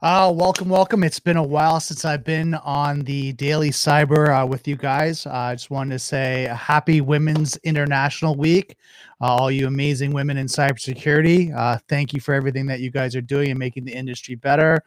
Uh, 0.00 0.32
welcome, 0.32 0.68
welcome. 0.68 1.02
It's 1.02 1.18
been 1.18 1.38
a 1.38 1.42
while 1.42 1.80
since 1.80 2.04
I've 2.04 2.22
been 2.22 2.54
on 2.54 3.00
the 3.00 3.32
Daily 3.32 3.70
Cyber 3.70 4.28
uh, 4.28 4.46
with 4.46 4.68
you 4.68 4.76
guys. 4.76 5.26
Uh, 5.26 5.32
I 5.32 5.54
just 5.56 5.70
wanted 5.70 5.90
to 5.94 5.98
say 5.98 6.44
happy 6.56 7.00
Women's 7.00 7.56
International 7.64 8.36
Week. 8.36 8.76
Uh, 9.20 9.34
all 9.34 9.50
you 9.50 9.66
amazing 9.66 10.12
women 10.12 10.36
in 10.36 10.46
cybersecurity, 10.46 11.52
uh, 11.52 11.78
thank 11.88 12.12
you 12.12 12.20
for 12.20 12.32
everything 12.32 12.64
that 12.66 12.78
you 12.78 12.92
guys 12.92 13.16
are 13.16 13.20
doing 13.20 13.50
and 13.50 13.58
making 13.58 13.84
the 13.84 13.92
industry 13.92 14.36
better 14.36 14.84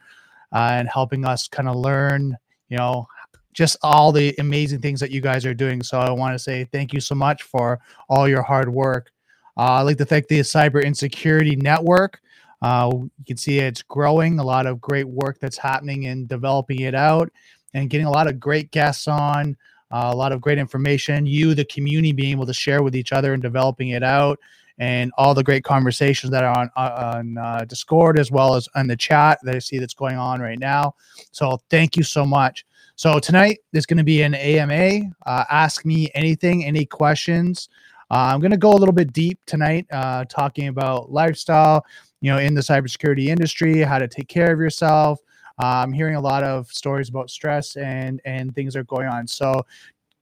and 0.52 0.88
helping 0.88 1.26
us 1.26 1.46
kind 1.46 1.68
of 1.68 1.76
learn, 1.76 2.34
you 2.70 2.78
know, 2.78 3.06
just 3.52 3.76
all 3.82 4.12
the 4.12 4.34
amazing 4.38 4.80
things 4.80 4.98
that 4.98 5.10
you 5.10 5.20
guys 5.20 5.44
are 5.44 5.52
doing. 5.52 5.82
So 5.82 6.00
I 6.00 6.10
want 6.10 6.34
to 6.34 6.38
say 6.38 6.64
thank 6.72 6.94
you 6.94 7.00
so 7.02 7.14
much 7.14 7.42
for 7.42 7.78
all 8.08 8.26
your 8.26 8.40
hard 8.40 8.70
work. 8.70 9.12
I'd 9.58 9.82
like 9.82 9.98
to 9.98 10.06
thank 10.06 10.28
the 10.28 10.40
Cyber 10.40 10.82
Insecurity 10.82 11.54
Network. 11.56 12.18
Uh, 12.62 12.90
you 12.92 13.24
can 13.26 13.36
see 13.36 13.58
it's 13.58 13.82
growing, 13.82 14.38
a 14.38 14.44
lot 14.44 14.66
of 14.66 14.80
great 14.80 15.08
work 15.08 15.38
that's 15.40 15.58
happening 15.58 16.04
in 16.04 16.26
developing 16.26 16.80
it 16.80 16.94
out 16.94 17.30
and 17.74 17.90
getting 17.90 18.06
a 18.06 18.10
lot 18.10 18.28
of 18.28 18.38
great 18.38 18.70
guests 18.70 19.08
on, 19.08 19.56
uh, 19.90 20.10
a 20.12 20.16
lot 20.16 20.32
of 20.32 20.40
great 20.40 20.58
information. 20.58 21.26
You, 21.26 21.54
the 21.54 21.64
community, 21.64 22.12
being 22.12 22.30
able 22.30 22.46
to 22.46 22.54
share 22.54 22.82
with 22.82 22.94
each 22.94 23.12
other 23.12 23.34
and 23.34 23.42
developing 23.42 23.88
it 23.88 24.02
out, 24.02 24.38
and 24.78 25.12
all 25.18 25.34
the 25.34 25.42
great 25.42 25.64
conversations 25.64 26.30
that 26.30 26.44
are 26.44 26.56
on 26.56 26.70
uh, 26.76 27.12
on 27.16 27.36
uh, 27.36 27.64
Discord 27.66 28.18
as 28.18 28.30
well 28.30 28.54
as 28.54 28.68
on 28.74 28.86
the 28.86 28.96
chat 28.96 29.38
that 29.42 29.54
I 29.54 29.58
see 29.58 29.78
that's 29.78 29.94
going 29.94 30.16
on 30.16 30.40
right 30.40 30.58
now. 30.58 30.94
So 31.32 31.60
thank 31.68 31.96
you 31.96 32.02
so 32.02 32.24
much. 32.24 32.64
So 32.94 33.18
tonight 33.18 33.58
there's 33.72 33.86
going 33.86 33.98
to 33.98 34.04
be 34.04 34.22
an 34.22 34.34
AMA. 34.34 35.10
Uh, 35.26 35.44
ask 35.50 35.84
me 35.84 36.10
anything, 36.14 36.64
any 36.64 36.86
questions. 36.86 37.68
Uh, 38.10 38.30
I'm 38.32 38.40
going 38.40 38.50
to 38.50 38.56
go 38.58 38.72
a 38.72 38.76
little 38.76 38.94
bit 38.94 39.12
deep 39.12 39.38
tonight, 39.46 39.86
talking 40.28 40.68
about 40.68 41.10
lifestyle, 41.10 41.84
you 42.22 42.30
know, 42.30 42.38
in 42.38 42.54
the 42.54 42.60
cybersecurity 42.60 43.26
industry, 43.26 43.80
how 43.80 43.98
to 43.98 44.08
take 44.08 44.28
care 44.28 44.52
of 44.52 44.60
yourself. 44.60 45.18
Uh, 45.62 45.66
I'm 45.66 45.92
hearing 45.92 46.14
a 46.14 46.20
lot 46.20 46.44
of 46.44 46.68
stories 46.68 47.10
about 47.10 47.28
stress 47.28 47.76
and 47.76 48.22
and 48.24 48.54
things 48.54 48.76
are 48.76 48.84
going 48.84 49.08
on. 49.08 49.26
So, 49.26 49.66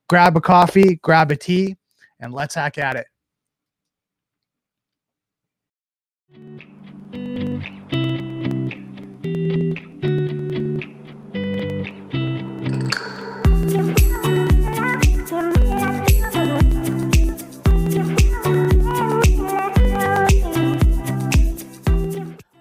grab 0.08 0.36
a 0.36 0.40
coffee, 0.40 0.96
grab 0.96 1.30
a 1.30 1.36
tea, 1.36 1.76
and 2.18 2.32
let's 2.32 2.54
hack 2.54 2.78
at 2.78 2.96
it. 2.96 3.06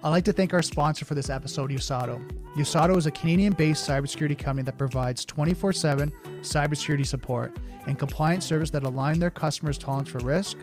I'd 0.02 0.08
like 0.08 0.24
to 0.24 0.32
thank 0.32 0.54
our 0.54 0.62
sponsor 0.62 1.04
for 1.04 1.14
this 1.14 1.28
episode, 1.28 1.70
Uzado. 1.70 2.26
Uzado 2.56 2.96
is 2.96 3.04
a 3.04 3.10
Canadian 3.10 3.52
based 3.52 3.86
cybersecurity 3.86 4.38
company 4.38 4.64
that 4.64 4.78
provides 4.78 5.26
24 5.26 5.74
7 5.74 6.10
cybersecurity 6.40 7.06
support 7.06 7.54
and 7.86 7.98
compliance 7.98 8.46
service 8.46 8.70
that 8.70 8.84
align 8.84 9.18
their 9.18 9.30
customers' 9.30 9.76
tolerance 9.76 10.08
for 10.08 10.18
risk, 10.20 10.56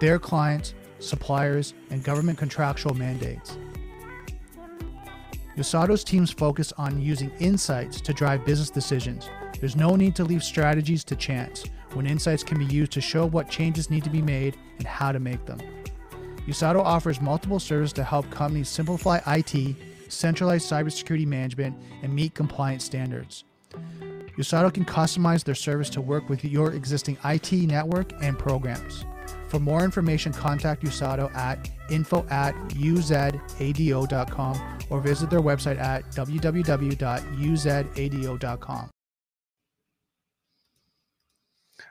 their 0.00 0.18
clients, 0.18 0.74
suppliers, 0.98 1.74
and 1.90 2.02
government 2.02 2.38
contractual 2.38 2.94
mandates. 2.94 3.56
Uzado's 5.56 6.02
teams 6.02 6.32
focus 6.32 6.72
on 6.76 7.00
using 7.00 7.30
insights 7.38 8.00
to 8.00 8.12
drive 8.12 8.44
business 8.44 8.70
decisions. 8.70 9.30
There's 9.60 9.76
no 9.76 9.94
need 9.94 10.16
to 10.16 10.24
leave 10.24 10.42
strategies 10.42 11.04
to 11.04 11.14
chance 11.14 11.64
when 11.92 12.06
insights 12.06 12.42
can 12.42 12.58
be 12.58 12.64
used 12.64 12.90
to 12.92 13.00
show 13.00 13.26
what 13.26 13.48
changes 13.48 13.90
need 13.90 14.02
to 14.02 14.10
be 14.10 14.22
made 14.22 14.56
and 14.78 14.88
how 14.88 15.12
to 15.12 15.20
make 15.20 15.44
them. 15.46 15.60
Uzado 16.46 16.80
offers 16.80 17.20
multiple 17.20 17.60
services 17.60 17.92
to 17.94 18.04
help 18.04 18.30
companies 18.30 18.68
simplify 18.68 19.20
IT, 19.26 19.76
centralize 20.08 20.64
cybersecurity 20.64 21.26
management, 21.26 21.76
and 22.02 22.12
meet 22.12 22.34
compliance 22.34 22.84
standards. 22.84 23.44
Uzado 24.38 24.72
can 24.72 24.84
customize 24.84 25.44
their 25.44 25.54
service 25.54 25.88
to 25.90 26.00
work 26.00 26.28
with 26.28 26.44
your 26.44 26.72
existing 26.72 27.16
IT 27.24 27.52
network 27.52 28.12
and 28.22 28.36
programs. 28.38 29.04
For 29.48 29.60
more 29.60 29.84
information, 29.84 30.32
contact 30.32 30.82
Uzado 30.82 31.32
at 31.36 31.70
info 31.90 32.26
at 32.30 32.54
uzado.com 32.70 33.58
or 34.90 35.00
visit 35.00 35.28
their 35.30 35.42
website 35.42 35.78
at 35.78 36.10
www.uzado.com. 36.12 37.02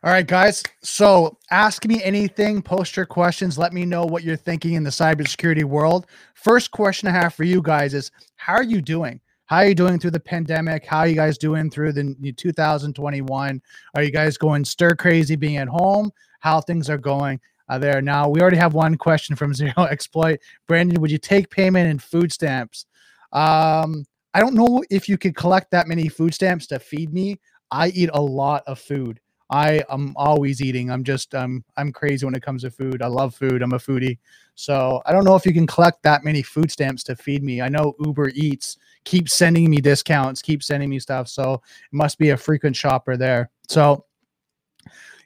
All 0.03 0.11
right, 0.11 0.25
guys. 0.25 0.63
So 0.81 1.37
ask 1.51 1.85
me 1.85 2.03
anything, 2.03 2.63
post 2.63 2.97
your 2.97 3.05
questions, 3.05 3.59
let 3.59 3.71
me 3.71 3.85
know 3.85 4.03
what 4.03 4.23
you're 4.23 4.35
thinking 4.35 4.73
in 4.73 4.83
the 4.83 4.89
cybersecurity 4.89 5.63
world. 5.63 6.07
First 6.33 6.71
question 6.71 7.07
I 7.07 7.11
have 7.11 7.35
for 7.35 7.43
you 7.43 7.61
guys 7.61 7.93
is 7.93 8.09
how 8.35 8.53
are 8.53 8.63
you 8.63 8.81
doing? 8.81 9.21
How 9.45 9.57
are 9.57 9.67
you 9.67 9.75
doing 9.75 9.99
through 9.99 10.11
the 10.11 10.19
pandemic? 10.19 10.87
How 10.87 10.99
are 10.99 11.07
you 11.07 11.13
guys 11.13 11.37
doing 11.37 11.69
through 11.69 11.93
the 11.93 12.33
2021? 12.35 13.61
Are 13.93 14.01
you 14.01 14.09
guys 14.09 14.39
going 14.39 14.65
stir 14.65 14.95
crazy 14.95 15.35
being 15.35 15.57
at 15.57 15.67
home? 15.67 16.11
How 16.39 16.61
things 16.61 16.89
are 16.89 16.97
going 16.97 17.39
uh, 17.69 17.77
there 17.77 18.01
now? 18.01 18.27
We 18.27 18.41
already 18.41 18.57
have 18.57 18.73
one 18.73 18.97
question 18.97 19.35
from 19.35 19.53
Zero 19.53 19.83
Exploit. 19.83 20.39
Brandon, 20.67 20.99
would 20.99 21.11
you 21.11 21.19
take 21.19 21.51
payment 21.51 21.87
in 21.87 21.99
food 21.99 22.33
stamps? 22.33 22.87
Um, 23.33 24.05
I 24.33 24.39
don't 24.39 24.55
know 24.55 24.83
if 24.89 25.07
you 25.07 25.19
could 25.19 25.35
collect 25.35 25.69
that 25.71 25.87
many 25.87 26.09
food 26.09 26.33
stamps 26.33 26.65
to 26.67 26.79
feed 26.79 27.13
me. 27.13 27.39
I 27.69 27.89
eat 27.89 28.09
a 28.13 28.21
lot 28.21 28.63
of 28.65 28.79
food. 28.79 29.19
I 29.51 29.83
am 29.89 30.13
always 30.15 30.61
eating. 30.61 30.89
I'm 30.89 31.03
just 31.03 31.35
um 31.35 31.63
I'm 31.77 31.91
crazy 31.91 32.25
when 32.25 32.35
it 32.35 32.41
comes 32.41 32.63
to 32.63 32.71
food. 32.71 33.01
I 33.01 33.07
love 33.07 33.35
food. 33.35 33.61
I'm 33.61 33.73
a 33.73 33.77
foodie. 33.77 34.17
So 34.55 35.01
I 35.05 35.11
don't 35.11 35.25
know 35.25 35.35
if 35.35 35.45
you 35.45 35.53
can 35.53 35.67
collect 35.67 36.01
that 36.03 36.23
many 36.23 36.41
food 36.41 36.71
stamps 36.71 37.03
to 37.03 37.15
feed 37.15 37.43
me. 37.43 37.61
I 37.61 37.67
know 37.67 37.95
Uber 37.99 38.31
Eats 38.33 38.77
keeps 39.03 39.35
sending 39.35 39.69
me 39.69 39.77
discounts, 39.77 40.41
keep 40.41 40.63
sending 40.63 40.89
me 40.89 40.99
stuff. 40.99 41.27
So 41.27 41.55
it 41.55 41.61
must 41.91 42.17
be 42.17 42.29
a 42.29 42.37
frequent 42.37 42.75
shopper 42.75 43.17
there. 43.17 43.49
So 43.67 44.05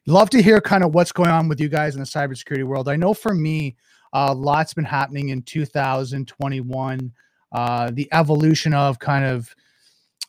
love 0.07 0.29
to 0.31 0.41
hear 0.41 0.59
kind 0.59 0.83
of 0.83 0.93
what's 0.93 1.11
going 1.11 1.29
on 1.29 1.47
with 1.47 1.59
you 1.59 1.69
guys 1.69 1.95
in 1.95 1.99
the 1.99 2.07
cybersecurity 2.07 2.63
world. 2.63 2.89
I 2.89 2.95
know 2.95 3.13
for 3.13 3.33
me, 3.33 3.75
uh, 4.13 4.33
lots 4.33 4.73
been 4.73 4.85
happening 4.85 5.29
in 5.29 5.41
2021. 5.43 7.11
Uh, 7.51 7.91
the 7.91 8.07
evolution 8.11 8.73
of 8.73 8.97
kind 8.99 9.25
of 9.25 9.53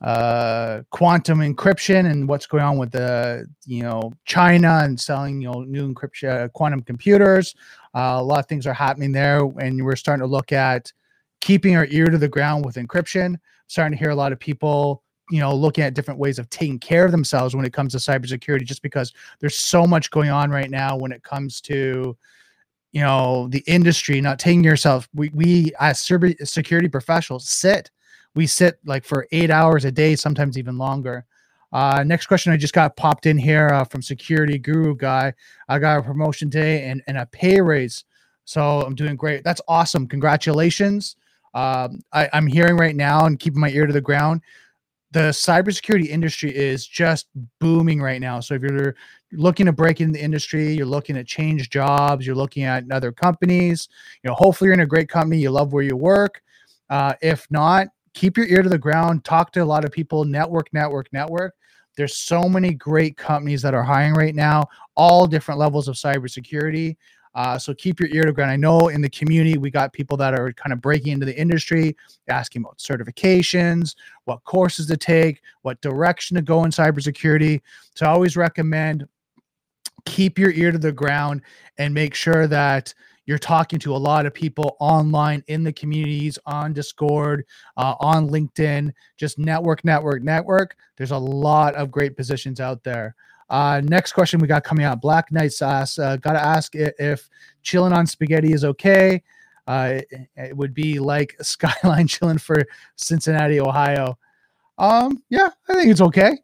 uh, 0.02 0.82
quantum 0.90 1.38
encryption 1.38 2.10
and 2.10 2.28
what's 2.28 2.46
going 2.46 2.62
on 2.62 2.78
with 2.78 2.92
the 2.92 3.46
you 3.64 3.82
know 3.82 4.12
China 4.24 4.80
and 4.82 5.00
selling 5.00 5.40
you 5.40 5.50
know 5.50 5.62
new 5.62 5.92
encryption 5.92 6.44
uh, 6.44 6.48
quantum 6.48 6.82
computers. 6.82 7.54
Uh, 7.94 8.16
a 8.18 8.22
lot 8.22 8.38
of 8.38 8.46
things 8.46 8.66
are 8.66 8.74
happening 8.74 9.12
there, 9.12 9.40
and 9.60 9.82
we're 9.82 9.96
starting 9.96 10.20
to 10.20 10.26
look 10.26 10.52
at 10.52 10.92
keeping 11.40 11.76
our 11.76 11.86
ear 11.90 12.06
to 12.06 12.18
the 12.18 12.28
ground 12.28 12.64
with 12.64 12.76
encryption. 12.76 13.36
Starting 13.68 13.96
to 13.96 14.02
hear 14.02 14.10
a 14.10 14.14
lot 14.16 14.32
of 14.32 14.38
people 14.38 15.02
you 15.30 15.40
know 15.40 15.54
looking 15.54 15.82
at 15.82 15.94
different 15.94 16.20
ways 16.20 16.38
of 16.38 16.48
taking 16.50 16.78
care 16.78 17.06
of 17.06 17.10
themselves 17.10 17.56
when 17.56 17.64
it 17.64 17.72
comes 17.72 17.92
to 17.92 17.98
cybersecurity, 17.98 18.64
just 18.64 18.82
because 18.82 19.12
there's 19.40 19.56
so 19.56 19.86
much 19.86 20.10
going 20.10 20.30
on 20.30 20.50
right 20.50 20.70
now 20.70 20.96
when 20.96 21.12
it 21.12 21.22
comes 21.22 21.60
to 21.62 22.16
you 22.92 23.00
know 23.00 23.48
the 23.48 23.62
industry 23.66 24.20
not 24.20 24.38
taking 24.38 24.62
yourself 24.62 25.08
we, 25.14 25.30
we 25.34 25.72
as 25.80 26.00
security 26.00 26.88
professionals 26.88 27.48
sit 27.48 27.90
we 28.36 28.46
sit 28.46 28.78
like 28.84 29.04
for 29.04 29.26
eight 29.32 29.50
hours 29.50 29.84
a 29.84 29.90
day, 29.90 30.14
sometimes 30.14 30.56
even 30.56 30.78
longer. 30.78 31.24
Uh, 31.72 32.04
next 32.06 32.26
question 32.26 32.52
I 32.52 32.56
just 32.56 32.74
got 32.74 32.96
popped 32.96 33.26
in 33.26 33.36
here 33.36 33.68
uh, 33.68 33.84
from 33.84 34.02
Security 34.02 34.58
Guru 34.58 34.94
guy. 34.94 35.32
I 35.68 35.78
got 35.78 35.98
a 35.98 36.02
promotion 36.02 36.50
today 36.50 36.88
and, 36.88 37.02
and 37.08 37.18
a 37.18 37.26
pay 37.26 37.60
raise. 37.60 38.04
So 38.44 38.82
I'm 38.82 38.94
doing 38.94 39.16
great. 39.16 39.42
That's 39.42 39.60
awesome. 39.66 40.06
Congratulations. 40.06 41.16
Um, 41.54 42.02
I, 42.12 42.28
I'm 42.32 42.46
hearing 42.46 42.76
right 42.76 42.94
now 42.94 43.24
and 43.26 43.38
keeping 43.40 43.60
my 43.60 43.70
ear 43.70 43.86
to 43.86 43.92
the 43.92 44.00
ground. 44.00 44.42
The 45.12 45.30
cybersecurity 45.30 46.08
industry 46.08 46.54
is 46.54 46.86
just 46.86 47.28
booming 47.58 48.02
right 48.02 48.20
now. 48.20 48.40
So 48.40 48.54
if 48.54 48.62
you're 48.62 48.94
looking 49.32 49.66
to 49.66 49.72
break 49.72 50.00
into 50.00 50.12
the 50.12 50.22
industry, 50.22 50.74
you're 50.74 50.84
looking 50.84 51.16
at 51.16 51.26
change 51.26 51.70
jobs, 51.70 52.26
you're 52.26 52.36
looking 52.36 52.64
at 52.64 52.84
other 52.92 53.12
companies, 53.12 53.88
you 54.22 54.28
know, 54.28 54.34
hopefully 54.34 54.66
you're 54.66 54.74
in 54.74 54.80
a 54.80 54.86
great 54.86 55.08
company, 55.08 55.38
you 55.38 55.50
love 55.50 55.72
where 55.72 55.82
you 55.82 55.96
work. 55.96 56.42
Uh, 56.90 57.14
if 57.22 57.46
not, 57.50 57.88
keep 58.16 58.36
your 58.36 58.46
ear 58.46 58.62
to 58.62 58.68
the 58.68 58.78
ground, 58.78 59.24
talk 59.24 59.52
to 59.52 59.62
a 59.62 59.64
lot 59.64 59.84
of 59.84 59.92
people, 59.92 60.24
network, 60.24 60.72
network, 60.72 61.06
network. 61.12 61.54
There's 61.96 62.16
so 62.16 62.48
many 62.48 62.72
great 62.72 63.16
companies 63.16 63.62
that 63.62 63.74
are 63.74 63.82
hiring 63.82 64.14
right 64.14 64.34
now, 64.34 64.64
all 64.96 65.26
different 65.26 65.60
levels 65.60 65.86
of 65.86 65.94
cybersecurity. 65.96 66.96
Uh, 67.34 67.58
so 67.58 67.74
keep 67.74 68.00
your 68.00 68.08
ear 68.12 68.22
to 68.22 68.32
ground. 68.32 68.50
I 68.50 68.56
know 68.56 68.88
in 68.88 69.02
the 69.02 69.10
community 69.10 69.58
we 69.58 69.70
got 69.70 69.92
people 69.92 70.16
that 70.16 70.32
are 70.32 70.54
kind 70.54 70.72
of 70.72 70.80
breaking 70.80 71.12
into 71.12 71.26
the 71.26 71.38
industry, 71.38 71.94
asking 72.28 72.62
about 72.62 72.78
certifications, 72.78 73.94
what 74.24 74.42
courses 74.44 74.86
to 74.86 74.96
take, 74.96 75.42
what 75.60 75.80
direction 75.82 76.34
to 76.36 76.42
go 76.42 76.64
in 76.64 76.70
cybersecurity. 76.70 77.60
So 77.94 78.06
I 78.06 78.08
always 78.08 78.36
recommend 78.36 79.06
keep 80.06 80.38
your 80.38 80.52
ear 80.52 80.72
to 80.72 80.78
the 80.78 80.92
ground 80.92 81.42
and 81.76 81.92
make 81.92 82.14
sure 82.14 82.46
that 82.46 82.94
you're 83.26 83.38
talking 83.38 83.78
to 83.78 83.94
a 83.94 83.96
lot 83.96 84.24
of 84.24 84.32
people 84.32 84.76
online 84.80 85.42
in 85.48 85.62
the 85.62 85.72
communities 85.72 86.38
on 86.46 86.72
discord 86.72 87.44
uh, 87.76 87.94
on 88.00 88.28
linkedin 88.28 88.92
just 89.16 89.38
network 89.38 89.84
network 89.84 90.22
network 90.22 90.76
there's 90.96 91.10
a 91.10 91.18
lot 91.18 91.74
of 91.74 91.90
great 91.90 92.16
positions 92.16 92.60
out 92.60 92.82
there 92.82 93.14
uh, 93.50 93.80
next 93.84 94.12
question 94.12 94.40
we 94.40 94.48
got 94.48 94.64
coming 94.64 94.84
out 94.84 95.00
black 95.00 95.30
knight 95.30 95.52
sauce 95.52 95.98
uh, 95.98 96.16
gotta 96.16 96.40
ask 96.40 96.74
if 96.74 97.28
chilling 97.62 97.92
on 97.92 98.06
spaghetti 98.06 98.52
is 98.52 98.64
okay 98.64 99.22
Uh, 99.66 100.00
it, 100.10 100.28
it 100.36 100.56
would 100.56 100.72
be 100.72 100.98
like 101.00 101.36
Skyline 101.42 102.06
chilling 102.06 102.38
for 102.38 102.62
Cincinnati, 102.94 103.60
Ohio. 103.60 104.16
Um, 104.78 105.22
yeah, 105.28 105.48
I 105.68 105.74
think 105.74 105.90
it's 105.90 106.00
okay. 106.00 106.38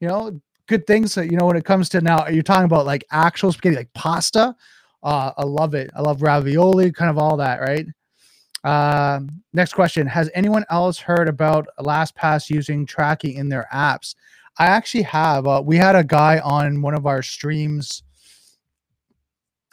You 0.00 0.08
know, 0.08 0.40
good 0.66 0.86
things. 0.86 1.16
You 1.16 1.36
know, 1.38 1.46
when 1.46 1.56
it 1.56 1.64
comes 1.64 1.88
to 1.90 2.00
now, 2.00 2.28
you're 2.28 2.42
talking 2.42 2.64
about 2.64 2.84
like 2.84 3.04
actual 3.10 3.50
spaghetti, 3.52 3.76
like 3.76 3.92
pasta. 3.94 4.54
Uh, 5.02 5.32
I 5.36 5.44
love 5.44 5.74
it. 5.74 5.90
I 5.94 6.00
love 6.00 6.22
ravioli, 6.22 6.92
kind 6.92 7.10
of 7.10 7.18
all 7.18 7.36
that, 7.36 7.60
right? 7.60 7.86
Uh, 8.64 9.20
next 9.52 9.74
question: 9.74 10.06
Has 10.06 10.30
anyone 10.34 10.64
else 10.70 10.98
heard 10.98 11.28
about 11.28 11.68
LastPass 11.78 12.50
using 12.50 12.86
tracking 12.86 13.36
in 13.36 13.48
their 13.48 13.68
apps? 13.72 14.14
I 14.58 14.66
actually 14.66 15.02
have. 15.02 15.46
Uh, 15.46 15.62
we 15.64 15.76
had 15.76 15.96
a 15.96 16.04
guy 16.04 16.38
on 16.40 16.82
one 16.82 16.94
of 16.94 17.06
our 17.06 17.22
streams. 17.22 18.02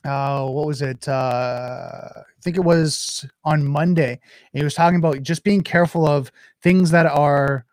Uh, 0.05 0.45
what 0.47 0.67
was 0.67 0.81
it? 0.81 1.07
Uh, 1.07 2.09
I 2.13 2.41
think 2.43 2.57
it 2.57 2.63
was 2.63 3.25
on 3.45 3.65
Monday. 3.65 4.19
He 4.51 4.63
was 4.63 4.73
talking 4.73 4.99
about 4.99 5.23
just 5.23 5.43
being 5.45 5.61
careful 5.61 6.05
of 6.05 6.29
things 6.61 6.91
that 6.91 7.05
are 7.05 7.65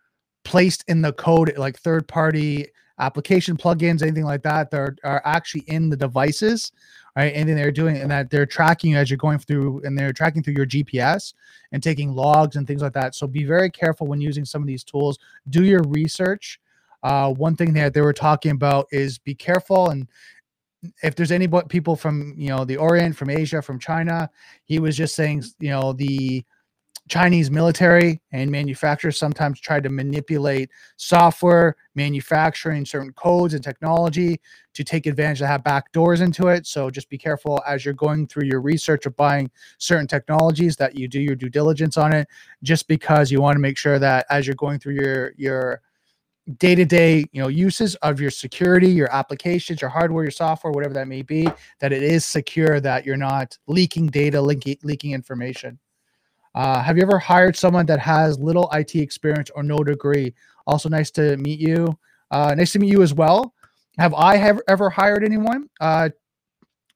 placed 0.45 0.85
in 0.87 1.03
the 1.03 1.13
code, 1.13 1.53
like 1.59 1.79
third 1.79 2.07
party 2.07 2.69
application 3.01 3.57
plugins, 3.57 4.03
anything 4.03 4.25
like 4.25 4.43
that, 4.43 4.71
that 4.71 4.81
are, 4.81 4.97
are 5.03 5.23
actually 5.25 5.65
in 5.67 5.91
the 5.91 5.97
devices, 5.97 6.71
right? 7.17 7.33
Anything 7.35 7.57
they're 7.57 7.73
doing 7.73 7.97
and 7.97 8.11
that 8.11 8.31
they're 8.31 8.47
tracking 8.47 8.93
you 8.93 8.97
as 8.97 9.11
you're 9.11 9.17
going 9.17 9.39
through 9.39 9.83
and 9.85 9.99
they're 9.99 10.13
tracking 10.13 10.43
through 10.43 10.55
your 10.55 10.67
GPS 10.67 11.35
and 11.73 11.83
taking 11.83 12.13
logs 12.13 12.57
and 12.57 12.67
things 12.67 12.83
like 12.83 12.93
that. 12.95 13.15
So 13.15 13.27
be 13.27 13.45
very 13.45 13.71
careful 13.71 14.07
when 14.07 14.21
using 14.21 14.45
some 14.45 14.63
of 14.63 14.69
these 14.69 14.85
tools. 14.85 15.19
Do 15.49 15.65
your 15.65 15.83
research. 15.89 16.61
Uh, 17.03 17.33
one 17.33 17.57
thing 17.57 17.73
that 17.75 17.95
they 17.95 18.03
were 18.03 18.13
talking 18.13 18.53
about 18.53 18.87
is 18.93 19.19
be 19.19 19.35
careful 19.35 19.89
and 19.89 20.07
if 21.03 21.15
there's 21.15 21.33
any 21.33 21.49
people 21.69 21.97
from 21.97 22.35
you 22.37 22.49
know 22.49 22.65
the 22.65 22.77
Orient, 22.77 23.17
from 23.17 23.31
Asia, 23.31 23.61
from 23.61 23.79
China, 23.79 24.31
he 24.65 24.79
was 24.79 24.97
just 24.97 25.15
saying 25.15 25.45
you 25.59 25.71
know 25.71 25.93
the 25.93 26.45
Chinese 27.11 27.51
military 27.51 28.23
and 28.31 28.49
manufacturers 28.49 29.19
sometimes 29.19 29.59
try 29.61 29.81
to 29.81 29.89
manipulate 29.89 30.71
software, 30.97 31.75
manufacturing 31.97 32.87
certain 32.87 33.13
codes 33.15 33.53
and 33.53 33.65
technology 33.65 34.41
to 34.75 34.85
take 34.85 35.07
advantage 35.07 35.41
of 35.43 35.49
have 35.49 35.65
back 35.65 35.91
doors 35.91 36.21
into 36.21 36.47
it. 36.47 36.69
So 36.69 36.89
just 36.89 37.11
be 37.11 37.19
careful 37.19 37.61
as 37.67 37.85
you're 37.85 37.95
going 37.95 38.29
through 38.29 38.45
your 38.45 38.61
research 38.61 39.07
of 39.07 39.17
buying 39.17 39.51
certain 39.79 40.07
technologies 40.07 40.77
that 40.77 40.97
you 40.97 41.09
do 41.09 41.19
your 41.21 41.35
due 41.35 41.49
diligence 41.49 41.97
on 41.97 42.13
it, 42.13 42.29
just 42.63 42.87
because 42.87 43.33
you 43.33 43.41
want 43.41 43.57
to 43.57 43.61
make 43.61 43.77
sure 43.77 43.99
that 43.99 44.25
as 44.31 44.47
you're 44.47 44.55
going 44.55 44.79
through 44.79 44.95
your 44.95 45.33
your 45.37 45.83
day-to-day 46.59 47.25
you 47.33 47.41
know 47.41 47.49
uses 47.49 47.95
of 47.97 48.21
your 48.21 48.31
security 48.31 48.89
your 48.89 49.13
applications 49.15 49.81
your 49.81 49.91
hardware 49.91 50.25
your 50.25 50.33
software 50.33 50.73
whatever 50.73 50.95
that 50.95 51.07
may 51.07 51.23
be 51.23 51.47
that 51.79 51.93
it 51.93 52.03
is 52.03 52.25
secure 52.25 52.81
that 52.81 53.07
you're 53.07 53.17
not 53.17 53.57
leaking 53.69 54.07
data 54.07 54.41
leaking, 54.41 54.77
leaking 54.83 55.13
information 55.13 55.79
uh, 56.55 56.83
have 56.83 56.97
you 56.97 57.03
ever 57.03 57.19
hired 57.19 57.57
someone 57.57 57.87
that 57.87 58.01
has 58.01 58.39
little 58.39 58.69
IT 58.73 58.97
experience 58.97 59.51
or 59.55 59.63
no 59.63 59.79
degree? 59.79 60.35
Also, 60.67 60.89
nice 60.89 61.11
to 61.13 61.37
meet 61.37 61.61
you. 61.61 61.99
Uh, 62.31 62.55
nice 62.55 62.73
to 62.73 62.79
meet 62.79 62.91
you 62.91 63.03
as 63.03 63.15
well. 63.15 63.55
Have 63.99 64.15
I 64.15 64.37
have 64.37 64.61
ever 64.69 64.91
hired 64.91 65.25
anyone? 65.25 65.69
Uh, 65.81 66.11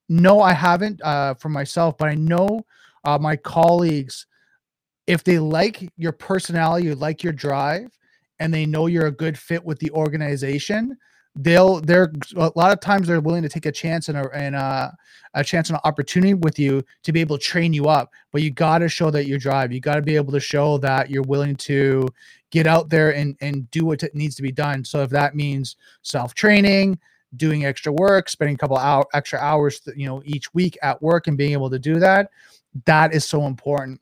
no, 0.09 0.41
I 0.41 0.53
haven't 0.53 1.01
uh, 1.03 1.35
for 1.35 1.49
myself, 1.49 1.97
but 1.99 2.09
I 2.09 2.15
know 2.15 2.65
uh, 3.05 3.19
my 3.19 3.37
colleagues, 3.37 4.27
if 5.07 5.25
they 5.25 5.39
like 5.39 5.91
your 5.97 6.13
personality, 6.13 6.87
you 6.87 6.95
like 6.95 7.23
your 7.23 7.33
drive, 7.33 7.91
and 8.39 8.53
they 8.53 8.67
know 8.67 8.87
you're 8.87 9.07
a 9.07 9.13
good 9.13 9.39
fit 9.39 9.65
with 9.65 9.79
the 9.79 9.91
organization, 9.93 10.97
they'll 11.37 11.81
they're 11.81 12.13
a 12.37 12.53
lot 12.55 12.71
of 12.71 12.81
times 12.81 13.09
they're 13.09 13.21
willing 13.21 13.43
to 13.43 13.49
take 13.49 13.67
a 13.67 13.73
chance 13.73 14.09
and 14.09 14.17
a 14.17 14.31
and 14.33 14.55
a, 14.55 14.97
a 15.35 15.43
chance 15.43 15.69
and 15.69 15.77
an 15.77 15.81
opportunity 15.85 16.35
with 16.35 16.59
you 16.59 16.83
to 17.03 17.13
be 17.13 17.21
able 17.21 17.37
to 17.37 17.45
train 17.45 17.73
you 17.73 17.89
up 17.89 18.13
but 18.33 18.43
you 18.43 18.51
got 18.51 18.79
to 18.79 18.89
show 18.89 19.11
that 19.11 19.27
you 19.27 19.39
drive. 19.39 19.73
You 19.73 19.81
got 19.81 19.97
to 19.97 20.03
be 20.03 20.17
able 20.17 20.33
to 20.33 20.41
show 20.41 20.79
that 20.79 21.11
you're 21.11 21.25
willing 21.25 21.57
to 21.57 22.07
get 22.51 22.67
out 22.67 22.89
there 22.89 23.15
and 23.15 23.37
and 23.41 23.71
do 23.71 23.85
what 23.85 24.03
needs 24.15 24.37
to 24.37 24.43
be 24.43 24.53
done. 24.53 24.85
So 24.85 25.03
if 25.03 25.11
that 25.11 25.35
means 25.35 25.77
self 26.03 26.35
training 26.35 26.99
doing 27.37 27.65
extra 27.65 27.93
work 27.93 28.29
spending 28.29 28.55
a 28.55 28.59
couple 28.59 28.77
hour 28.77 29.05
extra 29.13 29.41
hours 29.41 29.81
you 29.97 30.07
know 30.07 30.23
each 30.25 30.55
week 30.55 30.79
at 30.83 31.03
work 31.03 31.27
and 31.27 31.37
being 31.37 31.51
able 31.51 31.69
to 31.69 31.81
do 31.81 31.99
that 31.99 32.31
that 32.87 33.15
is 33.15 33.25
so 33.25 33.47
important. 33.47 34.01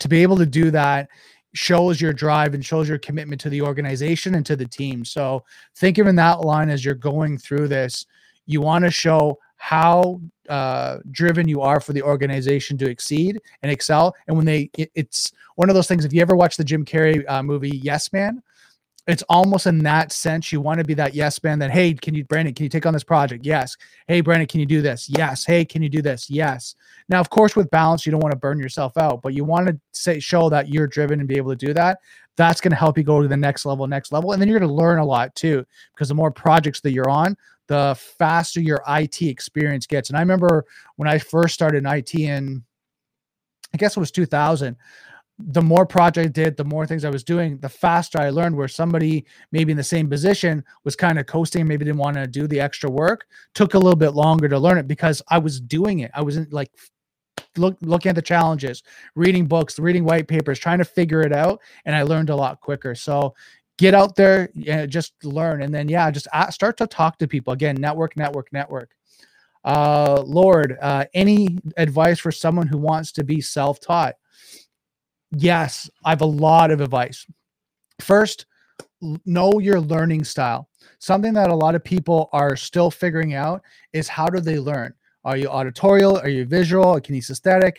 To 0.00 0.08
be 0.08 0.22
able 0.22 0.36
to 0.38 0.46
do 0.46 0.70
that 0.70 1.08
shows 1.54 2.00
your 2.00 2.12
drive 2.12 2.54
and 2.54 2.64
shows 2.64 2.88
your 2.88 2.98
commitment 2.98 3.40
to 3.42 3.50
the 3.50 3.62
organization 3.62 4.34
and 4.34 4.46
to 4.46 4.56
the 4.56 4.66
team. 4.66 5.04
So 5.04 5.44
think 5.76 5.98
of 5.98 6.06
in 6.06 6.16
that 6.16 6.40
line 6.40 6.70
as 6.70 6.84
you're 6.84 6.94
going 6.94 7.38
through 7.38 7.68
this. 7.68 8.06
You 8.46 8.60
want 8.60 8.84
to 8.84 8.90
show 8.90 9.38
how 9.56 10.20
uh, 10.48 10.98
driven 11.12 11.46
you 11.46 11.60
are 11.60 11.80
for 11.80 11.92
the 11.92 12.02
organization 12.02 12.76
to 12.78 12.90
exceed 12.90 13.40
and 13.62 13.70
excel. 13.70 14.14
And 14.26 14.36
when 14.36 14.46
they, 14.46 14.70
it, 14.76 14.90
it's 14.94 15.32
one 15.54 15.68
of 15.68 15.74
those 15.74 15.86
things. 15.86 16.04
If 16.04 16.12
you 16.12 16.20
ever 16.20 16.34
watch 16.34 16.56
the 16.56 16.64
Jim 16.64 16.84
Carrey 16.84 17.24
uh, 17.30 17.42
movie 17.42 17.80
Yes 17.82 18.12
Man, 18.12 18.42
it's 19.08 19.24
almost 19.28 19.66
in 19.66 19.78
that 19.80 20.12
sense 20.12 20.52
you 20.52 20.60
want 20.60 20.78
to 20.78 20.84
be 20.84 20.94
that 20.94 21.14
yes 21.14 21.42
man 21.42 21.58
that 21.58 21.70
hey 21.72 21.92
can 21.92 22.14
you 22.14 22.24
brandon 22.24 22.54
can 22.54 22.64
you 22.64 22.70
take 22.70 22.86
on 22.86 22.92
this 22.92 23.04
project? 23.04 23.44
Yes. 23.44 23.76
Hey 24.06 24.20
brandon 24.20 24.46
can 24.46 24.60
you 24.60 24.66
do 24.66 24.80
this? 24.80 25.08
Yes. 25.08 25.44
Hey 25.44 25.64
can 25.64 25.82
you 25.82 25.88
do 25.88 26.02
this? 26.02 26.30
Yes. 26.30 26.76
Now 27.08 27.20
of 27.20 27.30
course 27.30 27.56
with 27.56 27.70
balance 27.70 28.06
you 28.06 28.12
don't 28.12 28.22
want 28.22 28.32
to 28.32 28.38
burn 28.38 28.58
yourself 28.58 28.96
out 28.96 29.22
but 29.22 29.34
you 29.34 29.44
want 29.44 29.66
to 29.68 29.78
say 29.92 30.20
show 30.20 30.48
that 30.50 30.68
you're 30.68 30.86
driven 30.86 31.18
and 31.18 31.28
be 31.28 31.36
able 31.36 31.50
to 31.50 31.66
do 31.66 31.74
that. 31.74 31.98
That's 32.36 32.60
going 32.60 32.70
to 32.70 32.76
help 32.76 32.96
you 32.96 33.04
go 33.04 33.20
to 33.20 33.28
the 33.28 33.36
next 33.36 33.66
level 33.66 33.86
next 33.86 34.12
level 34.12 34.32
and 34.32 34.40
then 34.40 34.48
you're 34.48 34.60
going 34.60 34.68
to 34.68 34.74
learn 34.74 34.98
a 34.98 35.04
lot 35.04 35.34
too 35.34 35.64
because 35.94 36.08
the 36.08 36.14
more 36.14 36.30
projects 36.30 36.80
that 36.82 36.92
you're 36.92 37.10
on 37.10 37.36
the 37.68 37.96
faster 38.18 38.60
your 38.60 38.82
it 38.88 39.22
experience 39.22 39.86
gets. 39.86 40.10
And 40.10 40.16
i 40.16 40.20
remember 40.20 40.64
when 40.96 41.08
i 41.08 41.18
first 41.18 41.54
started 41.54 41.78
in 41.78 41.86
it 41.86 42.14
in 42.14 42.62
i 43.74 43.76
guess 43.76 43.96
it 43.96 44.00
was 44.00 44.10
2000 44.10 44.76
the 45.38 45.62
more 45.62 45.86
project 45.86 46.24
I 46.24 46.28
did, 46.28 46.56
the 46.56 46.64
more 46.64 46.86
things 46.86 47.04
I 47.04 47.10
was 47.10 47.24
doing, 47.24 47.58
the 47.58 47.68
faster 47.68 48.20
I 48.20 48.30
learned. 48.30 48.56
Where 48.56 48.68
somebody 48.68 49.24
maybe 49.50 49.72
in 49.72 49.76
the 49.76 49.82
same 49.82 50.08
position 50.08 50.64
was 50.84 50.94
kind 50.94 51.18
of 51.18 51.26
coasting, 51.26 51.66
maybe 51.66 51.84
didn't 51.84 51.98
want 51.98 52.16
to 52.16 52.26
do 52.26 52.46
the 52.46 52.60
extra 52.60 52.90
work, 52.90 53.26
took 53.54 53.74
a 53.74 53.78
little 53.78 53.96
bit 53.96 54.10
longer 54.10 54.48
to 54.48 54.58
learn 54.58 54.78
it 54.78 54.86
because 54.86 55.22
I 55.28 55.38
was 55.38 55.60
doing 55.60 56.00
it. 56.00 56.10
I 56.14 56.22
wasn't 56.22 56.52
like 56.52 56.70
look 57.56 57.76
looking 57.80 58.10
at 58.10 58.14
the 58.14 58.22
challenges, 58.22 58.82
reading 59.14 59.46
books, 59.46 59.78
reading 59.78 60.04
white 60.04 60.28
papers, 60.28 60.58
trying 60.58 60.78
to 60.78 60.84
figure 60.84 61.22
it 61.22 61.32
out, 61.32 61.60
and 61.84 61.96
I 61.96 62.02
learned 62.02 62.30
a 62.30 62.36
lot 62.36 62.60
quicker. 62.60 62.94
So 62.94 63.34
get 63.78 63.94
out 63.94 64.14
there, 64.16 64.50
and 64.66 64.90
just 64.90 65.12
learn, 65.24 65.62
and 65.62 65.74
then 65.74 65.88
yeah, 65.88 66.10
just 66.10 66.28
start 66.50 66.76
to 66.76 66.86
talk 66.86 67.18
to 67.18 67.26
people 67.26 67.52
again. 67.52 67.76
Network, 67.78 68.16
network, 68.16 68.52
network. 68.52 68.94
Uh, 69.64 70.22
Lord, 70.26 70.76
uh, 70.80 71.04
any 71.14 71.58
advice 71.76 72.18
for 72.18 72.32
someone 72.32 72.66
who 72.66 72.78
wants 72.78 73.12
to 73.12 73.24
be 73.24 73.40
self-taught? 73.40 74.14
Yes, 75.32 75.90
I 76.04 76.10
have 76.10 76.20
a 76.20 76.26
lot 76.26 76.70
of 76.70 76.80
advice. 76.80 77.26
First, 78.00 78.46
know 79.24 79.58
your 79.58 79.80
learning 79.80 80.24
style. 80.24 80.68
Something 80.98 81.32
that 81.34 81.50
a 81.50 81.54
lot 81.54 81.74
of 81.74 81.82
people 81.82 82.28
are 82.32 82.56
still 82.56 82.90
figuring 82.90 83.34
out 83.34 83.62
is 83.92 84.08
how 84.08 84.26
do 84.26 84.40
they 84.40 84.58
learn? 84.58 84.94
Are 85.24 85.36
you 85.36 85.48
auditorial? 85.48 86.18
Are 86.18 86.28
you 86.28 86.44
visual? 86.44 87.00
Kinesthetic? 87.00 87.78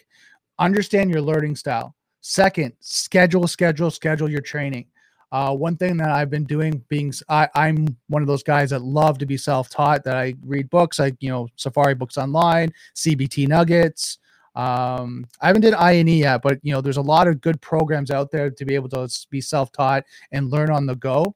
Understand 0.59 1.09
your 1.09 1.21
learning 1.21 1.55
style. 1.55 1.95
Second, 2.21 2.73
schedule, 2.79 3.47
schedule, 3.47 3.91
schedule 3.91 4.29
your 4.29 4.41
training. 4.41 4.85
Uh, 5.31 5.53
one 5.53 5.75
thing 5.75 5.97
that 5.97 6.09
I've 6.09 6.29
been 6.29 6.45
doing, 6.45 6.83
being 6.89 7.11
I, 7.27 7.49
am 7.55 7.97
one 8.07 8.21
of 8.21 8.27
those 8.27 8.43
guys 8.43 8.69
that 8.69 8.83
love 8.83 9.17
to 9.17 9.25
be 9.25 9.35
self-taught. 9.35 10.03
That 10.03 10.15
I 10.15 10.35
read 10.45 10.69
books, 10.69 10.99
like 10.99 11.15
you 11.19 11.29
know 11.29 11.47
Safari 11.55 11.95
books 11.95 12.19
online, 12.19 12.71
CBT 12.95 13.47
Nuggets, 13.47 14.19
um, 14.55 15.25
I 15.41 15.47
haven't 15.47 15.61
did 15.61 15.73
INE 15.73 16.07
yet, 16.07 16.41
but 16.41 16.59
you 16.61 16.73
know, 16.73 16.81
there's 16.81 16.97
a 16.97 17.01
lot 17.01 17.27
of 17.27 17.41
good 17.41 17.59
programs 17.61 18.11
out 18.11 18.31
there 18.31 18.49
to 18.51 18.65
be 18.65 18.75
able 18.75 18.89
to 18.89 19.09
be 19.29 19.41
self-taught 19.41 20.03
and 20.31 20.51
learn 20.51 20.69
on 20.69 20.85
the 20.85 20.95
go. 20.95 21.35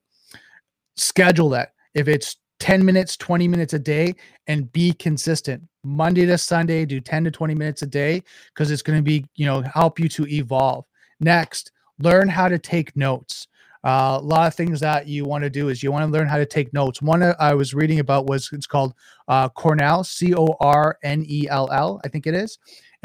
Schedule 0.96 1.50
that. 1.50 1.74
If 1.94 2.08
it's 2.08 2.38
10 2.60 2.84
minutes, 2.84 3.18
20 3.18 3.48
minutes 3.48 3.74
a 3.74 3.80
day, 3.80 4.16
and 4.48 4.72
be 4.72 4.94
consistent. 4.94 5.64
Monday 5.84 6.26
to 6.26 6.38
Sunday, 6.38 6.86
do 6.86 7.00
10 7.00 7.24
to 7.26 7.32
20 7.32 7.56
minutes 7.56 7.82
a 7.82 7.88
day 7.88 8.24
because 8.54 8.72
it's 8.72 8.82
going 8.82 8.98
to 8.98 9.04
be, 9.04 9.26
you 9.36 9.46
know, 9.46 9.62
help 9.62 10.00
you 10.00 10.10
to 10.10 10.28
evolve. 10.28 10.86
Next, 11.20 11.72
learn 12.00 12.28
how 12.28 12.48
to 12.48 12.60
take 12.60 12.96
notes. 12.96 13.48
Uh, 13.84 14.18
a 14.20 14.24
lot 14.24 14.48
of 14.48 14.56
things 14.56 14.80
that 14.80 15.08
you 15.08 15.24
want 15.24 15.44
to 15.44 15.50
do 15.50 15.70
is 15.70 15.82
you 15.82 15.92
want 15.92 16.04
to 16.04 16.12
learn 16.12 16.28
how 16.28 16.38
to 16.38 16.46
take 16.46 16.74
notes. 16.74 17.02
One 17.02 17.24
I 17.40 17.54
was 17.54 17.74
reading 17.74 18.00
about 18.00 18.28
was 18.28 18.50
it's 18.52 18.68
called 18.68 18.94
uh, 19.28 19.50
Cornell, 19.50 20.04
C 20.04 20.34
O 20.36 20.56
R 20.60 20.98
N 21.04 21.24
E 21.28 21.48
L 21.48 21.70
L, 21.72 22.02
I 22.04 22.10
think 22.10 22.28
it 22.28 22.34
is. 22.34 22.58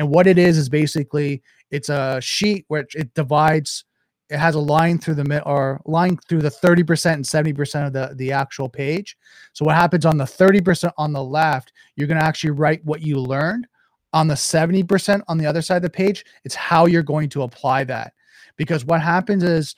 And 0.03 0.11
what 0.11 0.27
it 0.27 0.37
is 0.37 0.59
is 0.59 0.69
basically 0.69 1.45
it's 1.71 1.89
a 1.89 2.21
sheet 2.21 2.65
which 2.67 2.97
it 2.97 3.15
divides. 3.15 3.85
It 4.31 4.39
has 4.39 4.57
a 4.57 4.61
line 4.61 4.99
through 4.99 5.15
the 5.15 5.25
mid 5.25 5.45
or 5.47 5.81
line 5.85 6.19
through 6.29 6.41
the 6.41 6.51
30% 6.51 7.13
and 7.13 7.25
70% 7.25 7.87
of 7.87 7.93
the, 7.93 8.13
the 8.17 8.33
actual 8.33 8.69
page. 8.69 9.17
So 9.53 9.65
what 9.65 9.77
happens 9.77 10.05
on 10.05 10.19
the 10.19 10.25
30% 10.25 10.91
on 10.99 11.13
the 11.13 11.23
left, 11.23 11.73
you're 11.95 12.09
going 12.09 12.19
to 12.19 12.27
actually 12.27 12.51
write 12.51 12.85
what 12.85 13.01
you 13.01 13.21
learned. 13.21 13.69
On 14.13 14.27
the 14.27 14.35
70% 14.35 15.23
on 15.29 15.39
the 15.39 15.47
other 15.47 15.63
side 15.63 15.77
of 15.77 15.83
the 15.83 15.91
page, 15.91 16.25
it's 16.45 16.57
how 16.57 16.87
you're 16.87 17.05
going 17.05 17.29
to 17.29 17.45
apply 17.45 17.85
that. 17.85 18.13
Because 18.57 18.85
what 18.85 19.01
happens 19.01 19.45
is 19.45 19.77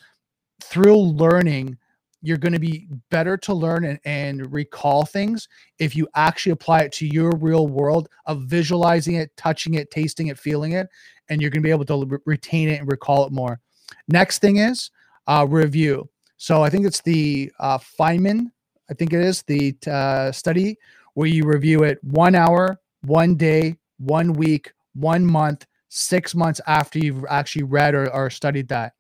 through 0.63 0.97
learning, 0.97 1.77
you're 2.25 2.39
going 2.39 2.53
to 2.55 2.59
be 2.59 2.89
better 3.11 3.37
to 3.37 3.53
learn 3.53 3.85
and, 3.85 4.01
and 4.05 4.53
recall 4.53 5.05
things 5.05 5.47
if 5.79 5.95
you 5.95 6.09
actually 6.15 6.53
apply 6.53 6.81
it 6.81 6.93
to 6.93 7.07
your 7.07 7.33
real 7.37 7.67
world 7.69 8.09
of 8.27 8.43
visualizing 8.45 9.17
it, 9.17 9.31
touching 9.37 9.75
it, 9.75 9.91
tasting 9.91 10.29
it, 10.29 10.39
feeling 10.39 10.73
it. 10.73 10.89
and 11.29 11.41
you're 11.41 11.51
going 11.51 11.63
to 11.63 11.67
be 11.67 11.71
able 11.71 11.85
to 11.85 12.07
re- 12.07 12.19
retain 12.27 12.69
it 12.69 12.81
and 12.81 12.91
recall 12.91 13.27
it 13.27 13.33
more. 13.33 13.61
Next 14.09 14.39
thing 14.41 14.57
is 14.57 14.91
uh, 15.27 15.47
review. 15.49 16.09
So 16.37 16.63
I 16.63 16.71
think 16.71 16.87
it's 16.87 17.03
the 17.03 17.53
uh, 17.61 17.79
Feynman, 17.79 18.47
I 18.91 18.95
think 18.95 19.13
it 19.13 19.21
is 19.21 19.43
the 19.43 19.75
uh, 19.87 20.33
study 20.33 20.79
where 21.15 21.29
you 21.29 21.45
review 21.45 21.85
it 21.85 22.03
one 22.03 22.35
hour, 22.35 22.81
one 23.03 23.35
day, 23.35 23.77
one 23.99 24.33
week, 24.33 24.73
one 24.95 25.25
month, 25.25 25.67
six 25.89 26.35
months 26.35 26.61
after 26.67 26.99
you've 26.99 27.25
actually 27.29 27.63
read 27.63 27.95
or, 27.95 28.13
or 28.13 28.29
studied 28.31 28.69
that. 28.69 28.95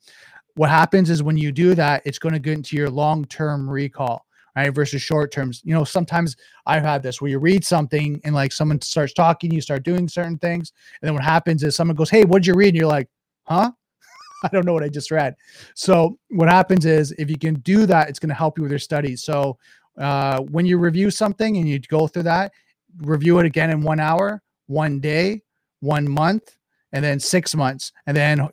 What 0.54 0.70
happens 0.70 1.10
is 1.10 1.22
when 1.22 1.36
you 1.36 1.52
do 1.52 1.74
that, 1.74 2.02
it's 2.04 2.18
going 2.18 2.32
to 2.32 2.38
get 2.38 2.54
into 2.54 2.76
your 2.76 2.90
long 2.90 3.24
term 3.24 3.68
recall 3.68 4.24
right? 4.56 4.74
Versus 4.74 5.02
short 5.02 5.32
terms. 5.32 5.60
You 5.64 5.74
know, 5.74 5.84
sometimes 5.84 6.36
I've 6.66 6.82
had 6.82 7.02
this 7.02 7.20
where 7.20 7.30
you 7.30 7.38
read 7.38 7.64
something 7.64 8.20
and 8.24 8.34
like 8.34 8.52
someone 8.52 8.80
starts 8.80 9.12
talking, 9.12 9.50
you 9.50 9.60
start 9.60 9.82
doing 9.82 10.08
certain 10.08 10.38
things, 10.38 10.72
and 11.00 11.08
then 11.08 11.14
what 11.14 11.24
happens 11.24 11.62
is 11.62 11.74
someone 11.74 11.96
goes, 11.96 12.10
"Hey, 12.10 12.24
what 12.24 12.42
did 12.42 12.46
you 12.46 12.54
read?" 12.54 12.68
And 12.68 12.76
you're 12.76 12.86
like, 12.86 13.08
"Huh." 13.44 13.72
I 14.44 14.48
don't 14.48 14.66
know 14.66 14.74
what 14.74 14.82
I 14.82 14.88
just 14.88 15.10
read. 15.10 15.34
So 15.74 16.18
what 16.28 16.48
happens 16.48 16.84
is 16.84 17.12
if 17.12 17.30
you 17.30 17.38
can 17.38 17.54
do 17.60 17.86
that, 17.86 18.08
it's 18.08 18.18
going 18.18 18.28
to 18.28 18.34
help 18.34 18.58
you 18.58 18.62
with 18.62 18.72
your 18.72 18.78
studies. 18.78 19.22
So 19.24 19.58
uh, 19.98 20.40
when 20.40 20.66
you 20.66 20.76
review 20.76 21.10
something 21.10 21.56
and 21.56 21.68
you 21.68 21.78
go 21.78 22.06
through 22.06 22.24
that, 22.24 22.52
review 22.98 23.38
it 23.38 23.46
again 23.46 23.70
in 23.70 23.80
one 23.80 24.00
hour, 24.00 24.42
one 24.66 25.00
day, 25.00 25.42
one 25.80 26.08
month, 26.08 26.58
and 26.92 27.02
then 27.02 27.18
six 27.18 27.54
months, 27.54 27.92
and 28.06 28.16
then 28.16 28.48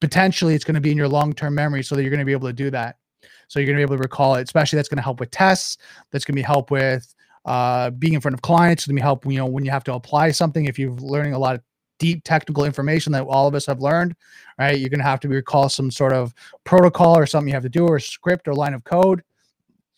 potentially 0.00 0.54
it's 0.54 0.64
going 0.64 0.74
to 0.74 0.80
be 0.80 0.90
in 0.90 0.96
your 0.96 1.08
long-term 1.08 1.54
memory 1.54 1.82
so 1.82 1.94
that 1.94 2.02
you're 2.02 2.10
going 2.10 2.20
to 2.20 2.26
be 2.26 2.32
able 2.32 2.48
to 2.48 2.54
do 2.54 2.70
that. 2.70 2.96
So 3.48 3.58
you're 3.58 3.66
going 3.66 3.76
to 3.76 3.80
be 3.80 3.82
able 3.82 3.96
to 3.96 4.02
recall 4.02 4.36
it, 4.36 4.42
especially 4.42 4.76
that's 4.76 4.88
going 4.88 4.98
to 4.98 5.02
help 5.02 5.20
with 5.20 5.30
tests. 5.30 5.78
That's 6.10 6.24
going 6.24 6.34
to 6.34 6.40
be 6.40 6.42
help 6.42 6.70
with 6.70 7.12
uh, 7.44 7.90
being 7.90 8.14
in 8.14 8.20
front 8.20 8.34
of 8.34 8.42
clients. 8.42 8.82
It's 8.82 8.86
going 8.86 8.96
to 8.96 9.00
be 9.00 9.04
help, 9.04 9.26
you 9.26 9.38
know, 9.38 9.46
when 9.46 9.64
you 9.64 9.70
have 9.70 9.84
to 9.84 9.94
apply 9.94 10.30
something, 10.30 10.66
if 10.66 10.78
you're 10.78 10.92
learning 10.92 11.34
a 11.34 11.38
lot 11.38 11.56
of 11.56 11.62
deep 11.98 12.24
technical 12.24 12.64
information 12.64 13.12
that 13.12 13.24
all 13.24 13.46
of 13.46 13.54
us 13.54 13.66
have 13.66 13.80
learned, 13.80 14.16
right? 14.58 14.78
You're 14.78 14.88
going 14.88 15.00
to 15.00 15.04
have 15.04 15.20
to 15.20 15.28
recall 15.28 15.68
some 15.68 15.90
sort 15.90 16.12
of 16.12 16.34
protocol 16.64 17.16
or 17.16 17.26
something 17.26 17.48
you 17.48 17.54
have 17.54 17.62
to 17.62 17.68
do 17.68 17.86
or 17.86 17.98
script 17.98 18.48
or 18.48 18.54
line 18.54 18.74
of 18.74 18.84
code. 18.84 19.22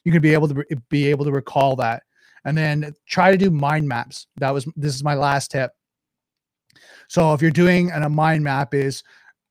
You 0.05 0.13
could 0.13 0.23
be 0.23 0.33
able 0.33 0.49
to 0.49 0.65
be 0.89 1.09
able 1.09 1.25
to 1.25 1.33
recall 1.33 1.77
that. 1.77 2.03
And 2.45 2.59
then 2.59 2.93
try 3.07 3.31
to 3.31 3.39
do 3.39 3.51
mind 3.51 3.87
maps. 3.87 4.27
That 4.39 4.51
was 4.51 4.67
this 4.75 4.97
is 4.97 5.05
my 5.05 5.15
last 5.15 5.53
tip. 5.53 5.71
So 7.07 7.35
if 7.35 7.41
you're 7.41 7.53
doing 7.53 7.93
an, 7.93 8.03
a 8.03 8.09
mind 8.09 8.43
map 8.43 8.75
is 8.75 9.05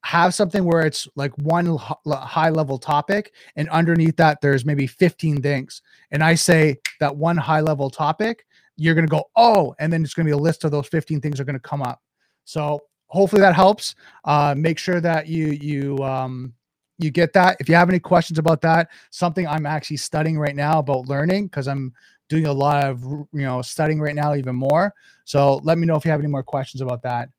have 0.03 0.33
something 0.33 0.63
where 0.63 0.81
it's 0.81 1.07
like 1.15 1.31
one 1.39 1.77
high 1.77 2.49
level 2.49 2.77
topic 2.77 3.33
and 3.55 3.69
underneath 3.69 4.15
that 4.17 4.41
there's 4.41 4.65
maybe 4.65 4.87
15 4.87 5.41
things. 5.41 5.81
And 6.11 6.23
i 6.23 6.35
say 6.35 6.77
that 6.99 7.15
one 7.15 7.37
high 7.37 7.61
level 7.61 7.89
topic 7.89 8.45
you're 8.77 8.95
going 8.95 9.05
to 9.05 9.11
go 9.11 9.23
oh 9.35 9.75
and 9.79 9.91
then 9.91 10.03
it's 10.03 10.13
going 10.13 10.25
to 10.25 10.29
be 10.29 10.37
a 10.37 10.41
list 10.41 10.63
of 10.63 10.71
those 10.71 10.87
15 10.87 11.21
things 11.21 11.39
are 11.39 11.45
going 11.45 11.53
to 11.55 11.59
come 11.59 11.81
up. 11.81 12.01
So 12.45 12.81
hopefully 13.07 13.41
that 13.41 13.55
helps. 13.55 13.95
Uh, 14.25 14.55
make 14.57 14.79
sure 14.79 15.01
that 15.01 15.27
you 15.27 15.47
you 15.47 15.97
um, 15.99 16.53
you 16.97 17.11
get 17.11 17.33
that. 17.33 17.57
If 17.59 17.69
you 17.69 17.75
have 17.75 17.89
any 17.89 17.99
questions 17.99 18.39
about 18.39 18.61
that 18.61 18.89
something 19.11 19.47
i'm 19.47 19.65
actually 19.65 19.97
studying 19.97 20.37
right 20.37 20.55
now 20.55 20.79
about 20.79 21.07
learning 21.07 21.45
because 21.45 21.67
i'm 21.67 21.93
doing 22.31 22.45
a 22.45 22.53
lot 22.53 22.85
of 22.85 23.03
you 23.03 23.41
know 23.41 23.61
studying 23.61 23.99
right 23.99 24.15
now 24.15 24.33
even 24.35 24.55
more. 24.55 24.93
So 25.25 25.57
let 25.63 25.77
me 25.77 25.85
know 25.85 25.97
if 25.97 26.05
you 26.05 26.11
have 26.11 26.21
any 26.21 26.29
more 26.29 26.43
questions 26.43 26.79
about 26.79 27.01
that 27.03 27.29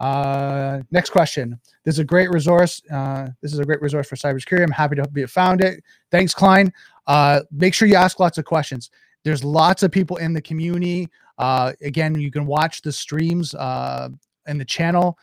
uh, 0.00 0.80
next 0.90 1.10
question. 1.10 1.60
This 1.84 1.96
is 1.96 1.98
a 1.98 2.04
great 2.04 2.30
resource. 2.30 2.82
Uh, 2.90 3.28
this 3.42 3.52
is 3.52 3.58
a 3.58 3.64
great 3.64 3.82
resource 3.82 4.08
for 4.08 4.16
cybersecurity. 4.16 4.62
I'm 4.62 4.70
happy 4.70 4.96
to 4.96 5.06
be 5.08 5.26
found 5.26 5.60
it. 5.60 5.84
Thanks, 6.10 6.34
Klein. 6.34 6.72
Uh, 7.06 7.40
make 7.52 7.74
sure 7.74 7.86
you 7.86 7.96
ask 7.96 8.18
lots 8.18 8.38
of 8.38 8.46
questions. 8.46 8.90
There's 9.24 9.44
lots 9.44 9.82
of 9.82 9.92
people 9.92 10.16
in 10.16 10.32
the 10.32 10.40
community. 10.40 11.08
Uh, 11.38 11.72
again, 11.82 12.18
you 12.18 12.30
can 12.30 12.46
watch 12.46 12.80
the 12.80 12.92
streams 12.92 13.54
uh, 13.54 14.08
in 14.46 14.56
the 14.56 14.64
channel. 14.64 15.18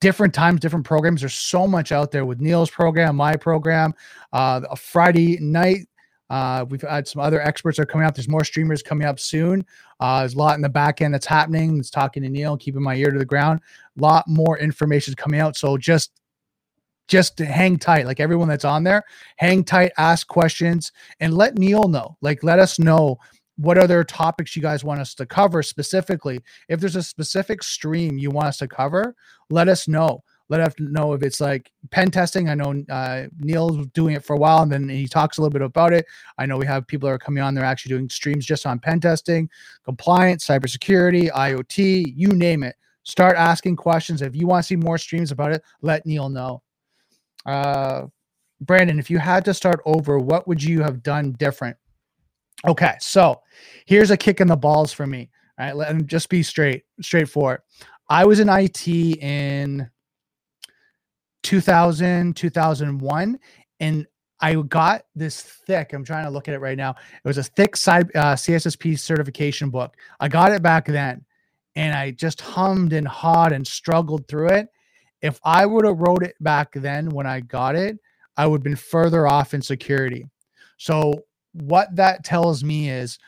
Different 0.00 0.32
times, 0.32 0.60
different 0.60 0.86
programs. 0.86 1.20
There's 1.20 1.34
so 1.34 1.66
much 1.66 1.92
out 1.92 2.10
there 2.10 2.24
with 2.24 2.40
Neil's 2.40 2.70
program, 2.70 3.16
my 3.16 3.36
program. 3.36 3.92
Uh, 4.32 4.62
a 4.70 4.76
Friday 4.76 5.38
night 5.38 5.86
uh, 6.30 6.64
we've 6.68 6.82
had 6.82 7.08
some 7.08 7.22
other 7.22 7.40
experts 7.40 7.78
are 7.78 7.86
coming 7.86 8.06
up. 8.06 8.14
There's 8.14 8.28
more 8.28 8.44
streamers 8.44 8.82
coming 8.82 9.06
up 9.06 9.18
soon. 9.18 9.64
Uh, 10.00 10.20
there's 10.20 10.34
a 10.34 10.38
lot 10.38 10.56
in 10.56 10.62
the 10.62 10.68
back 10.68 11.00
end 11.00 11.14
that's 11.14 11.26
happening. 11.26 11.78
It's 11.78 11.90
talking 11.90 12.22
to 12.22 12.28
Neil, 12.28 12.56
keeping 12.56 12.82
my 12.82 12.94
ear 12.96 13.10
to 13.10 13.18
the 13.18 13.24
ground. 13.24 13.60
Lot 13.98 14.26
more 14.26 14.58
information 14.58 15.14
coming 15.14 15.40
out. 15.40 15.56
So 15.56 15.76
just 15.76 16.12
just 17.08 17.38
hang 17.38 17.78
tight. 17.78 18.06
Like 18.06 18.20
everyone 18.20 18.48
that's 18.48 18.66
on 18.66 18.84
there, 18.84 19.02
hang 19.36 19.64
tight, 19.64 19.92
ask 19.96 20.26
questions, 20.26 20.92
and 21.20 21.34
let 21.34 21.56
Neil 21.56 21.88
know. 21.88 22.16
Like 22.20 22.42
let 22.42 22.58
us 22.58 22.78
know 22.78 23.18
what 23.56 23.78
other 23.78 24.04
topics 24.04 24.54
you 24.54 24.62
guys 24.62 24.84
want 24.84 25.00
us 25.00 25.14
to 25.14 25.26
cover 25.26 25.62
specifically. 25.62 26.40
If 26.68 26.80
there's 26.80 26.96
a 26.96 27.02
specific 27.02 27.62
stream 27.62 28.18
you 28.18 28.30
want 28.30 28.48
us 28.48 28.58
to 28.58 28.68
cover, 28.68 29.16
let 29.50 29.68
us 29.68 29.88
know 29.88 30.22
let 30.48 30.60
us 30.60 30.72
know 30.78 31.12
if 31.12 31.22
it's 31.22 31.40
like 31.40 31.70
pen 31.90 32.10
testing. 32.10 32.48
I 32.48 32.54
know 32.54 32.82
uh, 32.88 33.26
Neil's 33.38 33.86
doing 33.88 34.14
it 34.14 34.24
for 34.24 34.34
a 34.34 34.38
while, 34.38 34.62
and 34.62 34.72
then 34.72 34.88
he 34.88 35.06
talks 35.06 35.38
a 35.38 35.42
little 35.42 35.52
bit 35.52 35.62
about 35.62 35.92
it. 35.92 36.06
I 36.38 36.46
know 36.46 36.56
we 36.56 36.66
have 36.66 36.86
people 36.86 37.08
that 37.08 37.14
are 37.14 37.18
coming 37.18 37.42
on. 37.42 37.54
They're 37.54 37.64
actually 37.64 37.90
doing 37.90 38.08
streams 38.08 38.46
just 38.46 38.66
on 38.66 38.78
pen 38.78 39.00
testing, 39.00 39.48
compliance, 39.84 40.46
cybersecurity, 40.46 41.30
IoT, 41.30 42.14
you 42.16 42.28
name 42.28 42.62
it. 42.62 42.76
Start 43.08 43.38
asking 43.38 43.74
questions. 43.74 44.20
If 44.20 44.36
you 44.36 44.46
want 44.46 44.62
to 44.62 44.66
see 44.66 44.76
more 44.76 44.98
streams 44.98 45.32
about 45.32 45.52
it, 45.52 45.62
let 45.80 46.04
Neil 46.04 46.28
know. 46.28 46.62
Uh, 47.46 48.02
Brandon, 48.60 48.98
if 48.98 49.08
you 49.08 49.18
had 49.18 49.46
to 49.46 49.54
start 49.54 49.80
over, 49.86 50.18
what 50.18 50.46
would 50.46 50.62
you 50.62 50.82
have 50.82 51.02
done 51.02 51.32
different? 51.32 51.74
Okay, 52.66 52.96
so 53.00 53.40
here's 53.86 54.10
a 54.10 54.16
kick 54.16 54.42
in 54.42 54.46
the 54.46 54.56
balls 54.56 54.92
for 54.92 55.06
me. 55.06 55.30
All 55.58 55.64
right, 55.64 55.74
let 55.74 55.96
me 55.96 56.02
just 56.02 56.28
be 56.28 56.42
straight, 56.42 56.82
straightforward. 57.00 57.62
I 58.10 58.26
was 58.26 58.40
in 58.40 58.50
IT 58.50 58.86
in 58.86 59.88
2000, 61.44 62.36
2001. 62.36 63.38
And 63.80 64.06
I 64.38 64.54
got 64.54 65.04
this 65.14 65.40
thick, 65.40 65.94
I'm 65.94 66.04
trying 66.04 66.24
to 66.24 66.30
look 66.30 66.46
at 66.46 66.52
it 66.52 66.60
right 66.60 66.76
now. 66.76 66.90
It 66.90 67.26
was 67.26 67.38
a 67.38 67.42
thick 67.42 67.74
side 67.74 68.14
uh, 68.14 68.34
CISSP 68.34 68.98
certification 68.98 69.70
book. 69.70 69.96
I 70.20 70.28
got 70.28 70.52
it 70.52 70.60
back 70.60 70.84
then 70.84 71.24
and 71.78 71.94
I 71.94 72.10
just 72.10 72.40
hummed 72.40 72.92
and 72.92 73.06
hawed 73.06 73.52
and 73.52 73.64
struggled 73.64 74.26
through 74.26 74.48
it. 74.48 74.68
If 75.22 75.38
I 75.44 75.64
would 75.64 75.84
have 75.84 76.00
wrote 76.00 76.24
it 76.24 76.34
back 76.40 76.72
then 76.72 77.08
when 77.08 77.24
I 77.24 77.38
got 77.38 77.76
it, 77.76 77.98
I 78.36 78.48
would 78.48 78.58
have 78.58 78.64
been 78.64 78.74
further 78.74 79.28
off 79.28 79.54
in 79.54 79.62
security. 79.62 80.26
So, 80.76 81.14
what 81.52 81.94
that 81.94 82.24
tells 82.24 82.64
me 82.64 82.90
is 82.90 83.18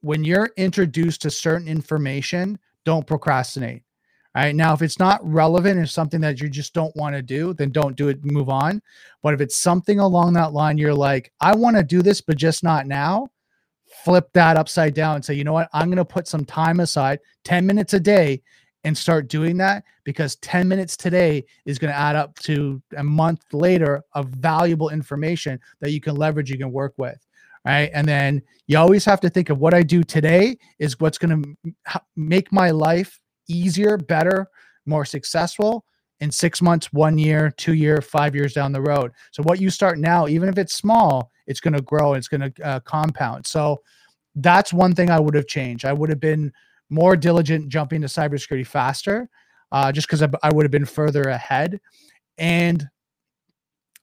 when 0.00 0.24
you're 0.24 0.50
introduced 0.56 1.20
to 1.22 1.30
certain 1.30 1.68
information, 1.68 2.58
don't 2.86 3.06
procrastinate. 3.06 3.82
All 4.34 4.42
right. 4.42 4.56
Now, 4.56 4.72
if 4.72 4.80
it's 4.80 4.98
not 4.98 5.20
relevant 5.22 5.78
and 5.78 5.88
something 5.88 6.20
that 6.22 6.40
you 6.40 6.48
just 6.48 6.72
don't 6.72 6.94
want 6.96 7.14
to 7.14 7.22
do, 7.22 7.52
then 7.52 7.70
don't 7.70 7.96
do 7.96 8.08
it, 8.08 8.24
move 8.24 8.48
on. 8.48 8.80
But 9.22 9.34
if 9.34 9.42
it's 9.42 9.56
something 9.56 10.00
along 10.00 10.32
that 10.34 10.54
line, 10.54 10.78
you're 10.78 10.94
like, 10.94 11.30
I 11.40 11.54
want 11.54 11.76
to 11.76 11.82
do 11.82 12.00
this, 12.00 12.22
but 12.22 12.36
just 12.38 12.64
not 12.64 12.86
now, 12.86 13.28
flip 14.04 14.28
that 14.32 14.56
upside 14.56 14.94
down 14.94 15.16
and 15.16 15.24
say, 15.24 15.34
you 15.34 15.44
know 15.44 15.52
what? 15.52 15.68
I'm 15.72 15.88
going 15.88 15.96
to 15.96 16.04
put 16.04 16.28
some 16.28 16.44
time 16.44 16.80
aside, 16.80 17.20
10 17.44 17.66
minutes 17.66 17.94
a 17.94 18.00
day, 18.00 18.42
and 18.84 18.96
start 18.96 19.28
doing 19.28 19.56
that 19.58 19.84
because 20.04 20.36
10 20.36 20.68
minutes 20.68 20.96
today 20.96 21.44
is 21.66 21.78
going 21.78 21.92
to 21.92 21.98
add 21.98 22.16
up 22.16 22.38
to 22.40 22.80
a 22.96 23.04
month 23.04 23.42
later 23.52 24.02
of 24.12 24.26
valuable 24.28 24.90
information 24.90 25.58
that 25.80 25.90
you 25.90 26.00
can 26.00 26.16
leverage, 26.16 26.50
you 26.50 26.58
can 26.58 26.72
work 26.72 26.94
with. 26.96 27.18
Right. 27.64 27.90
And 27.92 28.06
then 28.06 28.40
you 28.66 28.78
always 28.78 29.04
have 29.04 29.20
to 29.20 29.28
think 29.28 29.50
of 29.50 29.58
what 29.58 29.74
I 29.74 29.82
do 29.82 30.02
today 30.02 30.56
is 30.78 30.98
what's 31.00 31.18
going 31.18 31.42
to 31.42 32.02
make 32.16 32.52
my 32.52 32.70
life 32.70 33.20
easier, 33.48 33.98
better, 33.98 34.48
more 34.86 35.04
successful 35.04 35.84
in 36.20 36.30
six 36.30 36.62
months, 36.62 36.92
one 36.92 37.18
year, 37.18 37.50
two 37.50 37.74
year, 37.74 38.00
five 38.00 38.34
years 38.34 38.54
down 38.54 38.72
the 38.72 38.80
road. 38.80 39.12
So 39.32 39.42
what 39.42 39.60
you 39.60 39.70
start 39.70 39.98
now, 39.98 40.28
even 40.28 40.48
if 40.48 40.56
it's 40.56 40.74
small, 40.74 41.30
it's 41.48 41.60
going 41.60 41.74
to 41.74 41.82
grow. 41.82 42.14
It's 42.14 42.28
going 42.28 42.52
to 42.52 42.64
uh, 42.64 42.80
compound. 42.80 43.46
So 43.46 43.82
that's 44.36 44.72
one 44.72 44.94
thing 44.94 45.10
I 45.10 45.18
would 45.18 45.34
have 45.34 45.48
changed. 45.48 45.84
I 45.84 45.92
would 45.92 46.08
have 46.08 46.20
been 46.20 46.52
more 46.90 47.16
diligent 47.16 47.68
jumping 47.68 48.00
to 48.02 48.06
cybersecurity 48.06 48.66
faster, 48.66 49.28
uh, 49.72 49.90
just 49.90 50.06
because 50.06 50.22
I, 50.22 50.28
I 50.44 50.52
would 50.52 50.64
have 50.64 50.70
been 50.70 50.84
further 50.84 51.24
ahead. 51.24 51.80
And 52.38 52.88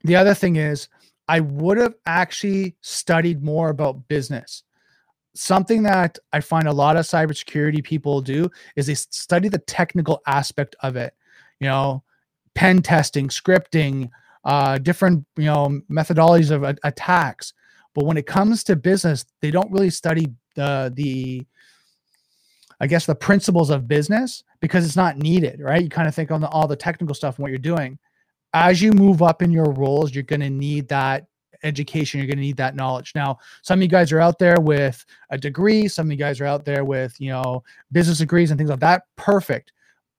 the 0.04 0.18
other 0.18 0.34
thing 0.34 0.58
is, 0.58 0.90
I 1.30 1.40
would 1.40 1.78
have 1.78 1.96
actually 2.06 2.76
studied 2.82 3.42
more 3.42 3.70
about 3.70 4.08
business 4.10 4.64
something 5.36 5.84
that 5.84 6.18
I 6.34 6.40
find 6.40 6.68
a 6.68 6.74
lot 6.74 6.96
of 6.96 7.06
cybersecurity 7.06 7.84
people 7.84 8.22
do 8.22 8.50
is 8.76 8.88
they 8.88 8.96
study 8.96 9.50
the 9.50 9.60
technical 9.60 10.22
aspect 10.26 10.76
of 10.80 10.96
it. 10.96 11.14
You 11.60 11.68
know, 11.68 12.04
pen 12.56 12.82
testing, 12.82 13.28
scripting, 13.28 14.10
uh, 14.46 14.78
different 14.78 15.26
you 15.36 15.46
know 15.46 15.82
methodologies 15.92 16.52
of 16.52 16.64
attacks. 16.84 17.54
But 17.94 18.06
when 18.06 18.18
it 18.18 18.28
comes 18.28 18.64
to 18.66 18.76
business, 18.76 19.26
they 19.42 19.52
don't 19.52 19.72
really 19.72 19.90
study 19.90 20.28
the 20.56 20.92
the 20.96 21.46
I 22.80 22.88
guess 22.88 23.06
the 23.06 23.16
principles 23.16 23.70
of 23.70 23.88
business 23.88 24.44
because 24.60 24.86
it's 24.86 24.96
not 24.96 25.18
needed, 25.18 25.60
right? 25.62 25.82
You 25.82 25.90
kind 25.90 26.08
of 26.08 26.16
think 26.16 26.32
on 26.32 26.42
the, 26.42 26.50
all 26.50 26.68
the 26.68 26.76
technical 26.76 27.16
stuff 27.16 27.38
and 27.38 27.44
what 27.44 27.50
you're 27.50 27.58
doing. 27.58 27.98
As 28.54 28.82
you 28.82 28.92
move 28.92 29.22
up 29.22 29.42
in 29.42 29.52
your 29.52 29.72
roles, 29.72 30.14
you're 30.14 30.24
going 30.24 30.42
to 30.42 30.50
need 30.50 30.88
that 30.90 31.26
education, 31.64 32.20
you're 32.20 32.28
going 32.28 32.38
to 32.38 32.44
need 32.44 32.58
that 32.58 32.76
knowledge. 32.76 33.14
Now, 33.16 33.40
some 33.62 33.80
of 33.80 33.84
you 33.84 33.88
guys 33.88 34.12
are 34.12 34.20
out 34.20 34.40
there 34.40 34.60
with 34.60 35.06
a 35.30 35.38
degree, 35.38 35.88
some 35.88 36.08
of 36.08 36.12
you 36.12 36.18
guys 36.18 36.40
are 36.42 36.46
out 36.46 36.66
there 36.66 36.84
with, 36.86 37.20
you 37.20 37.30
know, 37.30 37.64
business 37.92 38.20
degrees 38.20 38.52
and 38.52 38.58
things 38.58 38.70
like 38.70 38.80
that. 38.80 39.04
Perfect. 39.16 39.72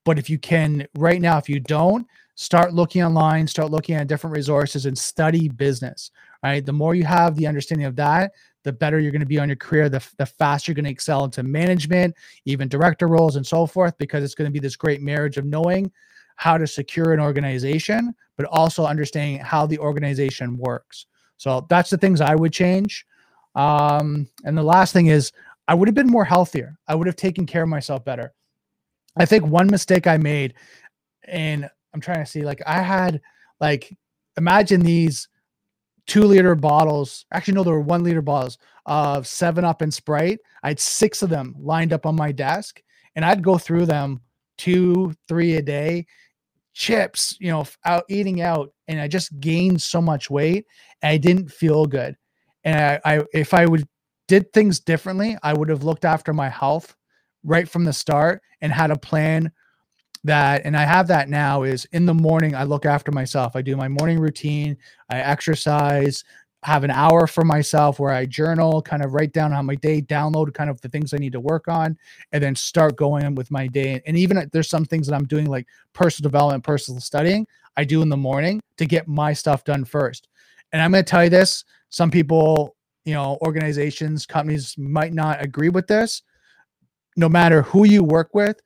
But 0.04 0.18
if 0.18 0.30
you 0.30 0.38
can, 0.38 0.86
right 0.96 1.20
now, 1.20 1.38
if 1.38 1.48
you 1.48 1.60
don't, 1.60 2.06
start 2.36 2.72
looking 2.72 3.02
online, 3.02 3.46
start 3.46 3.70
looking 3.70 3.96
at 3.96 4.06
different 4.06 4.36
resources 4.36 4.86
and 4.86 4.96
study 4.96 5.48
business. 5.48 6.10
Right. 6.42 6.64
The 6.64 6.72
more 6.72 6.94
you 6.94 7.04
have 7.04 7.34
the 7.34 7.46
understanding 7.46 7.86
of 7.86 7.96
that, 7.96 8.32
the 8.62 8.72
better 8.72 9.00
you're 9.00 9.10
going 9.10 9.20
to 9.20 9.26
be 9.26 9.38
on 9.38 9.48
your 9.48 9.56
career, 9.56 9.88
the, 9.88 10.06
the 10.18 10.26
faster 10.26 10.70
you're 10.70 10.76
going 10.76 10.84
to 10.84 10.90
excel 10.90 11.24
into 11.24 11.42
management, 11.42 12.14
even 12.44 12.68
director 12.68 13.08
roles 13.08 13.36
and 13.36 13.46
so 13.46 13.66
forth, 13.66 13.96
because 13.98 14.22
it's 14.22 14.34
going 14.34 14.48
to 14.48 14.52
be 14.52 14.60
this 14.60 14.76
great 14.76 15.02
marriage 15.02 15.38
of 15.38 15.44
knowing 15.44 15.90
how 16.36 16.58
to 16.58 16.66
secure 16.66 17.12
an 17.12 17.20
organization, 17.20 18.14
but 18.36 18.46
also 18.46 18.84
understanding 18.84 19.38
how 19.38 19.66
the 19.66 19.78
organization 19.78 20.56
works. 20.58 21.06
So 21.38 21.66
that's 21.68 21.90
the 21.90 21.96
things 21.96 22.20
I 22.20 22.34
would 22.34 22.52
change. 22.52 23.06
Um, 23.54 24.28
and 24.44 24.56
the 24.56 24.62
last 24.62 24.92
thing 24.92 25.06
is 25.06 25.32
I 25.66 25.74
would 25.74 25.88
have 25.88 25.94
been 25.94 26.06
more 26.06 26.24
healthier. 26.24 26.78
I 26.86 26.94
would 26.94 27.06
have 27.06 27.16
taken 27.16 27.46
care 27.46 27.62
of 27.62 27.68
myself 27.68 28.04
better. 28.04 28.34
I 29.16 29.24
think 29.24 29.46
one 29.46 29.68
mistake 29.68 30.06
I 30.06 30.18
made, 30.18 30.54
and 31.24 31.70
I'm 31.96 32.02
trying 32.02 32.22
to 32.22 32.30
see, 32.30 32.42
like 32.42 32.60
I 32.66 32.82
had 32.82 33.22
like 33.58 33.96
imagine 34.36 34.82
these 34.82 35.28
two 36.06 36.24
liter 36.24 36.54
bottles. 36.54 37.24
Actually, 37.32 37.54
no, 37.54 37.64
there 37.64 37.72
were 37.72 37.80
one 37.80 38.04
liter 38.04 38.20
bottles 38.20 38.58
of 38.84 39.26
Seven 39.26 39.64
Up 39.64 39.80
and 39.80 39.92
Sprite. 39.92 40.40
I 40.62 40.68
had 40.68 40.78
six 40.78 41.22
of 41.22 41.30
them 41.30 41.54
lined 41.58 41.94
up 41.94 42.04
on 42.04 42.14
my 42.14 42.32
desk, 42.32 42.82
and 43.14 43.24
I'd 43.24 43.42
go 43.42 43.56
through 43.56 43.86
them 43.86 44.20
two, 44.58 45.14
three 45.26 45.56
a 45.56 45.62
day. 45.62 46.06
Chips, 46.74 47.38
you 47.40 47.50
know, 47.50 47.64
out 47.86 48.04
eating 48.10 48.42
out, 48.42 48.74
and 48.88 49.00
I 49.00 49.08
just 49.08 49.40
gained 49.40 49.80
so 49.80 50.02
much 50.02 50.28
weight, 50.28 50.66
and 51.00 51.12
I 51.12 51.16
didn't 51.16 51.50
feel 51.50 51.86
good. 51.86 52.14
And 52.64 52.78
I, 52.78 53.00
I 53.16 53.24
if 53.32 53.54
I 53.54 53.64
would 53.64 53.88
did 54.28 54.52
things 54.52 54.80
differently, 54.80 55.38
I 55.42 55.54
would 55.54 55.70
have 55.70 55.82
looked 55.82 56.04
after 56.04 56.34
my 56.34 56.50
health 56.50 56.94
right 57.42 57.66
from 57.66 57.84
the 57.84 57.92
start 57.94 58.42
and 58.60 58.70
had 58.70 58.90
a 58.90 58.98
plan 58.98 59.50
that 60.26 60.62
and 60.64 60.76
I 60.76 60.84
have 60.84 61.08
that 61.08 61.28
now 61.28 61.62
is 61.62 61.86
in 61.92 62.06
the 62.06 62.14
morning 62.14 62.54
I 62.54 62.64
look 62.64 62.86
after 62.86 63.12
myself. 63.12 63.56
I 63.56 63.62
do 63.62 63.76
my 63.76 63.88
morning 63.88 64.18
routine, 64.18 64.76
I 65.10 65.18
exercise, 65.18 66.24
have 66.62 66.84
an 66.84 66.90
hour 66.90 67.26
for 67.26 67.44
myself 67.44 68.00
where 68.00 68.12
I 68.12 68.26
journal, 68.26 68.82
kind 68.82 69.04
of 69.04 69.14
write 69.14 69.32
down 69.32 69.52
how 69.52 69.62
my 69.62 69.76
day, 69.76 70.02
download 70.02 70.52
kind 70.52 70.68
of 70.68 70.80
the 70.80 70.88
things 70.88 71.14
I 71.14 71.18
need 71.18 71.32
to 71.32 71.40
work 71.40 71.68
on, 71.68 71.96
and 72.32 72.42
then 72.42 72.56
start 72.56 72.96
going 72.96 73.34
with 73.34 73.50
my 73.50 73.68
day. 73.68 74.02
And 74.06 74.16
even 74.16 74.50
there's 74.52 74.68
some 74.68 74.84
things 74.84 75.06
that 75.06 75.14
I'm 75.14 75.26
doing 75.26 75.46
like 75.46 75.68
personal 75.92 76.28
development, 76.28 76.64
personal 76.64 77.00
studying, 77.00 77.46
I 77.76 77.84
do 77.84 78.02
in 78.02 78.08
the 78.08 78.16
morning 78.16 78.60
to 78.78 78.86
get 78.86 79.06
my 79.06 79.32
stuff 79.32 79.64
done 79.64 79.84
first. 79.84 80.28
And 80.72 80.82
I'm 80.82 80.90
going 80.90 81.04
to 81.04 81.08
tell 81.08 81.24
you 81.24 81.30
this 81.30 81.64
some 81.90 82.10
people, 82.10 82.74
you 83.04 83.14
know, 83.14 83.38
organizations, 83.42 84.26
companies 84.26 84.76
might 84.76 85.12
not 85.12 85.42
agree 85.42 85.68
with 85.68 85.86
this. 85.86 86.22
No 87.16 87.28
matter 87.28 87.62
who 87.62 87.84
you 87.84 88.02
work 88.02 88.34
with, 88.34 88.60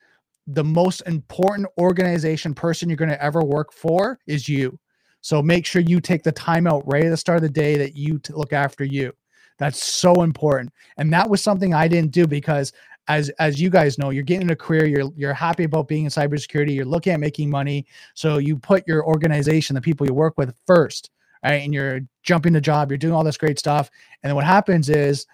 the 0.54 0.64
most 0.64 1.02
important 1.06 1.68
organization 1.78 2.54
person 2.54 2.88
you're 2.88 2.96
going 2.96 3.10
to 3.10 3.22
ever 3.22 3.42
work 3.42 3.72
for 3.72 4.18
is 4.26 4.48
you. 4.48 4.78
So 5.20 5.42
make 5.42 5.66
sure 5.66 5.82
you 5.82 6.00
take 6.00 6.22
the 6.22 6.32
time 6.32 6.66
out 6.66 6.82
right 6.86 7.04
at 7.04 7.10
the 7.10 7.16
start 7.16 7.36
of 7.36 7.42
the 7.42 7.50
day 7.50 7.76
that 7.76 7.96
you 7.96 8.18
t- 8.18 8.32
look 8.32 8.52
after 8.52 8.84
you. 8.84 9.12
That's 9.58 9.82
so 9.82 10.22
important. 10.22 10.72
And 10.96 11.12
that 11.12 11.28
was 11.28 11.42
something 11.42 11.74
I 11.74 11.86
didn't 11.86 12.12
do 12.12 12.26
because 12.26 12.72
as 13.08 13.28
as 13.38 13.60
you 13.60 13.70
guys 13.70 13.98
know, 13.98 14.10
you're 14.10 14.22
getting 14.22 14.50
a 14.50 14.56
career, 14.56 14.86
you're 14.86 15.10
you're 15.16 15.34
happy 15.34 15.64
about 15.64 15.88
being 15.88 16.04
in 16.04 16.10
cybersecurity, 16.10 16.74
you're 16.74 16.84
looking 16.84 17.12
at 17.12 17.20
making 17.20 17.50
money. 17.50 17.86
So 18.14 18.38
you 18.38 18.56
put 18.56 18.86
your 18.88 19.04
organization, 19.04 19.74
the 19.74 19.80
people 19.80 20.06
you 20.06 20.14
work 20.14 20.38
with 20.38 20.54
first, 20.66 21.10
right? 21.44 21.62
And 21.62 21.74
you're 21.74 22.00
jumping 22.22 22.52
the 22.54 22.60
job, 22.60 22.90
you're 22.90 22.98
doing 22.98 23.12
all 23.12 23.24
this 23.24 23.36
great 23.36 23.58
stuff. 23.58 23.90
And 24.22 24.30
then 24.30 24.36
what 24.36 24.44
happens 24.44 24.88
is 24.88 25.26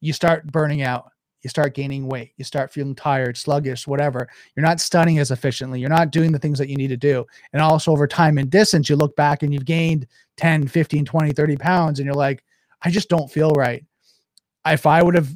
you 0.00 0.12
start 0.12 0.46
burning 0.46 0.82
out 0.82 1.10
you 1.44 1.50
start 1.50 1.74
gaining 1.74 2.08
weight, 2.08 2.32
you 2.36 2.44
start 2.44 2.72
feeling 2.72 2.94
tired, 2.94 3.36
sluggish, 3.36 3.86
whatever. 3.86 4.26
You're 4.56 4.64
not 4.64 4.80
studying 4.80 5.18
as 5.18 5.30
efficiently, 5.30 5.78
you're 5.78 5.90
not 5.90 6.10
doing 6.10 6.32
the 6.32 6.38
things 6.38 6.58
that 6.58 6.68
you 6.68 6.76
need 6.76 6.88
to 6.88 6.96
do. 6.96 7.24
And 7.52 7.62
also 7.62 7.92
over 7.92 8.06
time 8.06 8.38
and 8.38 8.50
distance, 8.50 8.88
you 8.88 8.96
look 8.96 9.14
back 9.14 9.42
and 9.42 9.52
you've 9.52 9.64
gained 9.64 10.06
10, 10.38 10.66
15, 10.66 11.04
20, 11.04 11.32
30 11.32 11.56
pounds, 11.56 11.98
and 12.00 12.06
you're 12.06 12.14
like, 12.14 12.42
I 12.82 12.90
just 12.90 13.08
don't 13.08 13.30
feel 13.30 13.52
right. 13.52 13.84
If 14.66 14.86
I 14.86 15.02
would 15.02 15.14
have 15.14 15.28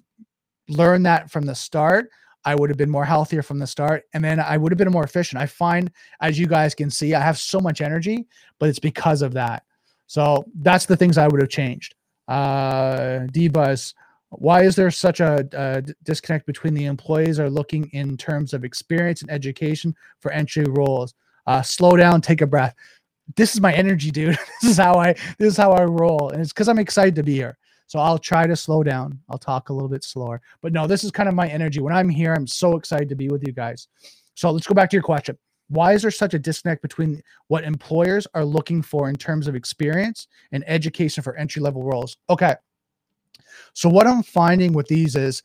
learned 0.68 1.06
that 1.06 1.30
from 1.30 1.44
the 1.44 1.54
start, 1.54 2.10
I 2.44 2.54
would 2.54 2.70
have 2.70 2.78
been 2.78 2.90
more 2.90 3.04
healthier 3.04 3.42
from 3.42 3.58
the 3.58 3.66
start 3.66 4.04
and 4.14 4.24
then 4.24 4.40
I 4.40 4.56
would 4.56 4.72
have 4.72 4.78
been 4.78 4.90
more 4.90 5.04
efficient. 5.04 5.42
I 5.42 5.46
find, 5.46 5.90
as 6.20 6.38
you 6.38 6.46
guys 6.46 6.74
can 6.74 6.88
see, 6.88 7.14
I 7.14 7.20
have 7.20 7.38
so 7.38 7.60
much 7.60 7.80
energy, 7.80 8.26
but 8.58 8.68
it's 8.68 8.78
because 8.78 9.22
of 9.22 9.34
that. 9.34 9.64
So 10.06 10.44
that's 10.54 10.86
the 10.86 10.96
things 10.96 11.18
I 11.18 11.26
would 11.26 11.40
have 11.40 11.50
changed. 11.50 11.94
Uh, 12.26 13.20
D-Buzz, 13.32 13.94
why 14.30 14.62
is 14.62 14.76
there 14.76 14.90
such 14.90 15.20
a, 15.20 15.48
a, 15.52 15.82
disconnect 16.02 16.46
between 16.46 16.74
the 16.74 16.84
employees 16.84 17.40
are 17.40 17.48
looking 17.48 17.88
in 17.92 18.16
terms 18.16 18.52
of 18.52 18.64
experience 18.64 19.22
and 19.22 19.30
education 19.30 19.94
for 20.20 20.30
entry 20.32 20.64
roles? 20.68 21.14
Uh, 21.46 21.62
slow 21.62 21.96
down, 21.96 22.20
take 22.20 22.42
a 22.42 22.46
breath. 22.46 22.74
This 23.36 23.54
is 23.54 23.60
my 23.60 23.72
energy, 23.72 24.10
dude. 24.10 24.38
this 24.62 24.72
is 24.72 24.76
how 24.76 24.94
I 24.94 25.14
this 25.38 25.52
is 25.52 25.56
how 25.56 25.72
I 25.72 25.84
roll, 25.84 26.30
and 26.30 26.40
it's 26.40 26.52
because 26.52 26.68
I'm 26.68 26.78
excited 26.78 27.14
to 27.16 27.22
be 27.22 27.34
here. 27.34 27.56
So 27.86 27.98
I'll 27.98 28.18
try 28.18 28.46
to 28.46 28.54
slow 28.54 28.82
down. 28.82 29.18
I'll 29.30 29.38
talk 29.38 29.70
a 29.70 29.72
little 29.72 29.88
bit 29.88 30.04
slower, 30.04 30.42
but 30.60 30.72
no, 30.72 30.86
this 30.86 31.04
is 31.04 31.10
kind 31.10 31.28
of 31.28 31.34
my 31.34 31.48
energy. 31.48 31.80
When 31.80 31.94
I'm 31.94 32.08
here, 32.08 32.34
I'm 32.34 32.46
so 32.46 32.76
excited 32.76 33.08
to 33.08 33.14
be 33.14 33.28
with 33.28 33.46
you 33.46 33.52
guys. 33.52 33.88
So 34.34 34.50
let's 34.50 34.66
go 34.66 34.74
back 34.74 34.90
to 34.90 34.96
your 34.96 35.02
question. 35.02 35.38
Why 35.68 35.94
is 35.94 36.02
there 36.02 36.10
such 36.10 36.34
a 36.34 36.38
disconnect 36.38 36.80
between 36.80 37.22
what 37.48 37.64
employers 37.64 38.26
are 38.34 38.44
looking 38.44 38.82
for 38.82 39.08
in 39.08 39.16
terms 39.16 39.48
of 39.48 39.54
experience 39.54 40.28
and 40.52 40.64
education 40.66 41.22
for 41.22 41.36
entry 41.36 41.60
level 41.60 41.82
roles? 41.82 42.16
Okay. 42.30 42.54
So 43.74 43.88
what 43.88 44.06
I'm 44.06 44.22
finding 44.22 44.72
with 44.72 44.88
these 44.88 45.16
is 45.16 45.42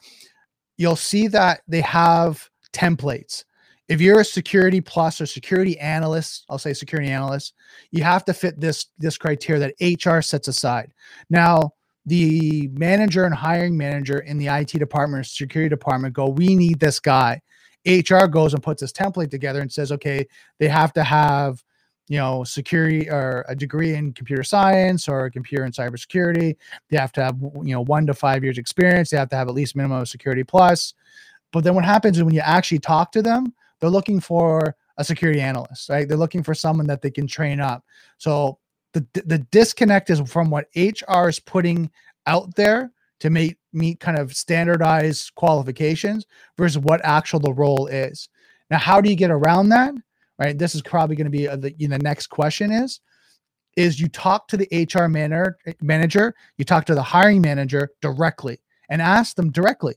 you'll 0.78 0.96
see 0.96 1.28
that 1.28 1.62
they 1.68 1.82
have 1.82 2.50
templates. 2.74 3.44
If 3.90 4.02
you're 4.02 4.22
a 4.22 4.26
security 4.26 4.82
plus 4.82 5.20
or 5.20 5.26
security 5.26 5.78
analyst, 5.80 6.46
I'll 6.50 6.58
say 6.58 6.74
security 6.74 7.10
analyst, 7.10 7.54
you 7.92 8.04
have 8.04 8.26
to 8.26 8.34
fit 8.34 8.60
this 8.60 8.88
this 8.98 9.18
criteria 9.18 9.60
that 9.60 10.06
HR 10.06 10.22
sets 10.22 10.48
aside. 10.48 10.94
Now, 11.30 11.74
the 12.06 12.70
manager 12.74 13.26
and 13.26 13.36
hiring 13.36 13.78
manager 13.78 14.20
in 14.20 14.38
the 14.38 14.48
IT 14.48 14.72
department 14.72 15.22
or 15.22 15.24
security 15.24 15.70
department 15.70 16.14
go, 16.14 16.30
we 16.30 16.56
need 16.56 16.80
this 16.80 17.00
guy. 17.00 17.42
HR 17.86 18.26
goes 18.26 18.54
and 18.54 18.64
puts 18.64 18.82
this 18.82 18.94
template 18.94 19.30
together 19.30 19.62
and 19.62 19.72
says, 19.72 19.92
okay, 19.92 20.26
they 20.60 20.68
have 20.68 20.94
to 20.94 21.04
have 21.04 21.64
you 22.08 22.18
know, 22.18 22.44
security 22.44 23.10
or 23.10 23.46
a 23.48 23.56
degree 23.56 23.96
in 23.96 24.14
computer 24.14 24.44
science 24.44 25.08
or 25.08 25.26
a 25.26 25.32
computer 25.32 25.64
and 25.64 25.74
cybersecurity. 25.74 26.56
They 26.90 26.98
have 26.98 27.12
to 27.14 27.24
have, 27.24 27.38
you 27.42 27.74
know, 27.74 27.82
one 27.82 28.06
to 28.08 28.14
five 28.14 28.44
years 28.44 28.58
experience. 28.58 29.10
They 29.10 29.18
have 29.18 29.30
to 29.30 29.36
have 29.36 29.48
at 29.48 29.54
least 29.54 29.76
minimum 29.76 30.02
of 30.02 30.10
security 30.10 30.44
plus. 30.44 30.94
But 31.52 31.64
then 31.64 31.76
what 31.76 31.86
happens 31.86 32.18
is 32.18 32.24
when 32.24 32.34
you 32.34 32.42
actually 32.42 32.80
talk 32.80 33.12
to 33.14 33.22
them, 33.22 33.54
they're 33.80 33.90
looking 33.90 34.20
for 34.20 34.76
a 34.98 35.04
security 35.04 35.42
analyst, 35.42 35.90
right? 35.90 36.08
They're 36.08 36.18
looking 36.18 36.44
for 36.44 36.54
someone 36.54 36.88
that 36.88 37.02
they 37.02 37.12
can 37.12 37.28
train 37.28 37.60
up. 37.60 37.84
So 38.18 38.60
the 38.94 39.06
the 39.26 39.40
disconnect 39.52 40.10
is 40.10 40.20
from 40.22 40.50
what 40.50 40.68
HR 40.76 41.28
is 41.28 41.40
putting 41.40 41.90
out 42.28 42.56
there 42.56 42.92
to 43.20 43.30
make 43.30 43.58
meet 43.72 44.00
kind 44.00 44.18
of 44.18 44.36
standardized 44.36 45.34
qualifications 45.36 46.26
versus 46.58 46.78
what 46.78 47.02
actual 47.04 47.40
the 47.40 47.54
role 47.54 47.88
is. 47.88 48.30
Now, 48.70 48.78
how 48.78 49.02
do 49.02 49.10
you 49.10 49.16
get 49.16 49.32
around 49.32 49.70
that? 49.70 49.94
Right? 50.40 50.58
This 50.58 50.76
is 50.76 50.82
probably 50.82 51.16
going 51.16 51.26
to 51.26 51.32
be 51.32 51.46
a, 51.46 51.54
uh, 51.54 51.56
the, 51.58 51.74
you 51.78 51.88
know, 51.88 51.98
next 51.98 52.28
question 52.28 52.72
is, 52.72 53.00
is 53.76 54.00
you 54.00 54.08
talk 54.08 54.48
to 54.48 54.58
the 54.58 54.88
HR 54.94 55.08
manager, 55.08 55.58
manager, 55.82 56.36
you 56.58 56.66
talk 56.66 56.86
to 56.86 56.96
the 56.96 57.04
hiring 57.04 57.42
manager 57.42 57.90
directly 58.02 58.60
and 58.90 59.02
ask 59.02 59.36
them 59.36 59.52
directly, 59.52 59.96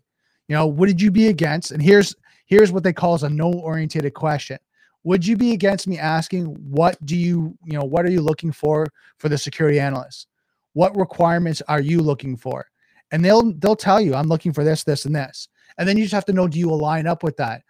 you 0.48 0.54
know, 0.54 0.66
what 0.66 0.86
did 0.86 1.00
you 1.00 1.10
be 1.10 1.28
against? 1.28 1.72
And 1.72 1.82
here's, 1.82 2.14
here's 2.46 2.72
what 2.72 2.82
they 2.82 2.92
call 2.92 3.14
as 3.14 3.22
a 3.22 3.28
no 3.28 3.52
orientated 3.52 4.14
question. 4.14 4.58
Would 5.04 5.26
you 5.26 5.36
be 5.36 5.52
against 5.52 5.86
me 5.86 5.98
asking, 5.98 6.46
what 6.46 6.96
do 7.04 7.16
you, 7.16 7.56
you 7.64 7.78
know, 7.78 7.84
what 7.84 8.04
are 8.04 8.10
you 8.10 8.20
looking 8.20 8.50
for 8.50 8.86
for 9.18 9.28
the 9.28 9.38
security 9.38 9.78
analyst? 9.78 10.26
What 10.72 10.96
requirements 10.96 11.62
are 11.68 11.80
you 11.80 12.00
looking 12.00 12.36
for? 12.36 12.66
And 13.12 13.24
they'll, 13.24 13.52
they'll 13.52 13.76
tell 13.76 14.00
you, 14.00 14.14
I'm 14.14 14.26
looking 14.26 14.52
for 14.52 14.64
this, 14.64 14.82
this, 14.82 15.04
and 15.04 15.14
this. 15.14 15.48
And 15.78 15.88
then 15.88 15.96
you 15.96 16.04
just 16.04 16.14
have 16.14 16.24
to 16.24 16.32
know, 16.32 16.48
do 16.48 16.58
you 16.58 16.70
align 16.70 17.06
up 17.06 17.22
with 17.22 17.36
that? 17.36 17.62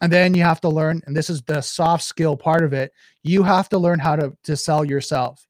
And 0.00 0.12
then 0.12 0.34
you 0.34 0.42
have 0.42 0.60
to 0.60 0.68
learn 0.68 1.02
and 1.06 1.16
this 1.16 1.30
is 1.30 1.42
the 1.42 1.60
soft 1.60 2.04
skill 2.04 2.36
part 2.36 2.64
of 2.64 2.72
it 2.72 2.92
you 3.22 3.42
have 3.42 3.68
to 3.68 3.78
learn 3.78 3.98
how 3.98 4.16
to, 4.16 4.36
to 4.44 4.56
sell 4.56 4.84
yourself. 4.84 5.46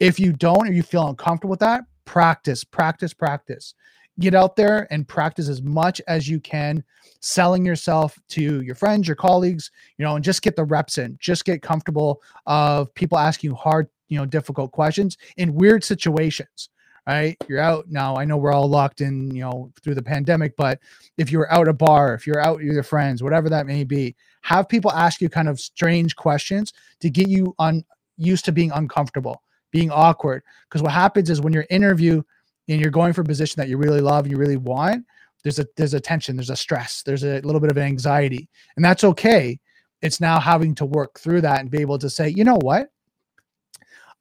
If 0.00 0.18
you 0.18 0.32
don't 0.32 0.68
or 0.68 0.72
you 0.72 0.82
feel 0.82 1.08
uncomfortable 1.08 1.50
with 1.50 1.60
that 1.60 1.84
practice 2.04 2.64
practice 2.64 3.14
practice. 3.14 3.74
Get 4.20 4.34
out 4.34 4.56
there 4.56 4.86
and 4.92 5.08
practice 5.08 5.48
as 5.48 5.62
much 5.62 6.00
as 6.06 6.28
you 6.28 6.40
can 6.40 6.84
selling 7.20 7.64
yourself 7.64 8.18
to 8.30 8.60
your 8.62 8.74
friends 8.74 9.06
your 9.06 9.14
colleagues 9.14 9.70
you 9.96 10.04
know 10.04 10.16
and 10.16 10.24
just 10.24 10.42
get 10.42 10.56
the 10.56 10.64
reps 10.64 10.98
in. 10.98 11.16
Just 11.20 11.44
get 11.44 11.62
comfortable 11.62 12.20
of 12.46 12.92
people 12.94 13.18
asking 13.18 13.50
you 13.50 13.54
hard 13.54 13.88
you 14.08 14.18
know 14.18 14.26
difficult 14.26 14.72
questions 14.72 15.16
in 15.36 15.54
weird 15.54 15.84
situations 15.84 16.68
right? 17.06 17.36
You're 17.48 17.60
out 17.60 17.86
now. 17.88 18.16
I 18.16 18.24
know 18.24 18.36
we're 18.36 18.52
all 18.52 18.68
locked 18.68 19.00
in, 19.00 19.34
you 19.34 19.42
know, 19.42 19.72
through 19.82 19.96
the 19.96 20.02
pandemic, 20.02 20.56
but 20.56 20.78
if 21.18 21.32
you're 21.32 21.52
out 21.52 21.68
a 21.68 21.72
bar, 21.72 22.14
if 22.14 22.26
you're 22.26 22.40
out 22.40 22.58
with 22.58 22.66
your 22.66 22.82
friends, 22.82 23.22
whatever 23.22 23.48
that 23.48 23.66
may 23.66 23.84
be, 23.84 24.14
have 24.42 24.68
people 24.68 24.92
ask 24.92 25.20
you 25.20 25.28
kind 25.28 25.48
of 25.48 25.60
strange 25.60 26.16
questions 26.16 26.72
to 27.00 27.10
get 27.10 27.28
you 27.28 27.54
on 27.58 27.84
used 28.16 28.44
to 28.44 28.52
being 28.52 28.70
uncomfortable, 28.72 29.42
being 29.70 29.90
awkward. 29.90 30.42
Because 30.68 30.82
what 30.82 30.92
happens 30.92 31.30
is 31.30 31.40
when 31.40 31.52
you're 31.52 31.66
interview 31.70 32.22
and 32.68 32.80
you're 32.80 32.90
going 32.90 33.12
for 33.12 33.22
a 33.22 33.24
position 33.24 33.60
that 33.60 33.68
you 33.68 33.76
really 33.76 34.00
love 34.00 34.24
and 34.24 34.32
you 34.32 34.38
really 34.38 34.56
want, 34.56 35.04
there's 35.42 35.58
a 35.58 35.66
there's 35.76 35.94
a 35.94 36.00
tension, 36.00 36.36
there's 36.36 36.50
a 36.50 36.56
stress, 36.56 37.02
there's 37.02 37.24
a 37.24 37.40
little 37.40 37.60
bit 37.60 37.70
of 37.70 37.78
anxiety, 37.78 38.48
and 38.76 38.84
that's 38.84 39.02
okay. 39.02 39.58
it's 40.02 40.20
now 40.20 40.38
having 40.38 40.74
to 40.74 40.84
work 40.84 41.18
through 41.18 41.40
that 41.40 41.60
and 41.60 41.70
be 41.70 41.80
able 41.80 41.98
to 41.98 42.10
say, 42.10 42.28
you 42.28 42.44
know 42.44 42.58
what? 42.62 42.90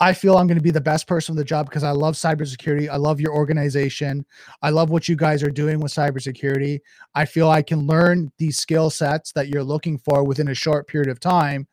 I 0.01 0.13
feel 0.13 0.35
I'm 0.35 0.47
going 0.47 0.57
to 0.57 0.63
be 0.63 0.71
the 0.71 0.81
best 0.81 1.05
person 1.05 1.35
for 1.35 1.39
the 1.39 1.45
job 1.45 1.69
because 1.69 1.83
I 1.83 1.91
love 1.91 2.15
cybersecurity. 2.15 2.89
I 2.89 2.95
love 2.95 3.21
your 3.21 3.35
organization. 3.35 4.25
I 4.63 4.71
love 4.71 4.89
what 4.89 5.07
you 5.07 5.15
guys 5.15 5.43
are 5.43 5.51
doing 5.51 5.79
with 5.79 5.93
cybersecurity. 5.93 6.79
I 7.13 7.25
feel 7.25 7.51
I 7.51 7.61
can 7.61 7.85
learn 7.85 8.31
these 8.39 8.57
skill 8.57 8.89
sets 8.89 9.31
that 9.33 9.49
you're 9.49 9.63
looking 9.63 9.99
for 9.99 10.23
within 10.23 10.47
a 10.47 10.55
short 10.55 10.87
period 10.87 11.07
of 11.07 11.19
time. 11.19 11.67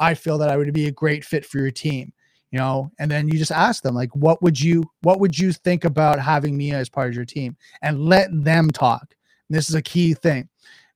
I 0.00 0.14
feel 0.14 0.38
that 0.38 0.48
I 0.48 0.56
would 0.56 0.72
be 0.72 0.86
a 0.86 0.92
great 0.92 1.26
fit 1.26 1.44
for 1.44 1.58
your 1.58 1.70
team. 1.70 2.10
You 2.50 2.60
know, 2.60 2.90
and 2.98 3.10
then 3.10 3.28
you 3.28 3.36
just 3.36 3.52
ask 3.52 3.82
them 3.82 3.96
like, 3.96 4.14
what 4.14 4.40
would 4.40 4.58
you, 4.58 4.84
what 5.02 5.20
would 5.20 5.36
you 5.38 5.52
think 5.52 5.84
about 5.84 6.18
having 6.18 6.56
me 6.56 6.72
as 6.72 6.88
part 6.88 7.08
of 7.08 7.14
your 7.14 7.24
team, 7.24 7.56
and 7.82 8.00
let 8.00 8.28
them 8.32 8.70
talk. 8.70 9.14
And 9.48 9.58
this 9.58 9.68
is 9.68 9.74
a 9.74 9.82
key 9.82 10.14
thing. 10.14 10.48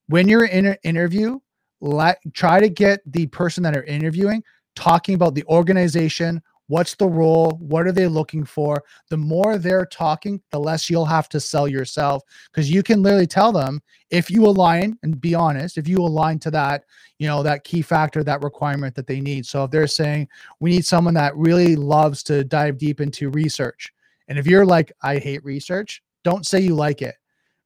When 0.06 0.28
you're 0.28 0.46
in 0.46 0.66
an 0.66 0.76
interview, 0.84 1.40
let 1.80 2.18
try 2.32 2.60
to 2.60 2.68
get 2.68 3.00
the 3.06 3.26
person 3.26 3.62
that 3.64 3.76
are 3.76 3.82
interviewing 3.82 4.42
talking 4.78 5.16
about 5.16 5.34
the 5.34 5.44
organization, 5.46 6.40
What's 6.68 6.94
the 6.94 7.08
role? 7.08 7.50
What 7.60 7.86
are 7.86 7.92
they 7.92 8.06
looking 8.06 8.44
for? 8.44 8.84
The 9.08 9.16
more 9.16 9.58
they're 9.58 9.86
talking, 9.86 10.40
the 10.50 10.60
less 10.60 10.88
you'll 10.88 11.06
have 11.06 11.28
to 11.30 11.40
sell 11.40 11.66
yourself 11.66 12.22
because 12.52 12.70
you 12.70 12.82
can 12.82 13.02
literally 13.02 13.26
tell 13.26 13.52
them 13.52 13.80
if 14.10 14.30
you 14.30 14.44
align 14.44 14.98
and 15.02 15.20
be 15.20 15.34
honest, 15.34 15.78
if 15.78 15.88
you 15.88 15.98
align 15.98 16.38
to 16.40 16.50
that, 16.52 16.84
you 17.18 17.26
know, 17.26 17.42
that 17.42 17.64
key 17.64 17.82
factor, 17.82 18.22
that 18.22 18.42
requirement 18.42 18.94
that 18.94 19.06
they 19.06 19.20
need. 19.20 19.46
So 19.46 19.64
if 19.64 19.70
they're 19.70 19.86
saying 19.86 20.28
we 20.60 20.70
need 20.70 20.84
someone 20.84 21.14
that 21.14 21.36
really 21.36 21.74
loves 21.74 22.22
to 22.24 22.44
dive 22.44 22.78
deep 22.78 23.00
into 23.00 23.30
research, 23.30 23.92
and 24.28 24.38
if 24.38 24.46
you're 24.46 24.66
like, 24.66 24.92
I 25.02 25.16
hate 25.16 25.42
research, 25.44 26.02
don't 26.22 26.46
say 26.46 26.60
you 26.60 26.74
like 26.74 27.00
it 27.00 27.16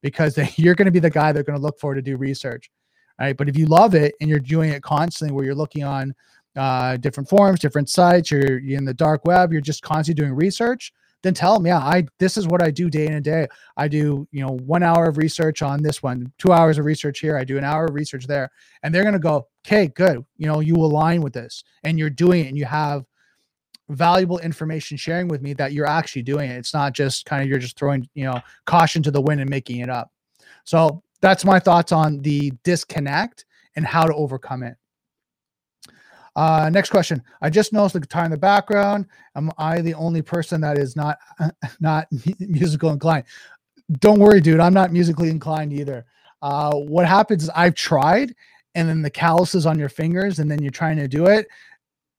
because 0.01 0.39
you're 0.59 0.77
going 0.77 0.87
to 0.87 0.93
be 0.93 1.01
the 1.01 1.11
guy 1.11 1.33
they're 1.33 1.43
going 1.43 1.59
to 1.59 1.63
look 1.63 1.81
for 1.81 1.95
to 1.95 2.03
do 2.03 2.17
research. 2.17 2.71
Right. 3.21 3.37
But 3.37 3.49
if 3.49 3.57
you 3.57 3.67
love 3.67 3.95
it 3.95 4.15
and 4.21 4.29
you're 4.29 4.41
doing 4.41 4.71
it 4.71 4.83
constantly 4.83 5.35
where 5.35 5.45
you're 5.45 5.55
looking 5.55 5.85
on 5.85 6.15
uh, 6.57 6.97
different 6.99 7.29
forums, 7.29 7.61
different 7.61 7.89
sites, 7.89 8.31
you're, 8.31 8.59
you're 8.59 8.79
in 8.79 8.85
the 8.85 8.95
dark 8.95 9.25
web, 9.25 9.53
you're 9.53 9.61
just 9.61 9.83
constantly 9.83 10.23
doing 10.23 10.35
research, 10.35 10.93
then 11.23 11.35
tell 11.35 11.55
them, 11.55 11.67
yeah, 11.67 11.79
I 11.79 12.05
this 12.19 12.37
is 12.37 12.47
what 12.47 12.63
I 12.63 12.71
do 12.71 12.91
day 12.91 13.07
in 13.07 13.15
and 13.15 13.25
day. 13.25 13.47
I 13.77 13.89
do, 13.89 14.27
you 14.33 14.45
know, 14.45 14.59
one 14.67 14.83
hour 14.83 15.07
of 15.07 15.19
research 15.19 15.63
on 15.63 15.83
this 15.83 16.03
one, 16.03 16.33
two 16.39 16.53
hours 16.53 16.79
of 16.79 16.85
research 16.85 17.21
here. 17.21 17.37
I 17.37 17.45
do 17.45 17.59
an 17.59 17.65
hour 17.65 17.85
of 17.85 17.95
research 17.95 18.27
there, 18.27 18.51
and 18.83 18.95
they're 18.95 19.05
gonna 19.05 19.19
go, 19.19 19.47
okay, 19.67 19.87
good. 19.89 20.25
You 20.37 20.47
know, 20.49 20.61
you 20.61 20.75
align 20.75 21.23
with 21.23 21.33
this, 21.33 21.63
and 21.85 21.99
you're 21.99 22.11
doing 22.11 22.45
it, 22.45 22.49
and 22.49 22.59
you 22.59 22.65
have 22.65 23.05
valuable 23.89 24.39
information 24.41 24.97
sharing 24.97 25.29
with 25.29 25.43
me 25.43 25.53
that 25.55 25.73
you're 25.73 25.87
actually 25.87 26.23
doing 26.23 26.51
it. 26.51 26.57
It's 26.57 26.75
not 26.75 26.93
just 26.93 27.25
kind 27.25 27.43
of 27.43 27.49
you're 27.49 27.59
just 27.59 27.79
throwing, 27.79 28.09
you 28.15 28.25
know, 28.25 28.41
caution 28.67 29.03
to 29.05 29.11
the 29.11 29.21
wind 29.21 29.41
and 29.41 29.51
making 29.51 29.81
it 29.81 29.91
up. 29.91 30.11
So 30.65 31.03
that's 31.21 31.45
my 31.45 31.59
thoughts 31.59 31.93
on 31.93 32.19
the 32.19 32.53
disconnect 32.65 33.45
and 33.77 33.87
how 33.87 34.05
to 34.05 34.15
overcome 34.15 34.63
it. 34.63 34.77
Uh, 36.35 36.71
next 36.73 36.91
question. 36.91 37.23
I 37.43 37.51
just 37.51 37.73
noticed 37.73 37.93
the 37.95 38.01
guitar 38.01 38.25
in 38.25 38.31
the 38.31 38.39
background. 38.39 39.07
Am 39.37 39.51
I 39.59 39.81
the 39.81 39.95
only 39.95 40.23
person 40.23 40.61
that 40.63 40.79
is 40.79 40.97
not 40.97 41.19
not 41.81 42.09
musical 42.41 42.91
inclined? 42.91 43.25
Don't 43.99 44.19
worry, 44.19 44.41
dude. 44.41 44.61
I'm 44.61 44.75
not 44.75 44.93
musically 44.93 45.29
inclined 45.29 45.73
either. 45.73 46.07
Uh, 46.41 46.75
what 46.75 47.07
happens 47.07 47.45
is 47.45 47.51
I've 47.55 47.75
tried, 47.75 48.35
and 48.75 48.89
then 48.89 49.03
the 49.03 49.11
calluses 49.11 49.67
on 49.67 49.79
your 49.79 49.91
fingers, 49.91 50.39
and 50.39 50.51
then 50.51 50.63
you're 50.63 50.71
trying 50.71 50.97
to 50.97 51.09
do 51.09 51.27
it. 51.27 51.47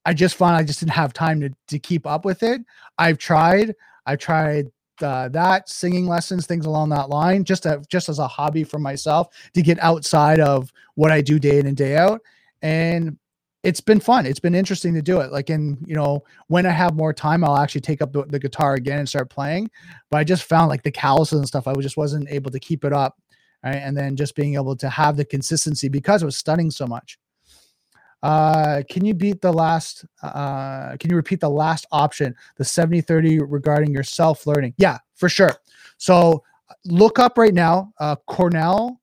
I 0.05 0.13
just 0.13 0.35
found 0.35 0.55
I 0.55 0.63
just 0.63 0.79
didn't 0.79 0.91
have 0.91 1.13
time 1.13 1.41
to 1.41 1.49
to 1.69 1.79
keep 1.79 2.05
up 2.05 2.25
with 2.25 2.43
it. 2.43 2.61
I've 2.97 3.17
tried. 3.17 3.73
I 4.05 4.15
tried 4.15 4.69
uh, 5.01 5.29
that 5.29 5.69
singing 5.69 6.07
lessons, 6.07 6.45
things 6.45 6.65
along 6.65 6.89
that 6.89 7.09
line, 7.09 7.43
just 7.43 7.65
a, 7.65 7.83
just 7.89 8.09
as 8.09 8.19
a 8.19 8.27
hobby 8.27 8.63
for 8.63 8.79
myself 8.79 9.29
to 9.53 9.61
get 9.61 9.79
outside 9.79 10.39
of 10.39 10.71
what 10.95 11.11
I 11.11 11.21
do 11.21 11.39
day 11.39 11.59
in 11.59 11.67
and 11.67 11.77
day 11.77 11.97
out. 11.97 12.21
And 12.61 13.17
it's 13.63 13.79
been 13.79 14.01
fun. 14.01 14.25
It's 14.25 14.41
been 14.41 14.55
interesting 14.55 14.93
to 14.93 15.01
do 15.01 15.21
it. 15.21 15.31
Like, 15.31 15.49
in 15.49 15.77
you 15.85 15.95
know, 15.95 16.23
when 16.47 16.65
I 16.65 16.71
have 16.71 16.95
more 16.95 17.13
time, 17.13 17.43
I'll 17.43 17.57
actually 17.57 17.81
take 17.81 18.01
up 18.01 18.11
the, 18.11 18.23
the 18.25 18.39
guitar 18.39 18.73
again 18.73 18.99
and 18.99 19.07
start 19.07 19.29
playing. 19.29 19.71
But 20.11 20.17
I 20.17 20.25
just 20.25 20.43
found 20.43 20.69
like 20.69 20.83
the 20.83 20.91
calluses 20.91 21.39
and 21.39 21.47
stuff, 21.47 21.67
I 21.67 21.73
just 21.75 21.95
wasn't 21.95 22.29
able 22.29 22.51
to 22.51 22.59
keep 22.59 22.83
it 22.83 22.91
up. 22.91 23.17
Right. 23.63 23.75
And 23.75 23.95
then 23.95 24.17
just 24.17 24.35
being 24.35 24.55
able 24.55 24.75
to 24.75 24.89
have 24.89 25.15
the 25.15 25.23
consistency 25.23 25.87
because 25.87 26.21
it 26.21 26.25
was 26.25 26.35
stunning 26.35 26.69
so 26.69 26.85
much. 26.85 27.17
Uh, 28.21 28.83
can 28.89 29.05
you 29.05 29.13
beat 29.13 29.41
the 29.41 29.51
last? 29.51 30.05
Uh, 30.21 30.97
can 30.97 31.09
you 31.09 31.15
repeat 31.15 31.39
the 31.39 31.49
last 31.49 31.85
option, 31.91 32.35
the 32.57 32.65
70 32.65 33.01
30 33.01 33.39
regarding 33.39 33.93
your 33.93 34.03
self 34.03 34.45
learning? 34.45 34.73
Yeah, 34.77 34.97
for 35.15 35.29
sure. 35.29 35.55
So 35.97 36.43
look 36.85 37.19
up 37.19 37.37
right 37.37 37.53
now, 37.53 37.93
uh, 37.99 38.17
Cornell. 38.27 38.99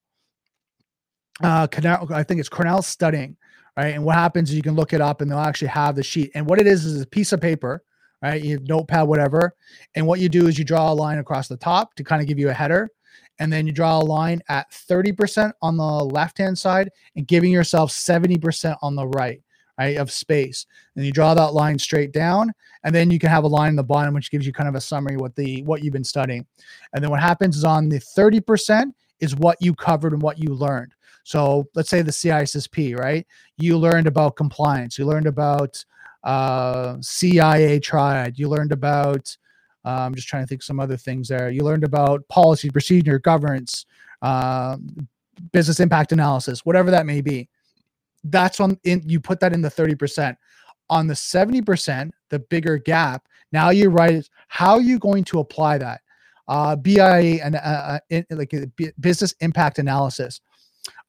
Uh, 1.42 1.66
Cornell, 1.66 2.07
I 2.12 2.23
think 2.23 2.40
it's 2.40 2.51
Cornell 2.51 2.83
studying 2.83 3.38
right? 3.76 3.94
And 3.94 4.04
what 4.04 4.16
happens 4.16 4.50
is 4.50 4.56
you 4.56 4.62
can 4.62 4.74
look 4.74 4.92
it 4.92 5.00
up 5.00 5.20
and 5.20 5.30
they'll 5.30 5.38
actually 5.38 5.68
have 5.68 5.96
the 5.96 6.02
sheet. 6.02 6.30
And 6.35 6.46
what 6.46 6.61
it 6.61 6.66
is 6.66 6.85
is 6.85 7.02
a 7.02 7.06
piece 7.06 7.33
of 7.33 7.40
paper, 7.40 7.83
right? 8.22 8.42
You 8.42 8.52
have 8.54 8.68
notepad, 8.68 9.06
whatever. 9.06 9.54
And 9.94 10.06
what 10.06 10.20
you 10.20 10.28
do 10.28 10.46
is 10.46 10.59
you 10.59 10.64
draw 10.64 10.92
a 10.92 10.94
line 10.94 11.18
across 11.18 11.48
the 11.48 11.56
top 11.56 11.94
to 11.94 12.04
kind 12.04 12.20
of 12.20 12.28
give 12.28 12.38
you 12.38 12.50
a 12.50 12.54
header. 12.54 12.90
And 13.38 13.50
then 13.50 13.66
you 13.66 13.72
draw 13.72 13.98
a 13.98 14.04
line 14.04 14.42
at 14.48 14.70
30% 14.70 15.52
on 15.62 15.76
the 15.76 15.83
left 15.83 16.38
hand 16.38 16.59
side 16.59 16.90
and 17.16 17.26
giving 17.26 17.50
yourself 17.50 17.90
70% 17.90 18.76
on 18.83 18.94
the 18.94 19.06
right, 19.06 19.42
right? 19.78 19.96
Of 19.96 20.11
space. 20.11 20.66
And 20.94 21.06
you 21.06 21.12
draw 21.12 21.33
that 21.33 21.54
line 21.54 21.78
straight 21.78 22.12
down. 22.12 22.52
And 22.85 22.94
then 22.94 23.11
you 23.11 23.18
can 23.18 23.30
have 23.30 23.44
a 23.44 23.48
line 23.48 23.70
in 23.70 23.76
the 23.76 23.83
bottom, 23.83 24.12
which 24.12 24.30
gives 24.30 24.46
you 24.46 24.52
kind 24.52 24.68
of 24.68 24.74
a 24.74 24.80
summary 24.80 25.16
what 25.16 25.35
the 25.37 25.62
what 25.62 25.83
you've 25.83 25.94
been 25.94 26.04
studying. 26.04 26.46
And 26.92 27.02
then 27.02 27.11
what 27.11 27.20
happens 27.20 27.56
is 27.56 27.64
on 27.64 27.88
the 27.88 27.98
30% 27.98 28.92
is 29.20 29.37
what 29.37 29.56
you 29.61 29.74
covered 29.74 30.12
and 30.12 30.22
what 30.22 30.38
you 30.38 30.54
learned. 30.54 30.92
So 31.24 31.68
let's 31.74 31.88
say 31.88 32.02
the 32.02 32.11
CISSP, 32.11 32.98
right? 32.98 33.26
You 33.59 33.78
learned 33.78 34.06
about 34.06 34.37
compliance. 34.37 34.98
You 34.98 35.06
learned 35.06 35.26
about 35.26 35.85
uh, 36.24 36.96
CIA 37.00 37.78
triad. 37.80 38.38
You 38.38 38.48
learned 38.48 38.72
about, 38.72 39.37
uh, 39.85 40.00
I'm 40.00 40.14
just 40.14 40.28
trying 40.28 40.42
to 40.42 40.46
think 40.46 40.62
some 40.62 40.80
other 40.80 40.96
things 40.96 41.28
there. 41.28 41.50
You 41.50 41.62
learned 41.62 41.85
about 41.85 42.26
policy, 42.28 42.70
procedure, 42.70 43.18
governance, 43.18 43.87
uh, 44.22 44.76
business 45.52 45.80
impact 45.80 46.12
analysis, 46.12 46.64
whatever 46.64 46.90
that 46.90 47.06
may 47.06 47.20
be. 47.20 47.48
That's 48.24 48.61
on 48.61 48.78
in, 48.85 49.02
you 49.06 49.20
put 49.20 49.40
that 49.40 49.52
in 49.52 49.62
the 49.62 49.70
30%. 49.70 50.37
On 50.90 51.06
the 51.06 51.14
70%, 51.14 52.11
the 52.28 52.38
bigger 52.38 52.76
gap, 52.76 53.26
now 53.52 53.70
you 53.70 53.88
write 53.88 54.28
how 54.48 54.74
are 54.74 54.80
you 54.80 54.98
going 54.98 55.24
to 55.24 55.40
apply 55.40 55.78
that? 55.78 56.02
Uh, 56.48 56.74
BIA 56.74 57.42
and 57.44 57.54
uh, 57.54 57.59
uh 57.59 57.98
in, 58.11 58.26
like 58.30 58.52
business 58.98 59.35
impact 59.40 59.78
analysis. 59.78 60.40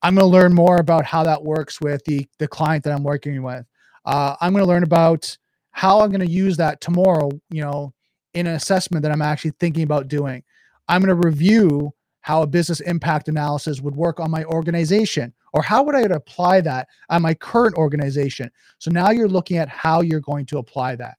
I'm 0.04 0.16
going 0.16 0.26
to 0.26 0.32
learn 0.32 0.54
more 0.54 0.78
about 0.78 1.06
how 1.06 1.24
that 1.24 1.44
works 1.44 1.80
with 1.80 2.04
the 2.06 2.28
the 2.40 2.48
client 2.48 2.84
that 2.84 2.94
I'm 2.94 3.04
working 3.04 3.42
with. 3.44 3.66
Uh, 4.06 4.36
I'm 4.42 4.54
going 4.54 4.64
to 4.64 4.70
learn 4.70 4.84
about 4.84 5.38
how 5.72 6.02
I'm 6.02 6.10
going 6.10 6.26
to 6.26 6.32
use 6.32 6.58
that 6.58 6.82
tomorrow. 6.82 7.30
You 7.50 7.62
know, 7.62 7.94
in 8.34 8.48
an 8.48 8.56
assessment 8.56 9.04
that 9.04 9.12
I'm 9.12 9.22
actually 9.22 9.54
thinking 9.60 9.84
about 9.84 10.08
doing. 10.08 10.44
I'm 10.88 11.02
going 11.02 11.22
to 11.22 11.28
review 11.28 11.94
how 12.22 12.44
a 12.44 12.48
business 12.48 12.82
impact 12.82 13.28
analysis 13.28 13.82
would 13.82 13.96
work 13.96 14.20
on 14.20 14.30
my 14.30 14.44
organization 14.46 15.34
or 15.54 15.62
how 15.62 15.84
would 15.84 15.96
I 15.96 16.02
apply 16.02 16.62
that 16.62 16.88
on 17.10 17.22
my 17.22 17.34
current 17.34 17.76
organization. 17.76 18.52
So 18.78 18.92
now 18.92 19.10
you're 19.10 19.28
looking 19.28 19.58
at 19.58 19.70
how 19.70 20.02
you're 20.02 20.22
going 20.22 20.46
to 20.48 20.60
apply 20.60 20.96
that. 20.98 21.18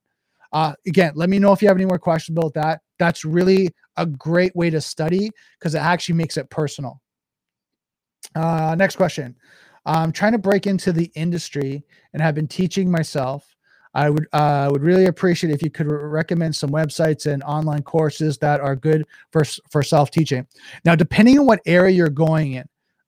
Uh, 0.52 0.74
again, 0.86 1.12
let 1.14 1.28
me 1.28 1.38
know 1.38 1.52
if 1.52 1.60
you 1.60 1.68
have 1.68 1.76
any 1.76 1.86
more 1.86 1.98
questions 1.98 2.36
about 2.38 2.54
that. 2.54 2.82
That's 2.98 3.24
really 3.24 3.70
a 3.96 4.06
great 4.06 4.54
way 4.54 4.70
to 4.70 4.80
study 4.80 5.30
because 5.58 5.74
it 5.74 5.78
actually 5.78 6.14
makes 6.14 6.36
it 6.36 6.48
personal. 6.50 7.00
Uh, 8.34 8.74
next 8.76 8.96
question. 8.96 9.36
I'm 9.84 10.12
trying 10.12 10.32
to 10.32 10.38
break 10.38 10.66
into 10.66 10.92
the 10.92 11.10
industry 11.14 11.84
and 12.12 12.22
have 12.22 12.34
been 12.34 12.48
teaching 12.48 12.90
myself. 12.90 13.56
I 13.94 14.08
would 14.08 14.26
uh, 14.32 14.68
would 14.72 14.82
really 14.82 15.06
appreciate 15.06 15.52
if 15.52 15.62
you 15.62 15.70
could 15.70 15.90
re- 15.90 16.04
recommend 16.04 16.56
some 16.56 16.70
websites 16.70 17.30
and 17.30 17.42
online 17.42 17.82
courses 17.82 18.38
that 18.38 18.60
are 18.60 18.74
good 18.74 19.04
for 19.30 19.44
for 19.70 19.82
self 19.82 20.10
teaching. 20.10 20.46
Now, 20.84 20.94
depending 20.94 21.38
on 21.38 21.46
what 21.46 21.60
area 21.66 21.94
you're 21.94 22.08
going 22.08 22.54
in, 22.54 22.64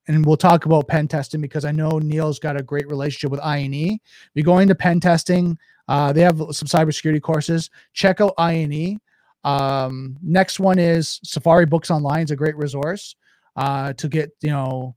and 0.08 0.26
we'll 0.26 0.36
talk 0.36 0.66
about 0.66 0.88
pen 0.88 1.08
testing 1.08 1.40
because 1.40 1.64
I 1.64 1.72
know 1.72 1.98
Neil's 1.98 2.38
got 2.38 2.60
a 2.60 2.62
great 2.62 2.86
relationship 2.88 3.30
with 3.30 3.40
INE. 3.40 3.94
If 3.94 4.30
you're 4.34 4.44
going 4.44 4.68
to 4.68 4.74
pen 4.74 5.00
testing, 5.00 5.58
uh, 5.88 6.12
they 6.12 6.20
have 6.20 6.36
some 6.36 6.68
cybersecurity 6.68 7.22
courses. 7.22 7.70
Check 7.94 8.20
out 8.20 8.34
INE. 8.38 9.00
Um, 9.44 10.16
next 10.22 10.60
one 10.60 10.78
is 10.78 11.20
Safari 11.24 11.66
Books 11.66 11.90
Online 11.90 12.24
is 12.24 12.30
a 12.30 12.36
great 12.36 12.56
resource 12.56 13.16
uh, 13.56 13.92
to 13.94 14.08
get 14.08 14.30
you 14.42 14.50
know 14.50 14.96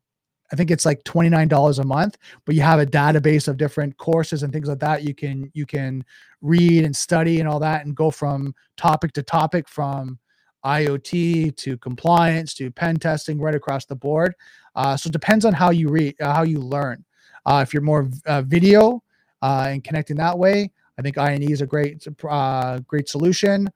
I 0.51 0.55
think 0.55 0.71
it's 0.71 0.85
like 0.85 1.03
$29 1.03 1.79
a 1.79 1.83
month, 1.83 2.17
but 2.45 2.55
you 2.55 2.61
have 2.61 2.79
a 2.79 2.85
database 2.85 3.47
of 3.47 3.57
different 3.57 3.97
courses 3.97 4.43
and 4.43 4.53
things 4.53 4.69
like 4.69 4.79
that. 4.79 5.03
You 5.03 5.13
can 5.13 5.51
you 5.53 5.65
can 5.65 6.05
read 6.41 6.85
and 6.85 6.95
study 6.95 7.39
and 7.39 7.49
all 7.49 7.59
that 7.59 7.85
and 7.85 7.95
go 7.95 8.11
from 8.11 8.55
topic 8.77 9.11
to 9.13 9.23
topic 9.23 9.67
from 9.67 10.19
IoT 10.65 11.55
to 11.55 11.77
compliance 11.77 12.53
to 12.55 12.71
pen 12.71 12.97
testing 12.97 13.39
right 13.39 13.55
across 13.55 13.85
the 13.85 13.95
board. 13.95 14.35
Uh, 14.75 14.95
so 14.95 15.07
it 15.07 15.13
depends 15.13 15.45
on 15.45 15.53
how 15.53 15.71
you 15.71 15.89
read, 15.89 16.15
uh, 16.21 16.33
how 16.33 16.43
you 16.43 16.59
learn. 16.59 17.03
Uh, 17.45 17.61
if 17.65 17.73
you're 17.73 17.81
more 17.81 18.09
uh, 18.25 18.41
video 18.41 19.01
uh, 19.41 19.67
and 19.69 19.83
connecting 19.83 20.17
that 20.17 20.37
way, 20.37 20.71
I 20.99 21.01
think 21.01 21.17
INE 21.17 21.51
is 21.51 21.61
a 21.61 21.67
great, 21.67 22.05
uh, 22.29 22.79
great 22.79 23.07
solution. 23.07 23.69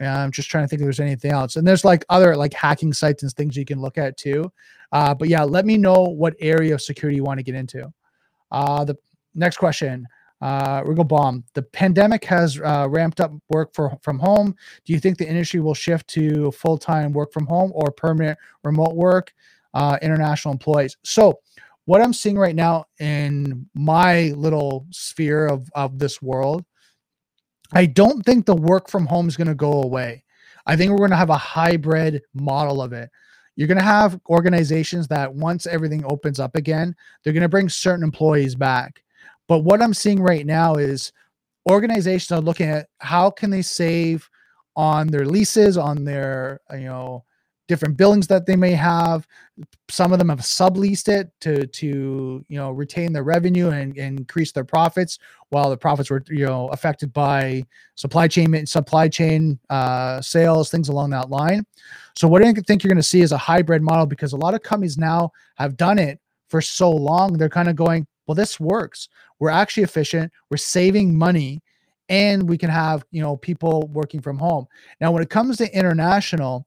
I'm 0.00 0.32
just 0.32 0.50
trying 0.50 0.64
to 0.64 0.68
think 0.68 0.80
if 0.80 0.86
there's 0.86 1.00
anything 1.00 1.30
else. 1.30 1.56
And 1.56 1.66
there's 1.66 1.84
like 1.84 2.04
other 2.08 2.34
like 2.34 2.54
hacking 2.54 2.92
sites 2.92 3.22
and 3.22 3.30
things 3.32 3.56
you 3.56 3.64
can 3.64 3.80
look 3.80 3.98
at 3.98 4.16
too. 4.16 4.50
Uh, 4.92 5.14
but 5.14 5.28
yeah, 5.28 5.42
let 5.42 5.64
me 5.64 5.78
know 5.78 6.02
what 6.04 6.34
area 6.40 6.74
of 6.74 6.82
security 6.82 7.16
you 7.16 7.24
want 7.24 7.38
to 7.38 7.42
get 7.42 7.54
into. 7.54 7.92
Uh, 8.50 8.84
the 8.84 8.96
next 9.34 9.56
question. 9.56 10.06
Uh, 10.42 10.82
Regal 10.84 11.04
Bomb. 11.04 11.44
The 11.54 11.62
pandemic 11.62 12.24
has 12.24 12.60
uh, 12.60 12.88
ramped 12.90 13.20
up 13.20 13.32
work 13.48 13.72
for 13.72 13.96
from 14.02 14.18
home. 14.18 14.56
Do 14.84 14.92
you 14.92 14.98
think 14.98 15.16
the 15.16 15.28
industry 15.28 15.60
will 15.60 15.72
shift 15.72 16.08
to 16.08 16.50
full 16.50 16.76
time 16.76 17.12
work 17.12 17.32
from 17.32 17.46
home 17.46 17.70
or 17.74 17.92
permanent 17.92 18.38
remote 18.64 18.96
work? 18.96 19.32
Uh, 19.72 19.98
international 20.02 20.52
employees. 20.52 20.96
So, 21.04 21.38
what 21.84 22.02
I'm 22.02 22.12
seeing 22.12 22.36
right 22.36 22.56
now 22.56 22.86
in 22.98 23.68
my 23.74 24.32
little 24.36 24.86
sphere 24.90 25.46
of 25.46 25.70
of 25.76 26.00
this 26.00 26.20
world, 26.20 26.64
I 27.72 27.86
don't 27.86 28.26
think 28.26 28.44
the 28.44 28.56
work 28.56 28.90
from 28.90 29.06
home 29.06 29.28
is 29.28 29.36
going 29.36 29.46
to 29.46 29.54
go 29.54 29.82
away. 29.82 30.24
I 30.66 30.74
think 30.74 30.90
we're 30.90 30.98
going 30.98 31.10
to 31.10 31.16
have 31.16 31.30
a 31.30 31.38
hybrid 31.38 32.22
model 32.34 32.82
of 32.82 32.92
it. 32.92 33.10
You're 33.56 33.68
going 33.68 33.78
to 33.78 33.84
have 33.84 34.18
organizations 34.28 35.08
that 35.08 35.32
once 35.32 35.66
everything 35.66 36.04
opens 36.06 36.40
up 36.40 36.56
again, 36.56 36.96
they're 37.22 37.32
going 37.32 37.42
to 37.42 37.48
bring 37.48 37.68
certain 37.68 38.04
employees 38.04 38.54
back. 38.54 39.02
But 39.48 39.58
what 39.60 39.82
I'm 39.82 39.94
seeing 39.94 40.22
right 40.22 40.46
now 40.46 40.74
is 40.74 41.12
organizations 41.70 42.32
are 42.32 42.40
looking 42.40 42.68
at 42.68 42.88
how 42.98 43.30
can 43.30 43.50
they 43.50 43.62
save 43.62 44.28
on 44.74 45.08
their 45.08 45.26
leases, 45.26 45.76
on 45.76 46.04
their, 46.04 46.60
you 46.72 46.86
know, 46.86 47.24
different 47.72 47.96
buildings 47.96 48.26
that 48.26 48.44
they 48.44 48.54
may 48.54 48.72
have. 48.72 49.26
Some 49.88 50.12
of 50.12 50.18
them 50.18 50.28
have 50.28 50.40
subleased 50.40 51.08
it 51.08 51.30
to 51.40 51.66
to 51.66 52.44
you 52.46 52.58
know 52.58 52.70
retain 52.70 53.14
their 53.14 53.22
revenue 53.22 53.70
and, 53.70 53.96
and 53.96 54.18
increase 54.18 54.52
their 54.52 54.64
profits, 54.64 55.18
while 55.48 55.70
the 55.70 55.76
profits 55.76 56.10
were 56.10 56.22
you 56.28 56.44
know 56.44 56.68
affected 56.68 57.14
by 57.14 57.64
supply 57.94 58.28
chain 58.28 58.66
supply 58.66 59.08
chain 59.08 59.58
uh, 59.70 60.20
sales 60.20 60.70
things 60.70 60.90
along 60.90 61.08
that 61.10 61.30
line. 61.30 61.64
So 62.14 62.28
what 62.28 62.44
I 62.44 62.52
think 62.52 62.82
you're 62.82 62.92
going 62.92 63.06
to 63.06 63.12
see 63.14 63.22
is 63.22 63.32
a 63.32 63.38
hybrid 63.38 63.80
model 63.80 64.04
because 64.04 64.34
a 64.34 64.42
lot 64.44 64.52
of 64.52 64.62
companies 64.62 64.98
now 64.98 65.30
have 65.56 65.78
done 65.78 65.98
it 65.98 66.20
for 66.50 66.60
so 66.60 66.90
long. 66.90 67.38
They're 67.38 67.48
kind 67.48 67.70
of 67.70 67.76
going, 67.76 68.06
well, 68.26 68.34
this 68.34 68.60
works. 68.60 69.08
We're 69.40 69.48
actually 69.48 69.84
efficient. 69.84 70.30
We're 70.50 70.58
saving 70.58 71.16
money 71.16 71.62
and 72.12 72.46
we 72.48 72.58
can 72.58 72.68
have 72.68 73.04
you 73.10 73.22
know 73.22 73.36
people 73.36 73.88
working 73.92 74.20
from 74.20 74.38
home 74.38 74.66
now 75.00 75.10
when 75.10 75.22
it 75.22 75.30
comes 75.30 75.56
to 75.56 75.76
international 75.76 76.66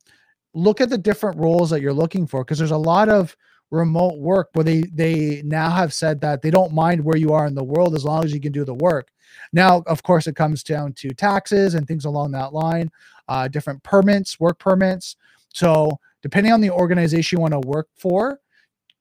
look 0.55 0.79
at 0.81 0.89
the 0.89 0.97
different 0.97 1.37
roles 1.37 1.69
that 1.69 1.81
you're 1.81 1.93
looking 1.93 2.25
for 2.25 2.43
because 2.43 2.57
there's 2.57 2.71
a 2.71 2.77
lot 2.77 3.09
of 3.09 3.35
remote 3.71 4.17
work 4.19 4.49
where 4.53 4.63
they 4.63 4.81
they 4.93 5.41
now 5.43 5.69
have 5.69 5.93
said 5.93 6.21
that 6.21 6.41
they 6.41 6.49
don't 6.49 6.73
mind 6.73 7.03
where 7.03 7.17
you 7.17 7.33
are 7.33 7.45
in 7.45 7.55
the 7.55 7.63
world 7.63 7.93
as 7.93 8.05
long 8.05 8.23
as 8.23 8.33
you 8.33 8.39
can 8.39 8.51
do 8.51 8.63
the 8.63 8.73
work. 8.73 9.09
Now 9.51 9.83
of 9.87 10.01
course 10.01 10.27
it 10.27 10.35
comes 10.35 10.63
down 10.63 10.93
to 10.93 11.09
taxes 11.09 11.75
and 11.75 11.87
things 11.87 12.05
along 12.05 12.31
that 12.31 12.53
line 12.53 12.89
uh, 13.27 13.47
different 13.47 13.83
permits 13.83 14.39
work 14.39 14.57
permits. 14.59 15.17
So 15.53 15.99
depending 16.21 16.53
on 16.53 16.61
the 16.61 16.71
organization 16.71 17.37
you 17.37 17.41
want 17.41 17.53
to 17.53 17.67
work 17.67 17.89
for 17.97 18.39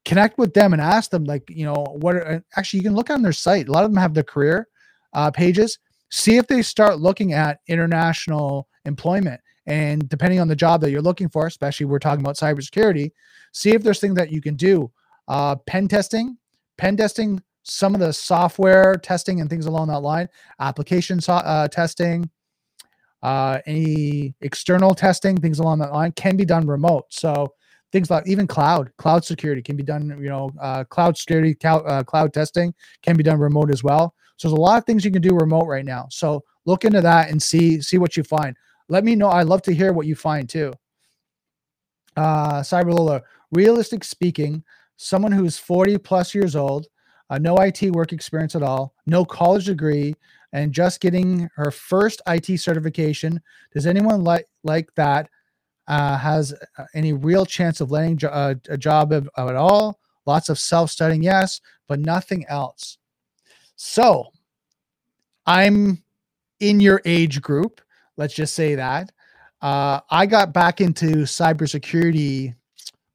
connect 0.04 0.38
with 0.38 0.52
them 0.52 0.72
and 0.72 0.82
ask 0.82 1.10
them 1.10 1.24
like 1.24 1.48
you 1.48 1.64
know 1.64 1.86
what 2.00 2.16
are, 2.16 2.44
actually 2.56 2.80
you 2.80 2.84
can 2.84 2.96
look 2.96 3.10
on 3.10 3.22
their 3.22 3.32
site. 3.32 3.68
A 3.68 3.72
lot 3.72 3.84
of 3.84 3.90
them 3.90 4.00
have 4.00 4.14
their 4.14 4.24
career 4.24 4.68
uh, 5.12 5.30
pages. 5.30 5.78
See 6.10 6.36
if 6.36 6.46
they 6.46 6.62
start 6.62 6.98
looking 6.98 7.32
at 7.32 7.60
international 7.68 8.68
employment 8.84 9.40
and 9.66 10.08
depending 10.08 10.40
on 10.40 10.48
the 10.48 10.56
job 10.56 10.80
that 10.80 10.90
you're 10.90 11.02
looking 11.02 11.28
for, 11.28 11.46
especially 11.46 11.86
we're 11.86 11.98
talking 11.98 12.24
about 12.24 12.36
cybersecurity, 12.36 13.12
see 13.52 13.70
if 13.70 13.82
there's 13.82 14.00
things 14.00 14.16
that 14.16 14.30
you 14.30 14.40
can 14.40 14.56
do. 14.56 14.90
Uh, 15.28 15.56
pen 15.66 15.88
testing, 15.88 16.36
pen 16.76 16.96
testing, 16.96 17.42
some 17.62 17.94
of 17.94 18.00
the 18.00 18.12
software 18.12 18.94
testing 18.96 19.40
and 19.40 19.48
things 19.48 19.66
along 19.66 19.88
that 19.88 20.00
line, 20.00 20.28
application 20.60 21.20
so, 21.20 21.34
uh, 21.34 21.66
testing, 21.66 22.28
uh, 23.22 23.58
any 23.66 24.34
external 24.42 24.94
testing, 24.94 25.34
things 25.36 25.58
along 25.58 25.78
that 25.78 25.92
line 25.92 26.12
can 26.12 26.36
be 26.36 26.44
done 26.44 26.66
remote. 26.66 27.06
So 27.08 27.54
things 27.90 28.10
like 28.10 28.26
even 28.26 28.46
cloud, 28.46 28.92
cloud 28.98 29.24
security 29.24 29.62
can 29.62 29.76
be 29.76 29.82
done. 29.82 30.08
You 30.20 30.28
know, 30.28 30.50
uh, 30.60 30.84
cloud 30.84 31.16
security, 31.16 31.56
uh, 31.64 32.02
cloud 32.04 32.34
testing 32.34 32.74
can 33.02 33.16
be 33.16 33.22
done 33.22 33.38
remote 33.38 33.70
as 33.70 33.82
well. 33.82 34.14
So 34.36 34.48
there's 34.48 34.58
a 34.58 34.60
lot 34.60 34.76
of 34.76 34.84
things 34.84 35.04
you 35.04 35.10
can 35.10 35.22
do 35.22 35.34
remote 35.34 35.66
right 35.66 35.84
now. 35.84 36.06
So 36.10 36.44
look 36.66 36.84
into 36.84 37.00
that 37.00 37.30
and 37.30 37.42
see 37.42 37.80
see 37.80 37.98
what 37.98 38.16
you 38.16 38.24
find. 38.24 38.56
Let 38.88 39.04
me 39.04 39.14
know. 39.14 39.28
I 39.28 39.42
love 39.42 39.62
to 39.62 39.74
hear 39.74 39.92
what 39.92 40.06
you 40.06 40.14
find 40.14 40.48
too. 40.48 40.72
Uh, 42.16 42.60
Cyber 42.60 42.92
Lola, 42.94 43.22
realistic 43.50 44.04
speaking, 44.04 44.62
someone 44.96 45.32
who's 45.32 45.58
40 45.58 45.98
plus 45.98 46.34
years 46.34 46.54
old, 46.54 46.86
uh, 47.30 47.38
no 47.38 47.56
IT 47.56 47.82
work 47.92 48.12
experience 48.12 48.54
at 48.54 48.62
all, 48.62 48.94
no 49.06 49.24
college 49.24 49.66
degree, 49.66 50.14
and 50.52 50.72
just 50.72 51.00
getting 51.00 51.48
her 51.56 51.70
first 51.70 52.22
IT 52.28 52.58
certification. 52.58 53.40
Does 53.72 53.86
anyone 53.86 54.22
like 54.22 54.46
like 54.62 54.94
that 54.94 55.28
uh, 55.88 56.16
has 56.16 56.54
uh, 56.78 56.84
any 56.94 57.12
real 57.12 57.44
chance 57.44 57.80
of 57.80 57.90
landing 57.90 58.18
jo- 58.18 58.28
uh, 58.28 58.54
a 58.68 58.78
job 58.78 59.12
of, 59.12 59.28
of 59.34 59.48
at 59.48 59.56
all? 59.56 59.98
Lots 60.26 60.48
of 60.48 60.58
self 60.58 60.90
studying, 60.90 61.22
yes, 61.22 61.60
but 61.88 61.98
nothing 61.98 62.44
else. 62.48 62.98
So 63.76 64.28
I'm 65.46 66.02
in 66.60 66.80
your 66.80 67.02
age 67.04 67.42
group. 67.42 67.80
Let's 68.16 68.34
just 68.34 68.54
say 68.54 68.74
that. 68.74 69.12
Uh, 69.60 70.00
I 70.10 70.26
got 70.26 70.52
back 70.52 70.80
into 70.80 71.06
cybersecurity 71.24 72.54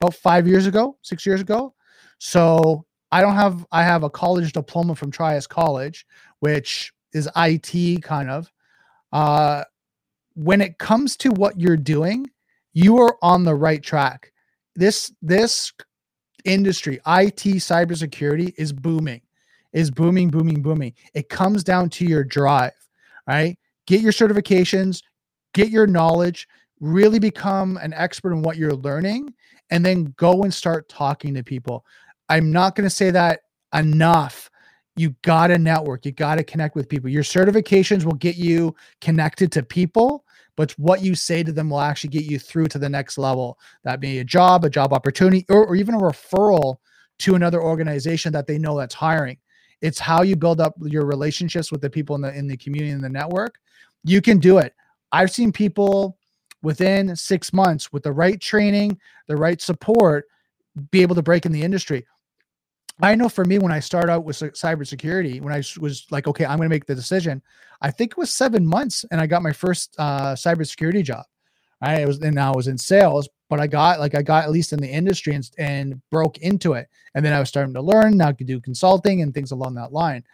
about 0.01 0.15
five 0.15 0.47
years 0.47 0.65
ago, 0.65 0.97
six 1.03 1.25
years 1.25 1.41
ago. 1.41 1.75
So 2.17 2.85
I 3.11 3.21
don't 3.21 3.35
have, 3.35 3.65
I 3.71 3.83
have 3.83 4.03
a 4.03 4.09
college 4.09 4.51
diploma 4.53 4.95
from 4.95 5.11
triOS 5.11 5.47
College, 5.47 6.07
which 6.39 6.91
is 7.13 7.29
IT 7.35 8.01
kind 8.01 8.31
of. 8.31 8.51
Uh, 9.11 9.63
when 10.33 10.59
it 10.59 10.79
comes 10.79 11.15
to 11.17 11.29
what 11.31 11.59
you're 11.59 11.77
doing, 11.77 12.25
you 12.73 12.97
are 12.97 13.15
on 13.21 13.43
the 13.43 13.53
right 13.55 13.83
track. 13.83 14.31
This, 14.75 15.11
this 15.21 15.71
industry, 16.45 16.95
IT 16.95 17.43
cybersecurity 17.43 18.53
is 18.57 18.73
booming, 18.73 19.21
is 19.71 19.91
booming, 19.91 20.29
booming, 20.29 20.63
booming. 20.63 20.93
It 21.13 21.29
comes 21.29 21.63
down 21.63 21.89
to 21.91 22.05
your 22.05 22.23
drive, 22.23 22.73
right? 23.27 23.58
Get 23.89 24.01
your 24.01 24.11
certifications, 24.11 25.01
get 25.55 25.69
your 25.69 25.87
knowledge, 25.87 26.47
really 26.79 27.17
become 27.17 27.75
an 27.77 27.91
expert 27.93 28.33
in 28.33 28.43
what 28.43 28.55
you're 28.55 28.75
learning, 28.75 29.33
and 29.71 29.83
then 29.83 30.13
go 30.15 30.43
and 30.43 30.53
start 30.53 30.87
talking 30.87 31.33
to 31.33 31.43
people. 31.43 31.83
I'm 32.29 32.51
not 32.51 32.75
going 32.75 32.87
to 32.87 32.95
say 32.95 33.09
that 33.09 33.39
enough. 33.73 34.51
You 34.95 35.15
got 35.23 35.47
to 35.47 35.57
network, 35.57 36.05
you 36.05 36.11
got 36.11 36.35
to 36.35 36.43
connect 36.43 36.75
with 36.75 36.87
people. 36.87 37.09
Your 37.09 37.23
certifications 37.23 38.03
will 38.03 38.13
get 38.13 38.35
you 38.35 38.75
connected 39.01 39.51
to 39.53 39.63
people, 39.63 40.23
but 40.55 40.71
what 40.73 41.01
you 41.01 41.15
say 41.15 41.41
to 41.41 41.51
them 41.51 41.71
will 41.71 41.81
actually 41.81 42.11
get 42.11 42.25
you 42.25 42.37
through 42.37 42.67
to 42.67 42.77
the 42.77 42.89
next 42.89 43.17
level. 43.17 43.57
That 43.85 44.01
may 44.01 44.13
be 44.13 44.19
a 44.19 44.23
job, 44.23 44.65
a 44.65 44.69
job 44.69 44.93
opportunity, 44.93 45.45
or, 45.49 45.65
or 45.65 45.75
even 45.75 45.95
a 45.95 45.99
referral 45.99 46.75
to 47.19 47.33
another 47.33 47.61
organization 47.61 48.33
that 48.33 48.45
they 48.45 48.59
know 48.59 48.77
that's 48.77 48.93
hiring. 48.93 49.39
It's 49.81 49.99
how 49.99 50.21
you 50.21 50.35
build 50.35 50.61
up 50.61 50.75
your 50.83 51.05
relationships 51.05 51.71
with 51.71 51.81
the 51.81 51.89
people 51.89 52.15
in 52.15 52.21
the 52.21 52.37
in 52.37 52.47
the 52.47 52.57
community 52.57 52.91
and 52.91 53.03
the 53.03 53.09
network 53.09 53.57
you 54.03 54.21
can 54.21 54.39
do 54.39 54.57
it. 54.57 54.73
I've 55.11 55.31
seen 55.31 55.51
people 55.51 56.17
within 56.61 57.15
six 57.15 57.53
months 57.53 57.91
with 57.91 58.03
the 58.03 58.11
right 58.11 58.39
training, 58.39 58.99
the 59.27 59.37
right 59.37 59.61
support, 59.61 60.25
be 60.91 61.01
able 61.01 61.15
to 61.15 61.21
break 61.21 61.45
in 61.45 61.51
the 61.51 61.61
industry. 61.61 62.05
I 63.01 63.15
know 63.15 63.29
for 63.29 63.45
me, 63.45 63.59
when 63.59 63.71
I 63.71 63.79
started 63.79 64.11
out 64.11 64.25
with 64.25 64.37
cybersecurity, 64.37 65.41
when 65.41 65.53
I 65.53 65.63
was 65.79 66.05
like, 66.11 66.27
okay, 66.27 66.45
I'm 66.45 66.57
going 66.57 66.69
to 66.69 66.75
make 66.75 66.85
the 66.85 66.95
decision, 66.95 67.41
I 67.81 67.91
think 67.91 68.11
it 68.11 68.17
was 68.17 68.29
seven 68.29 68.65
months 68.65 69.05
and 69.09 69.21
I 69.21 69.25
got 69.25 69.41
my 69.41 69.53
first 69.53 69.95
uh, 69.97 70.33
cybersecurity 70.33 71.03
job. 71.03 71.25
It 71.81 72.05
was, 72.05 72.19
and 72.19 72.37
I 72.37 72.51
was 72.51 72.67
in 72.67 72.77
sales, 72.77 73.29
but 73.49 73.61
I 73.61 73.67
got 73.67 74.01
like, 74.01 74.13
I 74.13 74.21
got 74.21 74.43
at 74.43 74.51
least 74.51 74.73
in 74.73 74.79
the 74.79 74.89
industry 74.89 75.33
and, 75.33 75.49
and 75.57 76.01
broke 76.11 76.39
into 76.39 76.73
it. 76.73 76.89
And 77.15 77.23
then 77.23 77.31
I 77.31 77.39
was 77.39 77.47
starting 77.47 77.73
to 77.75 77.81
learn. 77.81 78.17
Now 78.17 78.27
I 78.27 78.33
could 78.33 78.47
do 78.47 78.59
consulting 78.59 79.21
and 79.21 79.33
things 79.33 79.51
along 79.51 79.75
that 79.75 79.93
line. 79.93 80.25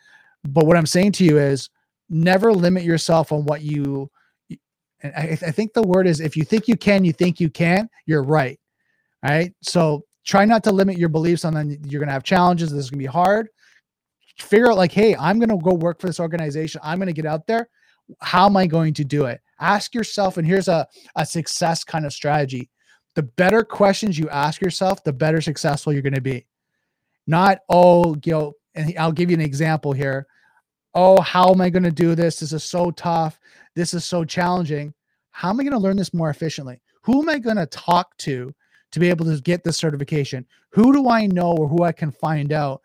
But 0.44 0.66
what 0.66 0.76
I'm 0.76 0.88
saying 0.88 1.12
to 1.14 1.24
you 1.24 1.38
is, 1.38 1.70
never 2.10 2.54
limit 2.54 2.84
yourself 2.84 3.32
on 3.32 3.46
what 3.46 3.62
you 3.62 4.10
and 5.02 5.14
I, 5.16 5.38
I, 5.48 5.52
think 5.52 5.74
the 5.74 5.84
word 5.84 6.08
is 6.08 6.20
if 6.20 6.38
you 6.38 6.44
think 6.44 6.68
you 6.68 6.78
can, 6.78 7.04
you 7.04 7.14
think 7.14 7.40
you 7.40 7.50
can, 7.50 7.90
you're 8.06 8.24
right. 8.24 8.60
Right. 9.24 9.54
So 9.62 10.04
try 10.26 10.46
not 10.46 10.64
to 10.66 10.72
limit 10.72 10.98
your 10.98 11.10
beliefs 11.10 11.46
on 11.46 11.54
then 11.54 11.78
you're 11.86 12.00
gonna 12.00 12.12
have 12.12 12.24
challenges. 12.24 12.72
This 12.72 12.86
is 12.86 12.90
gonna 12.90 13.00
be 13.00 13.06
hard. 13.06 13.50
Figure 14.40 14.72
out 14.72 14.78
like, 14.78 14.92
hey, 14.92 15.16
I'm 15.16 15.40
gonna 15.40 15.58
go 15.58 15.74
work 15.74 16.00
for 16.00 16.08
this 16.08 16.20
organization. 16.20 16.82
I'm 16.84 17.00
gonna 17.00 17.14
get 17.14 17.26
out 17.26 17.48
there. 17.48 17.70
How 18.20 18.46
am 18.46 18.56
I 18.56 18.68
going 18.68 18.94
to 18.96 19.04
do 19.04 19.26
it? 19.26 19.42
Ask 19.60 19.96
yourself, 19.96 20.38
and 20.38 20.46
here's 20.46 20.68
a, 20.68 20.88
a 21.16 21.26
success 21.26 21.84
kind 21.84 22.06
of 22.06 22.14
strategy. 22.14 22.70
The 23.16 23.24
better 23.24 23.64
questions 23.64 24.20
you 24.20 24.30
ask 24.30 24.62
yourself, 24.62 25.04
the 25.04 25.14
better 25.14 25.42
successful 25.42 25.92
you're 25.92 26.02
gonna 26.02 26.22
be. 26.22 26.46
Not, 27.26 27.60
oh, 27.70 28.16
you 28.24 28.32
know, 28.32 28.54
and 28.76 28.94
I'll 29.00 29.12
give 29.12 29.32
you 29.32 29.36
an 29.36 29.42
example 29.42 29.92
here 29.92 30.28
oh, 30.96 31.22
how 31.22 31.52
am 31.52 31.62
I 31.62 31.70
going 31.70 31.84
to 31.84 31.92
do 31.92 32.16
this? 32.16 32.40
This 32.40 32.54
is 32.54 32.64
so 32.64 32.90
tough. 32.92 33.40
This 33.76 33.94
is 33.94 34.06
so 34.06 34.24
challenging. 34.24 34.94
How 35.32 35.50
am 35.50 35.60
I 35.60 35.64
going 35.64 35.74
to 35.74 35.80
learn 35.80 35.98
this 35.98 36.14
more 36.14 36.30
efficiently? 36.30 36.82
Who 37.02 37.22
am 37.22 37.30
I 37.30 37.38
going 37.38 37.58
to 37.58 37.66
talk 37.66 38.16
to 38.20 38.54
to 38.92 39.00
be 39.00 39.10
able 39.10 39.26
to 39.26 39.42
get 39.42 39.64
this 39.64 39.78
certification? 39.78 40.46
Who 40.70 40.94
do 40.94 41.10
I 41.10 41.28
know 41.28 41.52
or 41.52 41.68
who 41.68 41.84
I 41.84 41.92
can 41.92 42.12
find 42.12 42.54
out 42.54 42.82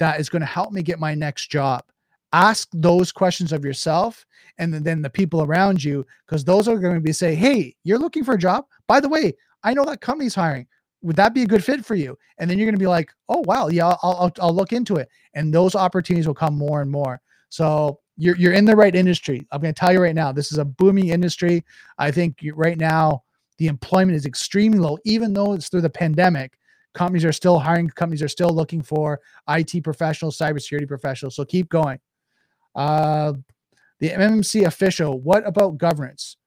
that 0.00 0.18
is 0.18 0.28
going 0.28 0.40
to 0.40 0.46
help 0.46 0.72
me 0.72 0.82
get 0.82 0.98
my 0.98 1.14
next 1.14 1.50
job? 1.50 1.84
Ask 2.32 2.68
those 2.72 3.12
questions 3.12 3.52
of 3.52 3.64
yourself 3.64 4.26
and 4.58 4.74
then 4.74 5.00
the 5.00 5.10
people 5.10 5.42
around 5.42 5.84
you, 5.84 6.04
because 6.26 6.44
those 6.44 6.66
are 6.66 6.78
going 6.78 6.94
to 6.94 7.00
be 7.00 7.12
say, 7.12 7.34
hey, 7.34 7.76
you're 7.84 7.98
looking 7.98 8.24
for 8.24 8.34
a 8.34 8.38
job. 8.38 8.64
By 8.88 9.00
the 9.00 9.08
way, 9.08 9.34
I 9.62 9.72
know 9.72 9.84
that 9.84 10.00
company's 10.00 10.34
hiring. 10.34 10.66
would 11.02 11.16
that 11.16 11.34
be 11.34 11.42
a 11.42 11.46
good 11.46 11.64
fit 11.64 11.84
for 11.84 11.94
you? 11.94 12.16
And 12.38 12.48
then 12.48 12.58
you're 12.58 12.66
going 12.66 12.74
to 12.74 12.80
be 12.80 12.86
like, 12.86 13.12
oh 13.28 13.42
wow, 13.46 13.68
yeah, 13.68 13.86
I'll, 13.86 13.98
I'll 14.02 14.32
I'll 14.40 14.54
look 14.54 14.72
into 14.72 14.96
it, 14.96 15.08
and 15.34 15.52
those 15.52 15.74
opportunities 15.74 16.26
will 16.26 16.34
come 16.34 16.56
more 16.56 16.80
and 16.80 16.90
more. 16.90 17.20
So 17.52 18.00
you're 18.16 18.34
you're 18.36 18.54
in 18.54 18.64
the 18.64 18.74
right 18.74 18.94
industry. 18.94 19.46
I'm 19.52 19.60
going 19.60 19.74
to 19.74 19.78
tell 19.78 19.92
you 19.92 20.00
right 20.00 20.14
now, 20.14 20.32
this 20.32 20.52
is 20.52 20.58
a 20.58 20.64
booming 20.64 21.08
industry. 21.08 21.62
I 21.98 22.10
think 22.10 22.40
you, 22.40 22.54
right 22.54 22.78
now 22.78 23.24
the 23.58 23.66
employment 23.66 24.16
is 24.16 24.24
extremely 24.24 24.78
low, 24.78 24.96
even 25.04 25.34
though 25.34 25.52
it's 25.52 25.68
through 25.68 25.82
the 25.82 25.90
pandemic. 25.90 26.56
Companies 26.94 27.26
are 27.26 27.32
still 27.32 27.58
hiring. 27.58 27.90
Companies 27.90 28.22
are 28.22 28.28
still 28.28 28.48
looking 28.48 28.80
for 28.80 29.20
IT 29.50 29.84
professionals, 29.84 30.38
cybersecurity 30.38 30.88
professionals. 30.88 31.36
So 31.36 31.44
keep 31.44 31.68
going. 31.68 32.00
Uh, 32.74 33.34
the 34.00 34.08
MMC 34.08 34.64
official. 34.64 35.20
What 35.20 35.46
about 35.46 35.76
governance? 35.76 36.38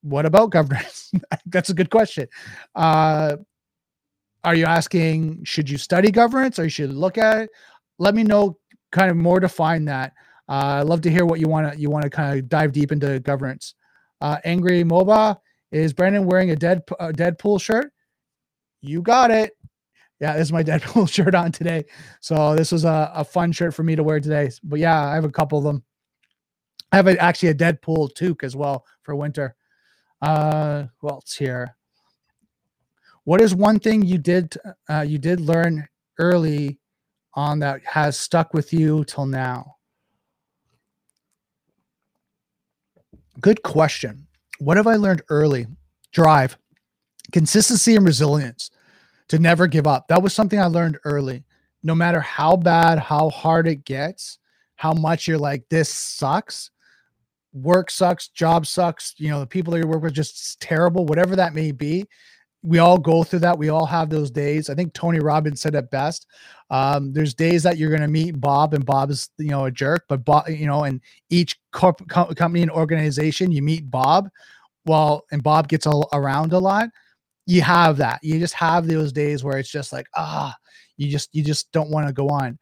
What 0.00 0.24
about 0.24 0.48
governance? 0.48 1.12
That's 1.44 1.68
a 1.68 1.74
good 1.74 1.90
question. 1.90 2.26
Uh, 2.74 3.36
are 4.44 4.54
you 4.54 4.64
asking 4.64 5.44
should 5.44 5.68
you 5.68 5.76
study 5.76 6.10
governance 6.10 6.58
or 6.58 6.64
you 6.64 6.70
should 6.70 6.94
look 6.94 7.18
at 7.18 7.42
it? 7.42 7.50
Let 7.98 8.14
me 8.14 8.22
know 8.22 8.56
kind 8.90 9.10
of 9.10 9.16
more 9.16 9.40
define 9.40 9.84
that. 9.86 10.12
Uh, 10.48 10.80
I'd 10.80 10.86
love 10.86 11.00
to 11.02 11.10
hear 11.10 11.24
what 11.24 11.40
you 11.40 11.48
want 11.48 11.72
to 11.72 11.78
you 11.78 11.90
want 11.90 12.04
to 12.04 12.10
kind 12.10 12.38
of 12.38 12.48
dive 12.48 12.72
deep 12.72 12.92
into 12.92 13.20
governance. 13.20 13.74
Uh, 14.20 14.38
Angry 14.44 14.82
MOBA 14.84 15.38
is 15.72 15.92
Brandon 15.92 16.26
wearing 16.26 16.50
a 16.50 16.56
dead 16.56 16.82
a 16.98 17.12
Deadpool 17.12 17.60
shirt? 17.60 17.92
You 18.80 19.02
got 19.02 19.30
it. 19.30 19.56
Yeah, 20.20 20.34
this 20.34 20.48
is 20.48 20.52
my 20.52 20.64
Deadpool 20.64 21.10
shirt 21.10 21.34
on 21.34 21.52
today. 21.52 21.84
So 22.20 22.54
this 22.54 22.72
was 22.72 22.84
a, 22.84 23.10
a 23.14 23.24
fun 23.24 23.52
shirt 23.52 23.74
for 23.74 23.82
me 23.82 23.96
to 23.96 24.02
wear 24.02 24.20
today. 24.20 24.50
But 24.62 24.80
yeah, 24.80 25.00
I 25.00 25.14
have 25.14 25.24
a 25.24 25.30
couple 25.30 25.58
of 25.58 25.64
them. 25.64 25.84
I 26.92 26.96
have 26.96 27.06
a, 27.06 27.16
actually 27.22 27.50
a 27.50 27.54
Deadpool 27.54 28.14
toque 28.14 28.42
as 28.42 28.56
well 28.56 28.84
for 29.02 29.14
winter. 29.14 29.54
Uh, 30.20 30.86
who 30.98 31.08
else 31.08 31.34
here? 31.34 31.76
What 33.24 33.40
is 33.40 33.54
one 33.54 33.78
thing 33.78 34.02
you 34.02 34.18
did 34.18 34.56
uh, 34.88 35.02
you 35.02 35.18
did 35.18 35.40
learn 35.40 35.88
early 36.18 36.80
on 37.34 37.58
that 37.60 37.80
has 37.84 38.18
stuck 38.18 38.54
with 38.54 38.72
you 38.72 39.04
till 39.04 39.26
now? 39.26 39.76
Good 43.40 43.62
question. 43.62 44.26
What 44.58 44.76
have 44.76 44.86
I 44.86 44.96
learned 44.96 45.22
early? 45.28 45.66
Drive, 46.12 46.58
consistency, 47.32 47.96
and 47.96 48.04
resilience 48.04 48.70
to 49.28 49.38
never 49.38 49.66
give 49.66 49.86
up. 49.86 50.08
That 50.08 50.22
was 50.22 50.34
something 50.34 50.60
I 50.60 50.66
learned 50.66 50.98
early. 51.04 51.44
No 51.82 51.94
matter 51.94 52.20
how 52.20 52.56
bad, 52.56 52.98
how 52.98 53.30
hard 53.30 53.66
it 53.66 53.84
gets, 53.84 54.38
how 54.76 54.92
much 54.92 55.26
you're 55.26 55.38
like, 55.38 55.66
this 55.70 55.88
sucks, 55.88 56.70
work 57.52 57.90
sucks, 57.90 58.28
job 58.28 58.66
sucks, 58.66 59.14
you 59.16 59.30
know, 59.30 59.40
the 59.40 59.46
people 59.46 59.72
that 59.72 59.78
you 59.78 59.86
work 59.86 60.02
with 60.02 60.12
just 60.12 60.60
terrible, 60.60 61.06
whatever 61.06 61.36
that 61.36 61.54
may 61.54 61.72
be. 61.72 62.06
We 62.62 62.78
all 62.78 62.98
go 62.98 63.22
through 63.22 63.38
that. 63.40 63.58
We 63.58 63.70
all 63.70 63.86
have 63.86 64.10
those 64.10 64.30
days. 64.30 64.68
I 64.68 64.74
think 64.74 64.92
Tony 64.92 65.18
Robbins 65.18 65.60
said 65.60 65.74
it 65.74 65.90
best. 65.90 66.26
Um, 66.68 67.12
there's 67.12 67.34
days 67.34 67.62
that 67.62 67.78
you're 67.78 67.88
going 67.90 68.02
to 68.02 68.08
meet 68.08 68.38
Bob, 68.40 68.74
and 68.74 68.84
Bob 68.84 69.10
is, 69.10 69.30
you 69.38 69.48
know, 69.48 69.64
a 69.64 69.70
jerk, 69.70 70.04
but 70.08 70.24
Bob, 70.24 70.48
you 70.48 70.66
know, 70.66 70.84
in 70.84 71.00
each 71.30 71.58
corp- 71.72 72.06
company 72.08 72.62
and 72.62 72.70
organization, 72.70 73.50
you 73.50 73.62
meet 73.62 73.90
Bob. 73.90 74.28
Well, 74.84 75.24
and 75.32 75.42
Bob 75.42 75.68
gets 75.68 75.86
all 75.86 76.08
around 76.12 76.52
a 76.52 76.58
lot. 76.58 76.88
You 77.46 77.62
have 77.62 77.96
that. 77.96 78.20
You 78.22 78.38
just 78.38 78.54
have 78.54 78.86
those 78.86 79.12
days 79.12 79.42
where 79.42 79.58
it's 79.58 79.70
just 79.70 79.92
like, 79.92 80.06
ah, 80.14 80.54
you 80.96 81.10
just, 81.10 81.34
you 81.34 81.42
just 81.42 81.72
don't 81.72 81.90
want 81.90 82.06
to 82.06 82.12
go 82.12 82.28
on. 82.28 82.58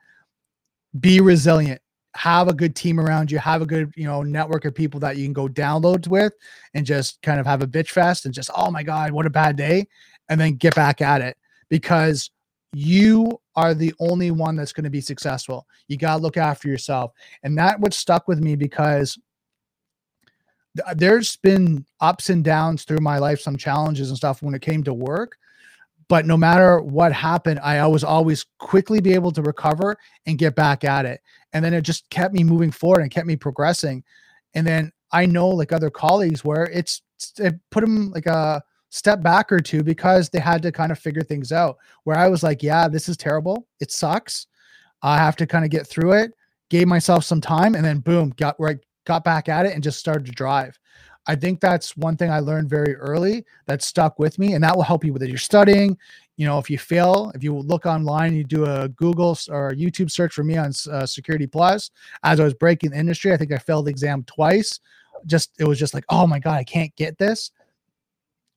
Be 0.98 1.20
resilient 1.20 1.80
have 2.18 2.48
a 2.48 2.52
good 2.52 2.74
team 2.74 2.98
around 2.98 3.30
you, 3.30 3.38
have 3.38 3.62
a 3.62 3.66
good, 3.66 3.92
you 3.96 4.04
know, 4.04 4.24
network 4.24 4.64
of 4.64 4.74
people 4.74 4.98
that 4.98 5.16
you 5.16 5.24
can 5.24 5.32
go 5.32 5.46
downloads 5.46 6.08
with 6.08 6.32
and 6.74 6.84
just 6.84 7.22
kind 7.22 7.38
of 7.38 7.46
have 7.46 7.62
a 7.62 7.66
bitch 7.66 7.90
fest 7.90 8.24
and 8.24 8.34
just, 8.34 8.50
oh 8.56 8.72
my 8.72 8.82
God, 8.82 9.12
what 9.12 9.24
a 9.24 9.30
bad 9.30 9.54
day. 9.54 9.86
And 10.28 10.40
then 10.40 10.56
get 10.56 10.74
back 10.74 11.00
at 11.00 11.20
it 11.20 11.36
because 11.68 12.32
you 12.72 13.40
are 13.54 13.72
the 13.72 13.94
only 14.00 14.32
one 14.32 14.56
that's 14.56 14.72
going 14.72 14.82
to 14.82 14.90
be 14.90 15.00
successful. 15.00 15.64
You 15.86 15.96
got 15.96 16.16
to 16.16 16.22
look 16.22 16.36
after 16.36 16.66
yourself. 16.66 17.12
And 17.44 17.56
that 17.56 17.78
what 17.78 17.94
stuck 17.94 18.26
with 18.26 18.40
me 18.40 18.56
because 18.56 19.16
uh, 20.84 20.94
there's 20.96 21.36
been 21.36 21.86
ups 22.00 22.30
and 22.30 22.42
downs 22.42 22.82
through 22.82 22.98
my 23.00 23.18
life, 23.18 23.38
some 23.38 23.56
challenges 23.56 24.08
and 24.08 24.16
stuff 24.16 24.42
when 24.42 24.56
it 24.56 24.62
came 24.62 24.82
to 24.82 24.92
work 24.92 25.36
but 26.08 26.24
no 26.24 26.36
matter 26.36 26.80
what 26.80 27.12
happened 27.12 27.60
i 27.60 27.86
was 27.86 28.02
always 28.02 28.46
quickly 28.58 29.00
be 29.00 29.12
able 29.12 29.30
to 29.30 29.42
recover 29.42 29.96
and 30.26 30.38
get 30.38 30.54
back 30.54 30.84
at 30.84 31.04
it 31.04 31.20
and 31.52 31.64
then 31.64 31.74
it 31.74 31.82
just 31.82 32.08
kept 32.10 32.34
me 32.34 32.44
moving 32.44 32.70
forward 32.70 33.00
and 33.00 33.10
kept 33.10 33.26
me 33.26 33.36
progressing. 33.36 34.04
And 34.54 34.66
then 34.66 34.92
i 35.10 35.24
know 35.24 35.48
like 35.48 35.72
other 35.72 35.88
colleagues 35.88 36.44
where 36.44 36.64
it's 36.64 37.00
it 37.38 37.54
put 37.70 37.80
them 37.80 38.10
like 38.10 38.26
a 38.26 38.62
step 38.90 39.22
back 39.22 39.50
or 39.50 39.58
two 39.58 39.82
because 39.82 40.28
they 40.28 40.38
had 40.38 40.60
to 40.62 40.70
kind 40.70 40.92
of 40.92 40.98
figure 40.98 41.22
things 41.22 41.52
out. 41.52 41.76
Where 42.04 42.18
i 42.18 42.28
was 42.28 42.42
like 42.42 42.62
yeah 42.62 42.88
this 42.88 43.08
is 43.08 43.16
terrible. 43.16 43.66
It 43.80 43.90
sucks. 43.90 44.46
I 45.02 45.16
have 45.16 45.36
to 45.36 45.46
kind 45.46 45.64
of 45.64 45.70
get 45.70 45.86
through 45.86 46.12
it. 46.12 46.32
Gave 46.70 46.88
myself 46.88 47.24
some 47.24 47.40
time 47.40 47.74
and 47.74 47.84
then 47.84 48.00
boom 48.00 48.34
got 48.36 48.58
right 48.58 48.78
got 49.04 49.24
back 49.24 49.48
at 49.48 49.66
it 49.66 49.74
and 49.74 49.82
just 49.82 49.98
started 49.98 50.26
to 50.26 50.32
drive. 50.32 50.78
I 51.28 51.36
think 51.36 51.60
that's 51.60 51.96
one 51.96 52.16
thing 52.16 52.30
I 52.30 52.40
learned 52.40 52.70
very 52.70 52.96
early 52.96 53.44
that 53.66 53.82
stuck 53.82 54.18
with 54.18 54.38
me, 54.38 54.54
and 54.54 54.64
that 54.64 54.74
will 54.74 54.82
help 54.82 55.04
you 55.04 55.12
with 55.12 55.22
it. 55.22 55.28
You're 55.28 55.36
studying, 55.36 55.98
you 56.38 56.46
know, 56.46 56.56
if 56.58 56.70
you 56.70 56.78
fail, 56.78 57.32
if 57.34 57.42
you 57.42 57.52
look 57.52 57.84
online, 57.84 58.32
you 58.32 58.44
do 58.44 58.64
a 58.64 58.88
Google 58.90 59.36
or 59.50 59.72
YouTube 59.72 60.08
search 60.08 60.32
for 60.32 60.44
me 60.44 60.56
on 60.56 60.72
uh, 60.90 61.04
Security 61.04 61.48
Plus. 61.48 61.90
As 62.22 62.38
I 62.38 62.44
was 62.44 62.54
breaking 62.54 62.92
the 62.92 62.96
industry, 62.96 63.32
I 63.32 63.36
think 63.36 63.52
I 63.52 63.58
failed 63.58 63.86
the 63.86 63.90
exam 63.90 64.22
twice. 64.22 64.78
Just 65.26 65.50
it 65.58 65.64
was 65.64 65.80
just 65.80 65.94
like, 65.94 66.04
oh 66.10 66.28
my 66.28 66.38
god, 66.38 66.54
I 66.54 66.62
can't 66.62 66.94
get 66.94 67.18
this. 67.18 67.50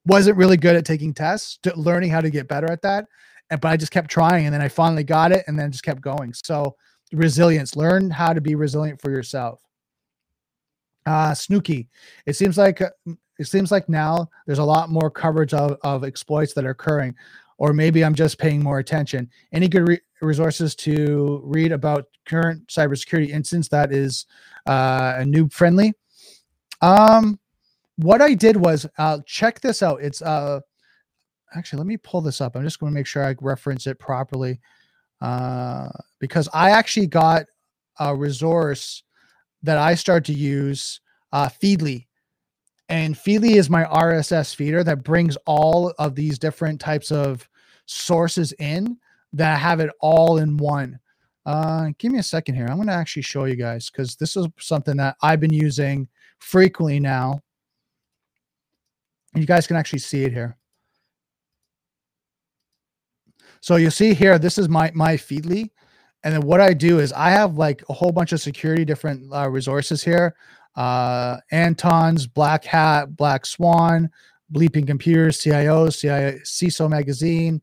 Wasn't 0.06 0.38
really 0.38 0.58
good 0.58 0.76
at 0.76 0.86
taking 0.86 1.12
tests, 1.12 1.58
learning 1.76 2.12
how 2.12 2.22
to 2.22 2.30
get 2.30 2.48
better 2.48 2.72
at 2.72 2.84
that, 2.84 3.08
and 3.50 3.60
but 3.60 3.70
I 3.70 3.78
just 3.78 3.92
kept 3.92 4.12
trying, 4.12 4.46
and 4.46 4.54
then 4.54 4.62
I 4.62 4.68
finally 4.68 5.04
got 5.04 5.32
it, 5.32 5.44
and 5.48 5.58
then 5.58 5.72
just 5.72 5.84
kept 5.84 6.02
going. 6.02 6.34
So 6.36 6.76
resilience, 7.12 7.76
learn 7.76 8.12
how 8.12 8.32
to 8.32 8.42
be 8.42 8.54
resilient 8.54 9.02
for 9.02 9.10
yourself. 9.10 9.60
Uh, 11.08 11.34
Snooky. 11.34 11.90
It 12.28 12.36
seems 12.36 12.60
like 12.60 12.80
uh, 12.80 12.90
it 13.42 13.48
seems 13.48 13.72
like 13.72 13.90
now 13.90 14.30
there's 14.46 14.60
a 14.60 14.64
lot 14.64 14.92
more 14.92 15.10
coverage 15.10 15.56
of, 15.56 15.76
of 15.82 16.04
exploits 16.04 16.54
that 16.54 16.64
are 16.64 16.70
occurring, 16.70 17.16
or 17.62 17.74
maybe 17.74 18.04
I'm 18.04 18.16
just 18.16 18.40
paying 18.40 18.64
more 18.64 18.80
attention. 18.80 19.30
Any 19.54 19.68
good 19.68 19.88
re- 19.88 20.02
resources 20.20 20.74
to 20.78 21.42
read 21.44 21.72
about 21.72 22.06
current 22.26 22.66
cybersecurity 22.66 23.30
incidents 23.30 23.68
that 23.68 23.94
is 23.94 24.26
uh, 24.66 25.18
noob 25.18 25.54
friendly? 25.54 25.94
Um, 26.82 27.40
what 27.98 28.20
I 28.20 28.34
did 28.34 28.58
was 28.58 28.88
uh, 28.98 29.20
check 29.28 29.62
this 29.62 29.84
out. 29.84 30.02
It's 30.02 30.24
uh, 30.24 30.62
actually 31.54 31.78
let 31.78 31.86
me 31.86 31.98
pull 31.98 32.22
this 32.22 32.42
up. 32.42 32.56
I'm 32.56 32.64
just 32.64 32.80
going 32.80 32.92
to 32.92 32.96
make 32.96 33.06
sure 33.06 33.24
I 33.24 33.36
reference 33.40 33.86
it 33.86 34.00
properly 34.00 34.60
uh, 35.22 35.90
because 36.18 36.50
I 36.56 36.72
actually 36.72 37.06
got 37.06 37.46
a 38.00 38.16
resource 38.16 39.04
that 39.62 39.78
I 39.78 39.94
start 39.94 40.26
to 40.26 40.34
use 40.34 41.00
uh, 41.32 41.48
Feedly. 41.48 42.08
And 42.90 43.14
Feedly 43.14 43.52
is 43.52 43.70
my 43.70 43.84
RSS 43.84 44.56
feeder 44.56 44.84
that 44.84 45.04
brings 45.04 45.38
all 45.46 45.94
of 46.00 46.16
these 46.16 46.40
different 46.40 46.82
types 46.82 47.12
of 47.12 47.48
sources 47.92 48.54
in 48.54 48.98
that 49.34 49.60
have 49.60 49.80
it 49.80 49.90
all 50.00 50.38
in 50.38 50.58
one. 50.58 51.00
Uh, 51.46 51.90
give 51.98 52.12
me 52.12 52.20
a 52.20 52.24
second 52.24 52.56
here. 52.56 52.68
I'm 52.68 52.76
going 52.76 52.88
to 52.88 52.94
actually 52.94 53.24
show 53.24 53.46
you 53.46 53.56
guys 53.56 53.90
because 53.90 54.16
this 54.16 54.36
is 54.38 54.48
something 54.60 54.98
that 54.98 55.18
I've 55.22 55.40
been 55.40 55.54
using 55.54 56.08
frequently 56.40 57.00
now. 57.00 57.42
You 59.34 59.46
guys 59.46 59.66
can 59.66 59.76
actually 59.76 60.00
see 60.00 60.24
it 60.24 60.34
here. 60.34 60.58
So 63.62 63.76
you 63.76 63.90
see 63.90 64.14
here, 64.14 64.40
this 64.40 64.58
is 64.58 64.68
my 64.68 64.92
my 64.94 65.16
Feedly. 65.16 65.70
And 66.24 66.34
then 66.34 66.42
what 66.42 66.62
I 66.62 66.74
do 66.74 67.00
is 67.00 67.14
I 67.14 67.32
have 67.32 67.58
like 67.58 67.84
a 67.90 67.94
whole 67.94 68.12
bunch 68.12 68.32
of 68.32 68.42
security 68.42 68.86
different 68.86 69.34
uh, 69.34 69.50
resources 69.50 70.04
here. 70.04 70.36
Uh, 70.76 71.38
Anton's 71.52 72.28
Black 72.28 72.64
Hat, 72.64 73.16
Black 73.16 73.46
Swan, 73.46 74.10
Bleeping 74.54 74.86
Computers, 74.86 75.40
CIO, 75.40 75.90
CIO, 75.90 76.34
CISO 76.44 76.90
Magazine, 76.90 77.62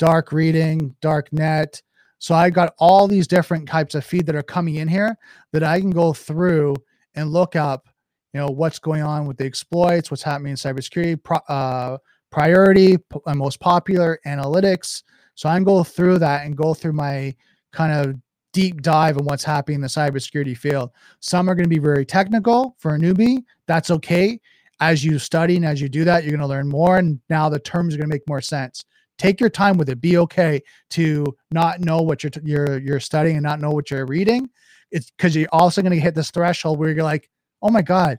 Dark 0.00 0.32
Reading, 0.32 0.96
Dark 1.02 1.30
Net. 1.30 1.80
So 2.18 2.34
I 2.34 2.48
got 2.48 2.74
all 2.78 3.06
these 3.06 3.28
different 3.28 3.68
types 3.68 3.94
of 3.94 4.04
feed 4.04 4.24
that 4.26 4.34
are 4.34 4.42
coming 4.42 4.76
in 4.76 4.88
here 4.88 5.14
that 5.52 5.62
I 5.62 5.78
can 5.78 5.90
go 5.90 6.14
through 6.14 6.74
and 7.14 7.30
look 7.30 7.54
up, 7.54 7.86
you 8.32 8.40
know, 8.40 8.48
what's 8.48 8.78
going 8.78 9.02
on 9.02 9.26
with 9.26 9.36
the 9.36 9.44
exploits, 9.44 10.10
what's 10.10 10.22
happening 10.22 10.52
in 10.52 10.56
cybersecurity, 10.56 11.22
pro, 11.22 11.36
uh, 11.48 11.98
priority, 12.30 12.96
p- 12.96 13.20
most 13.34 13.60
popular, 13.60 14.18
analytics. 14.26 15.02
So 15.34 15.50
I 15.50 15.56
can 15.56 15.64
go 15.64 15.84
through 15.84 16.18
that 16.20 16.46
and 16.46 16.56
go 16.56 16.72
through 16.72 16.94
my 16.94 17.34
kind 17.72 17.92
of 17.92 18.16
deep 18.54 18.80
dive 18.80 19.18
on 19.18 19.26
what's 19.26 19.44
happening 19.44 19.76
in 19.76 19.80
the 19.82 19.88
cybersecurity 19.88 20.56
field. 20.56 20.90
Some 21.20 21.48
are 21.50 21.54
going 21.54 21.64
to 21.64 21.68
be 21.68 21.78
very 21.78 22.06
technical 22.06 22.74
for 22.78 22.94
a 22.94 22.98
newbie. 22.98 23.44
That's 23.66 23.90
okay. 23.90 24.40
As 24.80 25.04
you 25.04 25.18
study 25.18 25.56
and 25.56 25.66
as 25.66 25.78
you 25.78 25.90
do 25.90 26.04
that, 26.04 26.24
you're 26.24 26.30
going 26.30 26.40
to 26.40 26.46
learn 26.46 26.68
more. 26.68 26.96
And 26.96 27.20
now 27.28 27.50
the 27.50 27.60
terms 27.60 27.94
are 27.94 27.98
going 27.98 28.08
to 28.08 28.14
make 28.14 28.26
more 28.26 28.40
sense. 28.40 28.84
Take 29.20 29.38
your 29.38 29.50
time 29.50 29.76
with 29.76 29.90
it. 29.90 30.00
Be 30.00 30.16
okay 30.16 30.62
to 30.92 31.36
not 31.50 31.80
know 31.80 32.00
what 32.00 32.24
you're 32.24 32.32
you're 32.42 32.78
you're 32.78 33.00
studying 33.00 33.36
and 33.36 33.44
not 33.44 33.60
know 33.60 33.70
what 33.70 33.90
you're 33.90 34.06
reading. 34.06 34.48
It's 34.90 35.10
because 35.10 35.36
you're 35.36 35.46
also 35.52 35.82
going 35.82 35.92
to 35.92 36.00
hit 36.00 36.14
this 36.14 36.30
threshold 36.30 36.78
where 36.78 36.90
you're 36.90 37.04
like, 37.04 37.28
oh 37.60 37.68
my 37.68 37.82
god, 37.82 38.18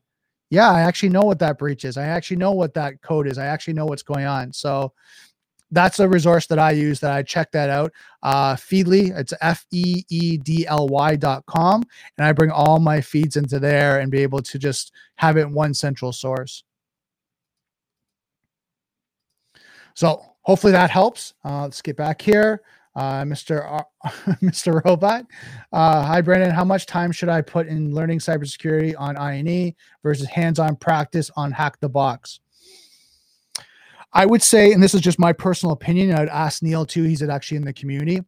yeah, 0.51 0.69
I 0.69 0.81
actually 0.81 1.09
know 1.09 1.23
what 1.23 1.39
that 1.39 1.57
breach 1.57 1.85
is. 1.85 1.97
I 1.97 2.05
actually 2.05 2.37
know 2.37 2.51
what 2.51 2.75
that 2.75 3.01
code 3.01 3.25
is. 3.25 3.39
I 3.39 3.47
actually 3.47 3.73
know 3.73 3.87
what's 3.87 4.03
going 4.03 4.25
on. 4.25 4.53
So 4.53 4.93
that's 5.71 5.99
a 5.99 6.07
resource 6.07 6.45
that 6.45 6.59
I 6.59 6.69
use 6.69 6.99
that 6.99 7.13
I 7.13 7.23
check 7.23 7.51
that 7.53 7.71
out. 7.71 7.91
Uh, 8.21 8.53
Feedly, 8.53 9.17
it's 9.17 9.33
F 9.41 9.65
E 9.71 10.03
E 10.07 10.37
D 10.37 10.67
L 10.67 10.87
Y 10.87 11.15
dot 11.15 11.43
com. 11.47 11.81
And 12.19 12.27
I 12.27 12.31
bring 12.31 12.51
all 12.51 12.77
my 12.77 13.01
feeds 13.01 13.37
into 13.37 13.57
there 13.57 14.01
and 14.01 14.11
be 14.11 14.21
able 14.21 14.43
to 14.43 14.59
just 14.59 14.91
have 15.15 15.35
it 15.37 15.49
one 15.49 15.73
central 15.73 16.13
source. 16.13 16.63
So 19.95 20.30
hopefully 20.41 20.73
that 20.73 20.89
helps. 20.89 21.33
Uh, 21.43 21.63
let's 21.63 21.81
get 21.81 21.97
back 21.97 22.21
here. 22.21 22.61
Uh, 22.95 23.23
Mr. 23.23 23.63
R- 23.63 23.87
Mr. 24.41 24.83
Robot. 24.83 25.25
Uh, 25.71 26.03
hi, 26.03 26.21
Brandon. 26.21 26.51
How 26.51 26.65
much 26.65 26.85
time 26.85 27.11
should 27.11 27.29
I 27.29 27.41
put 27.41 27.67
in 27.67 27.93
learning 27.93 28.19
cybersecurity 28.19 28.93
on 28.97 29.15
INE 29.17 29.73
versus 30.03 30.27
hands-on 30.27 30.75
practice 30.75 31.31
on 31.37 31.51
Hack 31.51 31.79
the 31.79 31.87
Box? 31.87 32.41
I 34.13 34.25
would 34.25 34.43
say, 34.43 34.73
and 34.73 34.83
this 34.83 34.93
is 34.93 34.99
just 34.99 35.19
my 35.19 35.31
personal 35.31 35.71
opinion, 35.71 36.11
I'd 36.11 36.27
ask 36.27 36.61
Neil 36.61 36.85
too. 36.85 37.03
He's 37.03 37.23
actually 37.23 37.57
in 37.57 37.63
the 37.63 37.71
community. 37.71 38.21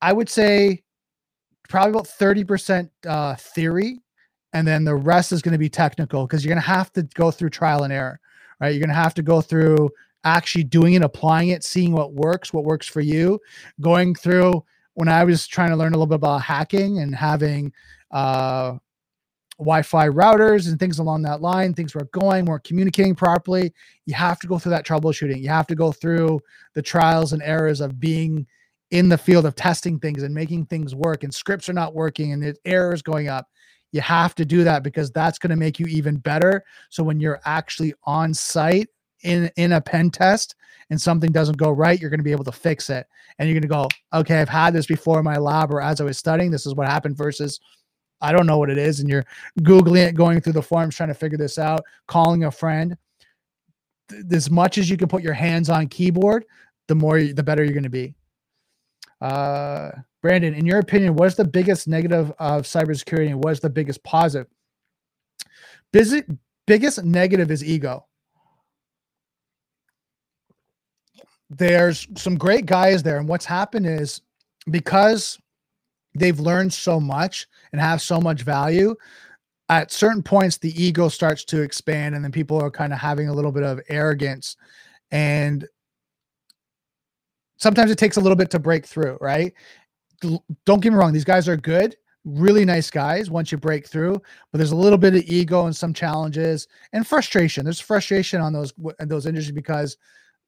I 0.00 0.14
would 0.14 0.28
say 0.28 0.82
probably 1.68 1.90
about 1.90 2.06
30% 2.06 2.88
uh, 3.06 3.34
theory, 3.36 4.00
and 4.54 4.66
then 4.66 4.84
the 4.84 4.94
rest 4.94 5.32
is 5.32 5.42
going 5.42 5.52
to 5.52 5.58
be 5.58 5.68
technical 5.68 6.26
because 6.26 6.42
you're 6.42 6.54
going 6.54 6.62
to 6.62 6.68
have 6.68 6.90
to 6.94 7.02
go 7.14 7.30
through 7.30 7.50
trial 7.50 7.82
and 7.82 7.92
error, 7.92 8.18
right? 8.58 8.70
You're 8.70 8.80
going 8.80 8.88
to 8.88 8.94
have 8.94 9.12
to 9.14 9.22
go 9.22 9.42
through 9.42 9.90
actually 10.24 10.64
doing 10.64 10.94
it, 10.94 11.02
applying 11.02 11.48
it, 11.48 11.64
seeing 11.64 11.92
what 11.92 12.12
works, 12.12 12.52
what 12.52 12.64
works 12.64 12.86
for 12.86 13.00
you, 13.00 13.40
going 13.80 14.14
through 14.14 14.64
when 14.94 15.08
I 15.08 15.24
was 15.24 15.46
trying 15.46 15.70
to 15.70 15.76
learn 15.76 15.92
a 15.92 15.96
little 15.96 16.06
bit 16.06 16.16
about 16.16 16.42
hacking 16.42 16.98
and 16.98 17.14
having 17.14 17.72
uh, 18.10 18.76
Wi-Fi 19.58 20.08
routers 20.08 20.68
and 20.68 20.78
things 20.78 20.98
along 20.98 21.22
that 21.22 21.40
line, 21.40 21.74
things 21.74 21.94
weren't 21.94 22.10
going, 22.12 22.44
weren't 22.44 22.64
communicating 22.64 23.14
properly. 23.14 23.72
You 24.06 24.14
have 24.14 24.38
to 24.40 24.46
go 24.46 24.58
through 24.58 24.70
that 24.70 24.86
troubleshooting. 24.86 25.40
You 25.40 25.48
have 25.50 25.66
to 25.68 25.74
go 25.74 25.92
through 25.92 26.40
the 26.74 26.82
trials 26.82 27.32
and 27.32 27.42
errors 27.42 27.80
of 27.80 28.00
being 28.00 28.46
in 28.90 29.08
the 29.08 29.18
field 29.18 29.46
of 29.46 29.54
testing 29.54 29.98
things 29.98 30.22
and 30.22 30.34
making 30.34 30.66
things 30.66 30.94
work 30.94 31.22
and 31.22 31.34
scripts 31.34 31.68
are 31.68 31.74
not 31.74 31.94
working 31.94 32.32
and 32.32 32.42
there's 32.42 32.58
errors 32.64 33.02
going 33.02 33.28
up. 33.28 33.48
You 33.92 34.00
have 34.00 34.34
to 34.36 34.44
do 34.44 34.64
that 34.64 34.82
because 34.82 35.10
that's 35.10 35.38
going 35.38 35.50
to 35.50 35.56
make 35.56 35.78
you 35.78 35.86
even 35.86 36.16
better. 36.16 36.64
So 36.90 37.02
when 37.02 37.20
you're 37.20 37.40
actually 37.44 37.94
on 38.04 38.34
site 38.34 38.88
in 39.22 39.50
in 39.56 39.72
a 39.72 39.80
pen 39.80 40.10
test 40.10 40.54
and 40.90 41.00
something 41.00 41.32
doesn't 41.32 41.58
go 41.58 41.70
right, 41.70 42.00
you're 42.00 42.10
going 42.10 42.20
to 42.20 42.24
be 42.24 42.32
able 42.32 42.44
to 42.44 42.52
fix 42.52 42.90
it. 42.90 43.06
And 43.38 43.48
you're 43.48 43.54
going 43.54 43.62
to 43.62 43.68
go, 43.68 43.88
okay, 44.18 44.40
I've 44.40 44.48
had 44.48 44.72
this 44.72 44.86
before 44.86 45.18
in 45.18 45.24
my 45.24 45.36
lab 45.36 45.70
or 45.70 45.80
as 45.80 46.00
I 46.00 46.04
was 46.04 46.18
studying. 46.18 46.50
This 46.50 46.66
is 46.66 46.74
what 46.74 46.88
happened 46.88 47.16
versus 47.16 47.60
I 48.20 48.32
don't 48.32 48.46
know 48.46 48.58
what 48.58 48.70
it 48.70 48.78
is. 48.78 49.00
And 49.00 49.08
you're 49.08 49.24
Googling 49.60 50.08
it, 50.08 50.14
going 50.14 50.40
through 50.40 50.54
the 50.54 50.62
forums, 50.62 50.96
trying 50.96 51.10
to 51.10 51.14
figure 51.14 51.38
this 51.38 51.58
out, 51.58 51.84
calling 52.06 52.44
a 52.44 52.50
friend. 52.50 52.96
As 54.32 54.50
much 54.50 54.78
as 54.78 54.88
you 54.88 54.96
can 54.96 55.08
put 55.08 55.22
your 55.22 55.34
hands 55.34 55.68
on 55.68 55.86
keyboard, 55.88 56.46
the 56.88 56.94
more, 56.94 57.22
the 57.22 57.42
better 57.42 57.62
you're 57.62 57.74
going 57.74 57.82
to 57.82 57.90
be. 57.90 58.14
Uh, 59.20 59.90
Brandon, 60.22 60.54
in 60.54 60.66
your 60.66 60.78
opinion, 60.78 61.14
what 61.14 61.26
is 61.26 61.36
the 61.36 61.44
biggest 61.44 61.86
negative 61.86 62.32
of 62.38 62.62
cybersecurity 62.62 63.28
and 63.28 63.44
what 63.44 63.52
is 63.52 63.60
the 63.60 63.70
biggest 63.70 64.02
positive? 64.02 64.48
Busy, 65.92 66.22
biggest 66.66 67.04
negative 67.04 67.50
is 67.50 67.62
ego. 67.62 68.07
There's 71.50 72.06
some 72.16 72.36
great 72.36 72.66
guys 72.66 73.02
there, 73.02 73.18
and 73.18 73.28
what's 73.28 73.46
happened 73.46 73.86
is 73.86 74.20
because 74.70 75.38
they've 76.14 76.38
learned 76.38 76.72
so 76.72 77.00
much 77.00 77.46
and 77.72 77.80
have 77.80 78.02
so 78.02 78.20
much 78.20 78.42
value 78.42 78.94
at 79.68 79.92
certain 79.92 80.22
points 80.22 80.56
the 80.56 80.82
ego 80.82 81.08
starts 81.08 81.44
to 81.44 81.60
expand 81.60 82.14
and 82.14 82.24
then 82.24 82.32
people 82.32 82.60
are 82.60 82.70
kind 82.70 82.92
of 82.92 82.98
having 82.98 83.28
a 83.28 83.32
little 83.32 83.52
bit 83.52 83.62
of 83.62 83.80
arrogance. 83.88 84.56
And 85.10 85.66
sometimes 87.58 87.90
it 87.90 87.98
takes 87.98 88.16
a 88.16 88.20
little 88.20 88.36
bit 88.36 88.50
to 88.50 88.58
break 88.58 88.86
through 88.86 89.18
right? 89.20 89.52
Don't 90.64 90.80
get 90.80 90.92
me 90.92 90.98
wrong 90.98 91.12
these 91.12 91.24
guys 91.24 91.48
are 91.48 91.56
good 91.56 91.96
really 92.24 92.64
nice 92.64 92.90
guys 92.90 93.30
once 93.30 93.50
you 93.52 93.56
break 93.56 93.86
through 93.86 94.20
but 94.50 94.58
there's 94.58 94.72
a 94.72 94.76
little 94.76 94.98
bit 94.98 95.14
of 95.14 95.22
ego 95.22 95.66
and 95.66 95.74
some 95.76 95.94
challenges 95.94 96.66
and 96.92 97.06
frustration. 97.06 97.64
There's 97.64 97.80
frustration 97.80 98.40
on 98.40 98.52
those 98.52 98.72
those 99.00 99.26
industries 99.26 99.54
because 99.54 99.96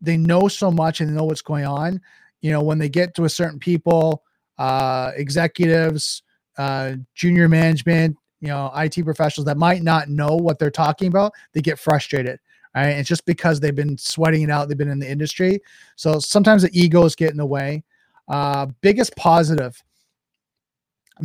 they 0.01 0.17
know 0.17 0.49
so 0.49 0.71
much 0.71 1.01
and 1.01 1.11
they 1.11 1.15
know 1.15 1.25
what's 1.25 1.43
going 1.43 1.67
on 1.67 2.01
you 2.41 2.51
know 2.51 2.63
when 2.63 2.79
they 2.79 2.89
get 2.89 3.15
to 3.15 3.25
a 3.25 3.29
certain 3.29 3.59
people 3.59 4.23
uh, 4.61 5.13
executives, 5.17 6.23
uh, 6.59 6.93
junior 7.15 7.49
management, 7.49 8.15
you 8.43 8.49
know, 8.49 8.71
IT 8.77 9.03
professionals 9.05 9.47
that 9.47 9.57
might 9.57 9.83
not 9.83 10.11
know 10.11 10.37
what 10.37 10.59
they're 10.59 10.71
talking 10.71 11.09
about, 11.09 11.33
they 11.55 11.63
get 11.63 11.79
frustrated. 11.79 12.39
Right. 12.75 12.91
It's 12.91 13.09
just 13.09 13.25
because 13.25 13.59
they've 13.59 13.75
been 13.75 13.99
sweating 13.99 14.43
it 14.43 14.51
out, 14.51 14.69
they've 14.69 14.79
been 14.79 14.91
in 14.91 15.01
the 15.01 15.11
industry. 15.11 15.61
So 15.97 16.21
sometimes 16.21 16.63
the 16.63 16.71
egos 16.79 17.17
get 17.17 17.31
in 17.31 17.39
the 17.39 17.47
way. 17.47 17.83
Uh, 18.29 18.67
biggest 18.81 19.17
positive 19.17 19.83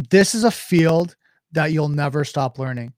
this 0.09 0.33
is 0.33 0.43
a 0.43 0.51
field 0.51 1.15
that 1.51 1.71
you'll 1.71 1.87
never 1.87 2.25
stop 2.25 2.57
learning 2.57 2.91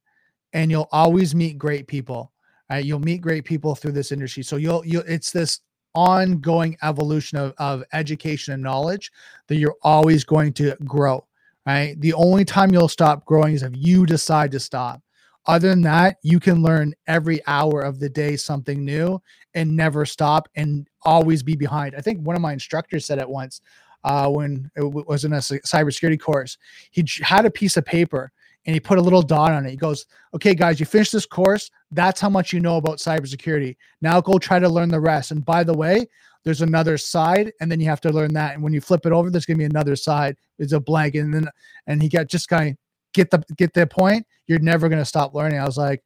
and 0.53 0.71
you'll 0.71 0.87
always 0.91 1.35
meet 1.35 1.57
great 1.57 1.87
people. 1.87 2.31
Right? 2.69 2.85
You'll 2.85 2.99
meet 2.99 3.21
great 3.21 3.43
people 3.43 3.75
through 3.75 3.91
this 3.91 4.11
industry. 4.11 4.43
So 4.43 4.55
you'll 4.55 4.85
you'll 4.85 5.03
it's 5.07 5.31
this 5.31 5.61
ongoing 5.95 6.77
evolution 6.83 7.37
of, 7.37 7.53
of 7.57 7.83
education 7.93 8.53
and 8.53 8.63
knowledge 8.63 9.11
that 9.47 9.55
you're 9.55 9.75
always 9.83 10.23
going 10.23 10.53
to 10.53 10.75
grow 10.85 11.25
right? 11.67 11.99
The 11.99 12.13
only 12.13 12.45
time 12.45 12.71
you'll 12.71 12.87
stop 12.87 13.25
growing 13.25 13.53
is 13.53 13.61
if 13.61 13.73
you 13.75 14.05
decide 14.05 14.51
to 14.51 14.59
stop. 14.59 15.01
Other 15.45 15.69
than 15.69 15.81
that 15.81 16.17
you 16.23 16.39
can 16.39 16.61
learn 16.61 16.93
every 17.07 17.41
hour 17.45 17.81
of 17.81 17.99
the 17.99 18.09
day 18.09 18.35
something 18.35 18.83
new 18.83 19.21
and 19.53 19.75
never 19.75 20.05
stop 20.05 20.49
and 20.55 20.87
always 21.03 21.43
be 21.43 21.55
behind. 21.55 21.95
I 21.95 22.01
think 22.01 22.25
one 22.25 22.35
of 22.35 22.41
my 22.41 22.53
instructors 22.53 23.05
said 23.05 23.19
it 23.19 23.29
once 23.29 23.61
uh, 24.03 24.29
when 24.29 24.69
it 24.75 24.81
was 24.81 25.25
in 25.25 25.33
a 25.33 25.37
cybersecurity 25.37 26.19
course. 26.19 26.57
He 26.91 27.05
had 27.21 27.45
a 27.45 27.51
piece 27.51 27.77
of 27.77 27.85
paper 27.85 28.31
and 28.67 28.73
he 28.73 28.79
put 28.81 28.99
a 28.99 29.01
little 29.01 29.21
dot 29.21 29.53
on 29.53 29.65
it. 29.65 29.71
He 29.71 29.77
goes, 29.77 30.05
"Okay, 30.35 30.53
guys, 30.53 30.79
you 30.79 30.85
finished 30.85 31.13
this 31.13 31.25
course. 31.25 31.71
That's 31.89 32.19
how 32.19 32.29
much 32.29 32.51
you 32.51 32.59
know 32.59 32.75
about 32.75 32.97
cybersecurity. 32.97 33.77
Now 34.01 34.19
go 34.19 34.37
try 34.37 34.59
to 34.59 34.67
learn 34.69 34.89
the 34.89 34.99
rest. 34.99 35.31
And 35.31 35.43
by 35.43 35.63
the 35.63 35.73
way, 35.73 36.05
there's 36.43 36.61
another 36.61 36.97
side, 36.97 37.53
and 37.61 37.71
then 37.71 37.79
you 37.79 37.87
have 37.87 38.01
to 38.01 38.11
learn 38.11 38.33
that. 38.33 38.53
And 38.53 38.61
when 38.61 38.73
you 38.73 38.81
flip 38.81 39.05
it 39.05 39.13
over, 39.13 39.29
there's 39.29 39.45
gonna 39.45 39.57
be 39.57 39.63
another 39.63 39.95
side. 39.95 40.35
It's 40.59 40.73
a 40.73 40.79
blank, 40.81 41.15
and 41.15 41.33
then 41.33 41.47
and 41.87 42.01
he 42.01 42.09
got 42.09 42.27
just 42.27 42.49
kind 42.49 42.71
of 42.71 42.77
get 43.13 43.31
the 43.31 43.41
get 43.57 43.73
the 43.73 43.87
point. 43.87 44.27
You're 44.47 44.59
never 44.59 44.89
gonna 44.89 45.05
stop 45.05 45.33
learning. 45.33 45.59
I 45.59 45.65
was 45.65 45.77
like, 45.77 46.03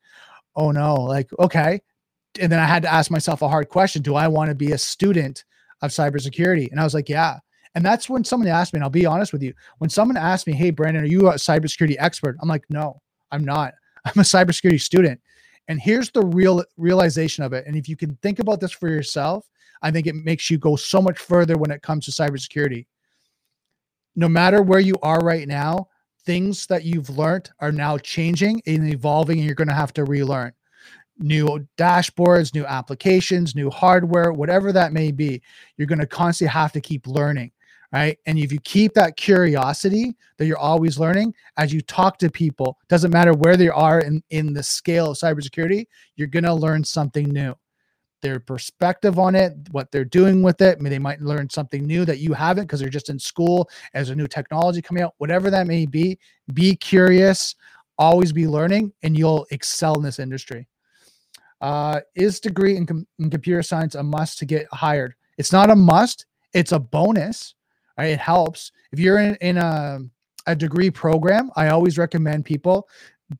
oh 0.56 0.72
no, 0.72 0.96
like 0.96 1.30
okay. 1.40 1.82
And 2.40 2.52
then 2.52 2.60
I 2.60 2.66
had 2.66 2.84
to 2.84 2.94
ask 2.94 3.10
myself 3.12 3.42
a 3.42 3.50
hard 3.50 3.70
question: 3.70 4.04
Do 4.04 4.16
I 4.16 4.28
want 4.28 4.50
to 4.50 4.56
be 4.56 4.72
a 4.74 4.78
student 4.78 5.44
of 5.82 5.90
cybersecurity? 5.90 6.70
And 6.70 6.80
I 6.80 6.84
was 6.84 6.94
like, 6.94 7.10
yeah. 7.10 7.40
And 7.76 7.86
that's 7.86 8.10
when 8.10 8.24
someone 8.24 8.50
asked 8.50 8.74
me, 8.74 8.78
and 8.78 8.84
I'll 8.84 8.90
be 8.90 9.06
honest 9.06 9.32
with 9.32 9.42
you, 9.42 9.54
when 9.78 9.90
someone 9.90 10.18
asked 10.18 10.48
me, 10.48 10.54
Hey, 10.54 10.72
Brandon, 10.72 11.04
are 11.04 11.08
you 11.08 11.30
a 11.30 11.36
cybersecurity 11.36 11.96
expert? 12.00 12.38
I'm 12.42 12.50
like, 12.50 12.66
No, 12.70 13.02
I'm 13.32 13.46
not. 13.46 13.74
I'm 14.06 14.20
a 14.20 14.24
cybersecurity 14.24 14.82
student. 14.82 15.22
And 15.68 15.80
here's 15.80 16.12
the 16.12 16.26
real 16.26 16.64
realization 16.78 17.44
of 17.44 17.54
it. 17.54 17.66
And 17.68 17.76
if 17.76 17.88
you 17.88 17.96
can 17.96 18.16
think 18.18 18.40
about 18.40 18.60
this 18.60 18.72
for 18.72 18.90
yourself, 18.90 19.48
I 19.82 19.92
think 19.92 20.08
it 20.08 20.16
makes 20.16 20.50
you 20.50 20.58
go 20.58 20.76
so 20.76 21.02
much 21.02 21.18
further 21.18 21.58
when 21.58 21.72
it 21.72 21.82
comes 21.82 22.06
to 22.06 22.12
cybersecurity. 22.12 22.88
No 24.16 24.28
matter 24.28 24.62
where 24.62 24.80
you 24.80 24.96
are 25.02 25.20
right 25.20 25.48
now, 25.48 25.88
things 26.26 26.68
that 26.68 26.84
you've 26.84 27.10
learned 27.10 27.50
are 27.60 27.72
now 27.72 27.98
changing 27.98 28.62
and 28.68 28.94
evolving, 28.94 29.38
and 29.38 29.46
you're 29.46 29.56
going 29.56 29.70
to 29.70 29.74
have 29.74 29.94
to 29.94 30.04
relearn 30.04 30.52
new 31.18 31.66
dashboards, 31.78 32.54
new 32.54 32.66
applications, 32.66 33.56
new 33.56 33.70
hardware, 33.70 34.34
whatever 34.34 34.72
that 34.72 34.94
may 34.94 35.12
be. 35.12 35.42
You're 35.78 35.88
going 35.88 36.00
to 36.00 36.08
constantly 36.08 36.52
have 36.52 36.72
to 36.74 36.82
keep 36.82 37.08
learning 37.08 37.52
right? 37.92 38.18
And 38.26 38.40
if 38.40 38.52
you 38.52 38.60
keep 38.62 38.94
that 38.94 39.18
curiosity 39.18 40.16
that 40.38 40.46
you're 40.46 40.58
always 40.58 40.98
learning 40.98 41.34
as 41.58 41.74
you 41.74 41.82
talk 41.82 42.18
to 42.20 42.30
people, 42.30 42.78
doesn't 42.88 43.12
matter 43.12 43.34
where 43.34 43.58
they 43.58 43.70
are 43.70 44.00
in, 44.00 44.24
in 44.30 44.54
the 44.54 44.64
scale 44.64 45.12
of 45.12 45.18
cybersecurity, 45.18 45.88
you're 46.16 46.28
going 46.28 46.46
to 46.46 46.54
learn 46.54 46.84
something 46.84 47.30
new. 47.30 47.54
Their 48.22 48.40
perspective 48.40 49.18
on 49.18 49.36
it, 49.36 49.54
what 49.72 49.92
they're 49.92 50.06
doing 50.06 50.44
with 50.44 50.62
it. 50.62 50.78
I 50.78 50.82
mean, 50.82 50.92
they 50.92 51.00
might 51.00 51.22
learn 51.22 51.50
something 51.50 51.86
new 51.86 52.06
that 52.06 52.20
you 52.20 52.34
haven't 52.34 52.66
because 52.66 52.80
they're 52.80 52.90
just 52.90 53.10
in 53.10 53.18
school 53.18 53.68
as 53.94 54.10
a 54.10 54.16
new 54.16 54.28
technology 54.28 54.82
coming 54.82 55.04
out, 55.04 55.16
whatever 55.18 55.50
that 55.50 55.68
may 55.68 55.86
be. 55.86 56.20
Be 56.54 56.76
curious, 56.76 57.56
always 57.98 58.32
be 58.32 58.48
learning, 58.48 58.94
and 59.02 59.18
you'll 59.18 59.48
excel 59.50 59.96
in 59.96 60.04
this 60.04 60.20
industry. 60.20 60.68
Uh, 61.62 62.02
is 62.16 62.40
degree 62.40 62.78
in, 62.78 62.86
com- 62.86 63.08
in 63.20 63.30
computer 63.30 63.64
science 63.64 63.96
a 63.96 64.04
must 64.04 64.38
to 64.40 64.46
get 64.46 64.68
hired? 64.72 65.16
It's 65.38 65.52
not 65.52 65.70
a 65.70 65.76
must, 65.76 66.28
it's 66.54 66.74
a 66.74 66.80
bonus 66.80 67.56
Right? 67.98 68.12
It 68.12 68.20
helps. 68.20 68.72
If 68.92 69.00
you're 69.00 69.20
in, 69.20 69.36
in 69.36 69.58
a, 69.58 70.00
a 70.48 70.56
degree 70.56 70.90
program, 70.90 71.52
I 71.56 71.70
always 71.70 71.98
recommend 71.98 72.46
people 72.46 72.88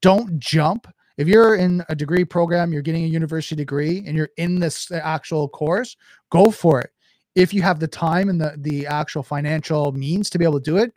don't 0.02 0.40
jump. 0.40 0.88
If 1.18 1.28
you're 1.28 1.56
in 1.56 1.84
a 1.90 1.96
degree 1.96 2.26
program, 2.26 2.72
you're 2.72 2.82
getting 2.82 3.04
a 3.04 3.08
university 3.08 3.56
degree 3.56 4.04
and 4.08 4.16
you're 4.16 4.30
in 4.38 4.60
this 4.60 4.92
actual 4.92 5.50
course, 5.50 5.98
go 6.30 6.50
for 6.50 6.80
it. 6.82 6.92
If 7.36 7.54
you 7.54 7.62
have 7.62 7.80
the 7.80 7.88
time 7.88 8.30
and 8.30 8.40
the, 8.40 8.56
the 8.58 8.88
actual 8.88 9.24
financial 9.24 9.92
means 9.92 10.30
to 10.30 10.40
be 10.40 10.46
able 10.46 10.60
to 10.60 10.72
do 10.72 10.78
it, 10.78 10.94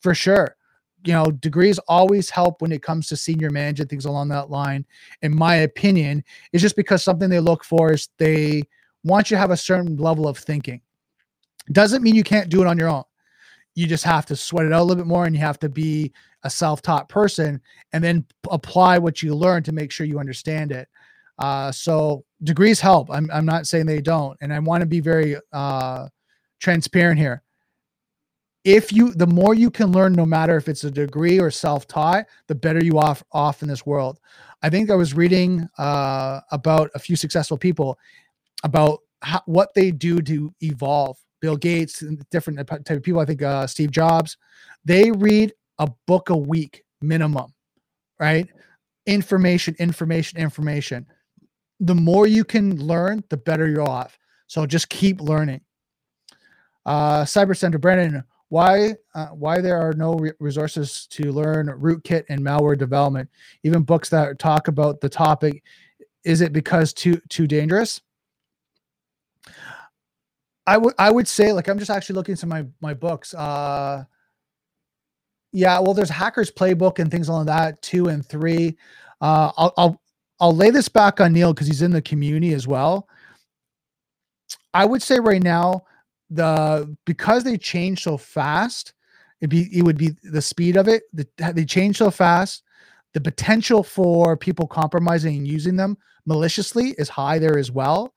for 0.00 0.14
sure. 0.14 0.56
You 1.04 1.12
know, 1.12 1.30
degrees 1.30 1.78
always 1.80 2.30
help 2.30 2.62
when 2.62 2.72
it 2.72 2.82
comes 2.82 3.08
to 3.08 3.16
senior 3.16 3.50
management, 3.50 3.90
things 3.90 4.06
along 4.06 4.28
that 4.28 4.50
line. 4.50 4.86
In 5.22 5.34
my 5.34 5.56
opinion, 5.56 6.24
is 6.52 6.62
just 6.62 6.76
because 6.76 7.02
something 7.02 7.28
they 7.28 7.40
look 7.40 7.64
for 7.64 7.92
is 7.92 8.08
they 8.18 8.62
want 9.02 9.30
you 9.30 9.36
to 9.36 9.40
have 9.40 9.50
a 9.50 9.56
certain 9.56 9.96
level 9.96 10.26
of 10.26 10.38
thinking 10.38 10.80
Doesn't 11.72 12.02
mean 12.02 12.14
you 12.14 12.24
can't 12.24 12.48
do 12.48 12.60
it 12.60 12.66
on 12.66 12.78
your 12.78 12.88
own. 12.88 13.04
You 13.74 13.86
just 13.86 14.04
have 14.04 14.26
to 14.26 14.36
sweat 14.36 14.66
it 14.66 14.72
out 14.72 14.80
a 14.80 14.84
little 14.84 15.02
bit 15.02 15.08
more 15.08 15.24
and 15.24 15.34
you 15.34 15.40
have 15.40 15.58
to 15.60 15.68
be 15.68 16.12
a 16.42 16.50
self 16.50 16.82
taught 16.82 17.08
person 17.08 17.60
and 17.92 18.04
then 18.04 18.24
apply 18.50 18.98
what 18.98 19.22
you 19.22 19.34
learn 19.34 19.62
to 19.64 19.72
make 19.72 19.90
sure 19.90 20.06
you 20.06 20.18
understand 20.18 20.72
it. 20.72 20.88
Uh, 21.38 21.72
so 21.72 22.24
degrees 22.44 22.80
help. 22.80 23.10
I'm, 23.10 23.28
I'm 23.32 23.46
not 23.46 23.66
saying 23.66 23.86
they 23.86 24.00
don't. 24.00 24.36
And 24.40 24.52
I 24.52 24.58
want 24.60 24.82
to 24.82 24.86
be 24.86 25.00
very 25.00 25.36
uh, 25.52 26.08
transparent 26.60 27.18
here. 27.18 27.42
If 28.64 28.92
you, 28.92 29.12
the 29.12 29.26
more 29.26 29.54
you 29.54 29.70
can 29.70 29.92
learn, 29.92 30.14
no 30.14 30.24
matter 30.24 30.56
if 30.56 30.68
it's 30.68 30.84
a 30.84 30.90
degree 30.90 31.38
or 31.38 31.50
self 31.50 31.86
taught, 31.86 32.26
the 32.46 32.54
better 32.54 32.82
you 32.82 32.98
off 32.98 33.22
off 33.32 33.62
in 33.62 33.68
this 33.68 33.84
world. 33.84 34.20
I 34.62 34.70
think 34.70 34.90
I 34.90 34.94
was 34.94 35.12
reading 35.12 35.68
uh, 35.76 36.40
about 36.50 36.90
a 36.94 36.98
few 36.98 37.16
successful 37.16 37.58
people 37.58 37.98
about 38.62 39.00
how, 39.20 39.42
what 39.44 39.74
they 39.74 39.90
do 39.90 40.22
to 40.22 40.54
evolve. 40.62 41.18
Bill 41.44 41.56
Gates 41.56 42.02
and 42.02 42.24
different 42.30 42.58
type 42.66 42.90
of 42.90 43.02
people. 43.02 43.20
I 43.20 43.26
think 43.26 43.42
uh, 43.42 43.66
Steve 43.66 43.90
Jobs. 43.90 44.38
They 44.84 45.10
read 45.10 45.52
a 45.78 45.90
book 46.06 46.30
a 46.30 46.36
week 46.36 46.84
minimum, 47.00 47.52
right? 48.18 48.48
Information, 49.06 49.76
information, 49.78 50.38
information 50.38 51.06
the 51.80 51.94
more 51.94 52.26
you 52.26 52.44
can 52.44 52.80
learn, 52.80 53.24
the 53.28 53.36
better 53.36 53.68
you're 53.68 53.88
off. 53.88 54.18
So 54.46 54.66
just 54.66 54.88
keep 54.88 55.20
learning. 55.20 55.60
Uh, 56.86 57.24
Cyber 57.24 57.56
Center, 57.56 57.78
Brandon, 57.78 58.24
why 58.48 58.94
uh, 59.14 59.28
why 59.28 59.60
there 59.60 59.80
are 59.80 59.94
no 59.94 60.14
re- 60.14 60.32
resources 60.38 61.06
to 61.10 61.32
learn 61.32 61.66
rootkit 61.66 62.24
and 62.28 62.40
malware 62.40 62.78
development, 62.78 63.28
even 63.64 63.82
books 63.82 64.08
that 64.10 64.38
talk 64.38 64.68
about 64.68 65.00
the 65.00 65.08
topic? 65.08 65.62
Is 66.24 66.40
it 66.40 66.52
because 66.52 66.92
too 66.92 67.20
too 67.28 67.46
dangerous? 67.46 68.00
I 70.66 70.78
would 70.78 70.94
I 70.98 71.10
would 71.10 71.28
say 71.28 71.52
like 71.52 71.68
I'm 71.68 71.78
just 71.78 71.90
actually 71.90 72.16
looking 72.16 72.36
to 72.36 72.46
my 72.46 72.66
my 72.80 72.94
books. 72.94 73.34
Uh, 73.34 74.04
yeah, 75.52 75.78
well, 75.78 75.94
there's 75.94 76.10
Hackers 76.10 76.50
Playbook 76.50 76.98
and 76.98 77.10
things 77.10 77.28
like 77.28 77.46
that, 77.46 77.80
two 77.80 78.08
and 78.08 78.26
three. 78.26 78.76
Uh, 79.20 79.52
I'll, 79.56 79.74
I'll 79.76 80.02
I'll 80.40 80.56
lay 80.56 80.70
this 80.70 80.88
back 80.88 81.20
on 81.20 81.32
Neil 81.32 81.54
because 81.54 81.66
he's 81.66 81.82
in 81.82 81.92
the 81.92 82.02
community 82.02 82.54
as 82.54 82.66
well. 82.66 83.08
I 84.72 84.84
would 84.84 85.02
say 85.02 85.20
right 85.20 85.42
now, 85.42 85.84
the 86.30 86.96
because 87.04 87.44
they 87.44 87.56
change 87.56 88.02
so 88.02 88.16
fast, 88.16 88.94
it 89.40 89.48
be 89.48 89.68
it 89.76 89.82
would 89.82 89.98
be 89.98 90.10
the 90.24 90.42
speed 90.42 90.76
of 90.76 90.88
it. 90.88 91.04
The, 91.12 91.26
they 91.54 91.64
change 91.64 91.98
so 91.98 92.10
fast. 92.10 92.62
The 93.12 93.20
potential 93.20 93.82
for 93.84 94.36
people 94.36 94.66
compromising 94.66 95.36
and 95.36 95.46
using 95.46 95.76
them 95.76 95.96
maliciously 96.26 96.94
is 96.98 97.08
high 97.08 97.38
there 97.38 97.58
as 97.58 97.70
well, 97.70 98.13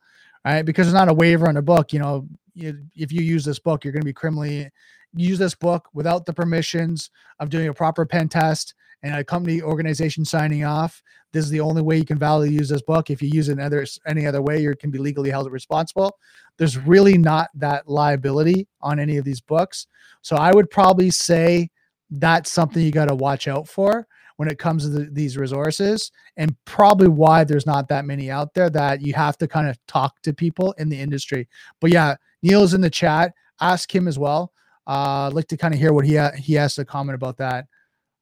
right? 0.48 0.66
Because 0.66 0.88
it's 0.88 0.94
not 0.94 1.10
a 1.10 1.14
waiver 1.14 1.48
on 1.48 1.58
a 1.58 1.62
book. 1.62 1.94
You 1.94 2.00
know, 2.00 2.28
you, 2.54 2.80
if 2.96 3.12
you 3.12 3.22
use 3.22 3.44
this 3.44 3.60
book, 3.60 3.84
you're 3.84 3.94
going 3.94 4.02
to 4.02 4.06
be 4.06 4.14
criminally 4.14 4.70
use 5.16 5.40
this 5.40 5.56
book 5.56 5.90
without 5.94 6.26
the 6.26 6.34
permissions 6.34 7.10
of 7.40 7.50
doing 7.50 7.68
a 7.68 7.74
proper 7.74 8.06
pen 8.06 8.30
test 8.30 8.76
and 9.04 9.16
a 9.16 9.24
company 9.24 9.62
organization 9.62 10.26
signing 10.26 10.64
off. 10.64 11.02
This 11.32 11.46
is 11.46 11.52
the 11.52 11.60
only 11.60 11.82
way 11.82 11.98
you 11.98 12.06
can 12.06 12.18
validly 12.18 12.54
use 12.54 12.70
this 12.70 12.82
book. 12.82 13.10
If 13.10 13.22
you 13.22 13.30
use 13.30 13.50
it 13.50 13.60
other, 13.60 13.86
any 14.06 14.26
other 14.26 14.42
way, 14.42 14.62
you 14.62 14.76
can 14.76 14.92
be 14.92 15.00
legally 15.00 15.30
held 15.30 15.52
responsible. 15.52 16.18
There's 16.58 16.78
really 16.78 17.18
not 17.18 17.50
that 17.56 17.88
liability 17.88 18.68
on 18.82 19.00
any 19.00 19.18
of 19.18 19.26
these 19.26 19.42
books. 19.42 19.88
So 20.22 20.36
I 20.36 20.52
would 20.52 20.70
probably 20.70 21.10
say 21.10 21.70
that's 22.10 22.52
something 22.52 22.84
you 22.84 22.92
got 22.92 23.10
to 23.10 23.16
watch 23.16 23.48
out 23.48 23.68
for 23.68 24.08
when 24.38 24.50
it 24.50 24.58
comes 24.58 24.84
to 24.84 24.90
the, 24.90 25.10
these 25.12 25.38
resources 25.38 26.12
and 26.38 26.56
probably 26.66 27.08
why 27.08 27.44
there's 27.44 27.66
not 27.66 27.88
that 27.90 28.06
many 28.06 28.32
out 28.32 28.54
there 28.54 28.70
that 28.70 29.02
you 29.02 29.14
have 29.14 29.38
to 29.38 29.48
kind 29.48 29.68
of 29.68 29.78
talk 29.88 30.22
to 30.22 30.34
people 30.34 30.72
in 30.78 30.90
the 30.90 31.00
industry. 31.00 31.48
But 31.82 31.92
yeah, 31.92 32.16
Neil's 32.42 32.74
in 32.74 32.82
the 32.82 32.90
chat. 32.90 33.34
Ask 33.60 33.94
him 33.94 34.08
as 34.08 34.18
well. 34.18 34.54
Uh, 34.88 35.28
I'd 35.28 35.34
like 35.34 35.48
to 35.48 35.58
kind 35.58 35.74
of 35.74 35.80
hear 35.80 35.92
what 35.92 36.06
he 36.06 36.16
ha- 36.16 36.32
he 36.38 36.54
has 36.54 36.76
to 36.76 36.86
comment 36.86 37.16
about 37.16 37.38
that. 37.38 37.66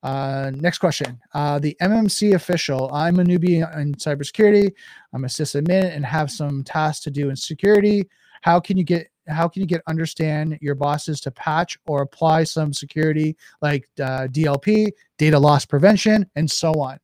Uh, 0.02 0.52
next 0.56 0.78
question. 0.78 1.20
Uh, 1.34 1.60
the 1.60 1.76
MMC 1.82 2.36
official. 2.36 2.92
I'm 2.94 3.20
a 3.20 3.24
newbie 3.24 3.62
in 3.80 3.94
cybersecurity. 3.96 4.72
I'm 5.14 5.26
a 5.26 5.28
sysadmin 5.28 5.96
and 5.96 6.06
have 6.06 6.32
some 6.32 6.64
tasks 6.64 7.04
to 7.06 7.12
do 7.12 7.30
in 7.30 7.36
security. 7.36 8.08
How 8.42 8.60
can 8.60 8.78
you 8.78 8.84
get 8.84 9.10
how 9.28 9.48
can 9.48 9.62
you 9.62 9.68
get 9.68 9.82
understand 9.88 10.58
your 10.62 10.76
bosses 10.76 11.20
to 11.22 11.32
patch 11.32 11.78
or 11.88 12.02
apply 12.02 12.44
some 12.44 12.74
security 12.74 13.36
like 13.62 13.88
uh, 14.00 14.28
DLP, 14.28 14.92
data 15.18 15.40
loss 15.40 15.66
prevention, 15.66 16.30
and 16.36 16.50
so 16.50 16.72
on? 16.74 17.00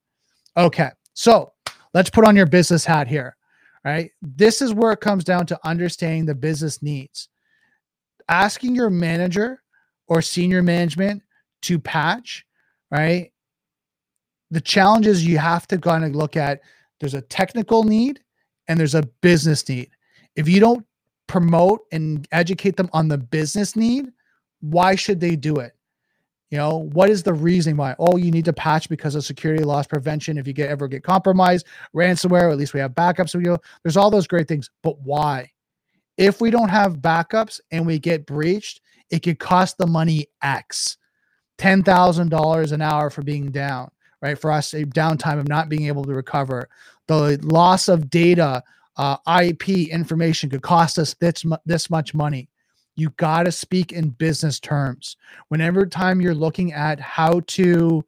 Okay, 0.57 0.89
so 1.13 1.51
let's 1.93 2.09
put 2.09 2.25
on 2.25 2.35
your 2.35 2.45
business 2.45 2.85
hat 2.85 3.07
here. 3.07 3.35
Right, 3.83 4.11
this 4.21 4.61
is 4.61 4.73
where 4.73 4.91
it 4.91 4.99
comes 4.99 5.23
down 5.23 5.47
to 5.47 5.59
understanding 5.63 6.25
the 6.25 6.35
business 6.35 6.83
needs. 6.83 7.29
Asking 8.29 8.75
your 8.75 8.91
manager 8.91 9.63
or 10.07 10.21
senior 10.21 10.61
management 10.61 11.23
to 11.63 11.79
patch 11.79 12.45
right? 12.91 13.31
The 14.51 14.61
challenge 14.61 15.07
is 15.07 15.25
you 15.25 15.37
have 15.37 15.65
to 15.67 15.77
kind 15.79 16.03
of 16.03 16.13
look 16.13 16.35
at 16.35 16.61
there's 16.99 17.13
a 17.13 17.21
technical 17.21 17.83
need 17.83 18.19
and 18.67 18.79
there's 18.79 18.95
a 18.95 19.07
business 19.21 19.67
need. 19.67 19.89
If 20.35 20.47
you 20.47 20.59
don't 20.59 20.85
promote 21.31 21.85
and 21.93 22.27
educate 22.33 22.75
them 22.75 22.89
on 22.91 23.07
the 23.07 23.17
business 23.17 23.77
need, 23.77 24.11
why 24.59 24.95
should 24.95 25.21
they 25.21 25.37
do 25.37 25.55
it? 25.55 25.71
You 26.49 26.57
know, 26.57 26.89
what 26.91 27.09
is 27.09 27.23
the 27.23 27.33
reason 27.33 27.77
why? 27.77 27.95
Oh, 27.97 28.17
you 28.17 28.31
need 28.31 28.43
to 28.43 28.51
patch 28.51 28.89
because 28.89 29.15
of 29.15 29.23
security 29.23 29.63
loss 29.63 29.87
prevention. 29.87 30.37
If 30.37 30.45
you 30.45 30.51
get 30.51 30.69
ever 30.69 30.89
get 30.89 31.05
compromised, 31.05 31.67
ransomware, 31.95 32.51
at 32.51 32.57
least 32.57 32.73
we 32.73 32.81
have 32.81 32.91
backups. 32.91 33.33
You 33.33 33.51
know, 33.51 33.57
there's 33.81 33.95
all 33.95 34.11
those 34.11 34.27
great 34.27 34.49
things. 34.49 34.69
But 34.83 34.99
why? 34.99 35.49
If 36.17 36.41
we 36.41 36.51
don't 36.51 36.67
have 36.67 36.97
backups 36.97 37.61
and 37.71 37.87
we 37.87 37.97
get 37.97 38.25
breached, 38.25 38.81
it 39.09 39.23
could 39.23 39.39
cost 39.39 39.77
the 39.77 39.87
money 39.87 40.27
X. 40.43 40.97
$10,000 41.59 42.71
an 42.73 42.81
hour 42.81 43.09
for 43.09 43.21
being 43.21 43.51
down, 43.51 43.89
right? 44.21 44.37
For 44.37 44.51
us, 44.51 44.73
a 44.73 44.83
downtime 44.83 45.39
of 45.39 45.47
not 45.47 45.69
being 45.69 45.87
able 45.87 46.03
to 46.03 46.13
recover. 46.13 46.67
The 47.07 47.39
loss 47.41 47.87
of 47.87 48.09
data, 48.09 48.63
uh, 48.97 49.17
IP 49.41 49.69
information 49.89 50.49
could 50.49 50.61
cost 50.61 50.99
us 50.99 51.13
this, 51.15 51.45
this 51.65 51.89
much 51.89 52.13
money. 52.13 52.49
You 52.95 53.09
got 53.11 53.43
to 53.43 53.51
speak 53.51 53.93
in 53.93 54.09
business 54.09 54.59
terms. 54.59 55.15
Whenever 55.47 55.85
time 55.85 56.21
you're 56.21 56.35
looking 56.35 56.73
at 56.73 56.99
how 56.99 57.41
to 57.47 58.03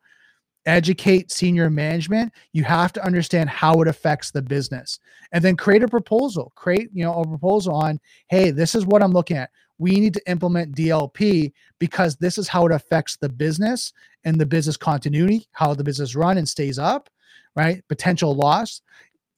educate 0.66 1.32
senior 1.32 1.70
management, 1.70 2.32
you 2.54 2.64
have 2.64 2.94
to 2.94 3.06
understand 3.06 3.50
how 3.50 3.82
it 3.82 3.88
affects 3.88 4.32
the 4.32 4.42
business 4.42 5.00
and 5.32 5.44
then 5.44 5.56
create 5.58 5.84
a 5.84 5.88
proposal. 5.88 6.52
Create, 6.56 6.90
you 6.94 7.04
know, 7.04 7.14
a 7.14 7.28
proposal 7.28 7.76
on, 7.76 8.00
hey, 8.30 8.52
this 8.52 8.76
is 8.76 8.86
what 8.86 9.02
I'm 9.02 9.12
looking 9.12 9.38
at 9.38 9.50
we 9.78 10.00
need 10.00 10.14
to 10.14 10.30
implement 10.30 10.76
DLP 10.76 11.52
because 11.80 12.16
this 12.16 12.38
is 12.38 12.48
how 12.48 12.66
it 12.66 12.72
affects 12.72 13.18
the 13.18 13.30
business 13.30 13.92
and 14.24 14.40
the 14.40 14.46
business 14.46 14.78
continuity, 14.78 15.48
how 15.52 15.74
the 15.74 15.84
business 15.84 16.16
run 16.16 16.38
and 16.38 16.48
stays 16.48 16.80
up, 16.80 17.10
right? 17.56 17.84
Potential 17.90 18.36
loss. 18.36 18.82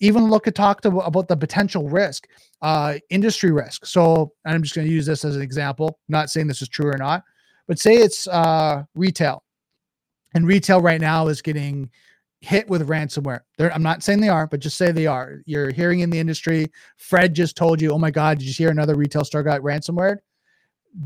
Even 0.06 0.30
look 0.30 0.48
at 0.48 0.56
talk 0.56 0.84
about 0.86 1.28
the 1.28 1.36
potential 1.36 1.90
risk, 1.90 2.28
uh, 2.62 2.96
industry 3.10 3.52
risk. 3.52 3.86
So 3.86 4.32
I'm 4.46 4.62
just 4.62 4.76
going 4.76 4.88
to 4.88 4.94
use 4.94 5.06
this 5.06 5.26
as 5.26 5.36
an 5.36 5.42
example. 5.42 6.00
not 6.08 6.30
saying 6.30 6.48
this 6.48 6.62
is 6.62 6.70
true 6.70 6.92
or 6.92 6.98
not, 6.98 7.24
but 7.68 7.80
say 7.80 7.96
it's 7.96 8.28
uh, 8.28 8.84
retail, 8.94 9.44
and 10.34 10.46
retail 10.46 10.82
right 10.82 11.02
now 11.02 11.28
is 11.28 11.42
getting 11.42 11.90
hit 12.42 12.70
with 12.70 12.88
ransomware. 12.88 13.40
They're, 13.58 13.74
I'm 13.74 13.82
not 13.82 14.04
saying 14.04 14.22
they 14.22 14.30
are, 14.30 14.46
but 14.46 14.60
just 14.60 14.78
say 14.78 14.92
they 14.92 15.08
are. 15.08 15.42
You're 15.46 15.72
hearing 15.72 16.02
in 16.02 16.12
the 16.12 16.20
industry. 16.20 16.68
Fred 16.98 17.34
just 17.34 17.58
told 17.58 17.82
you, 17.82 17.92
"Oh 17.92 17.98
my 17.98 18.12
God, 18.12 18.38
did 18.38 18.48
you 18.48 18.54
hear 18.54 18.70
another 18.70 18.96
retail 18.96 19.24
store 19.24 19.44
got 19.44 19.62
ransomware?" 19.62 20.18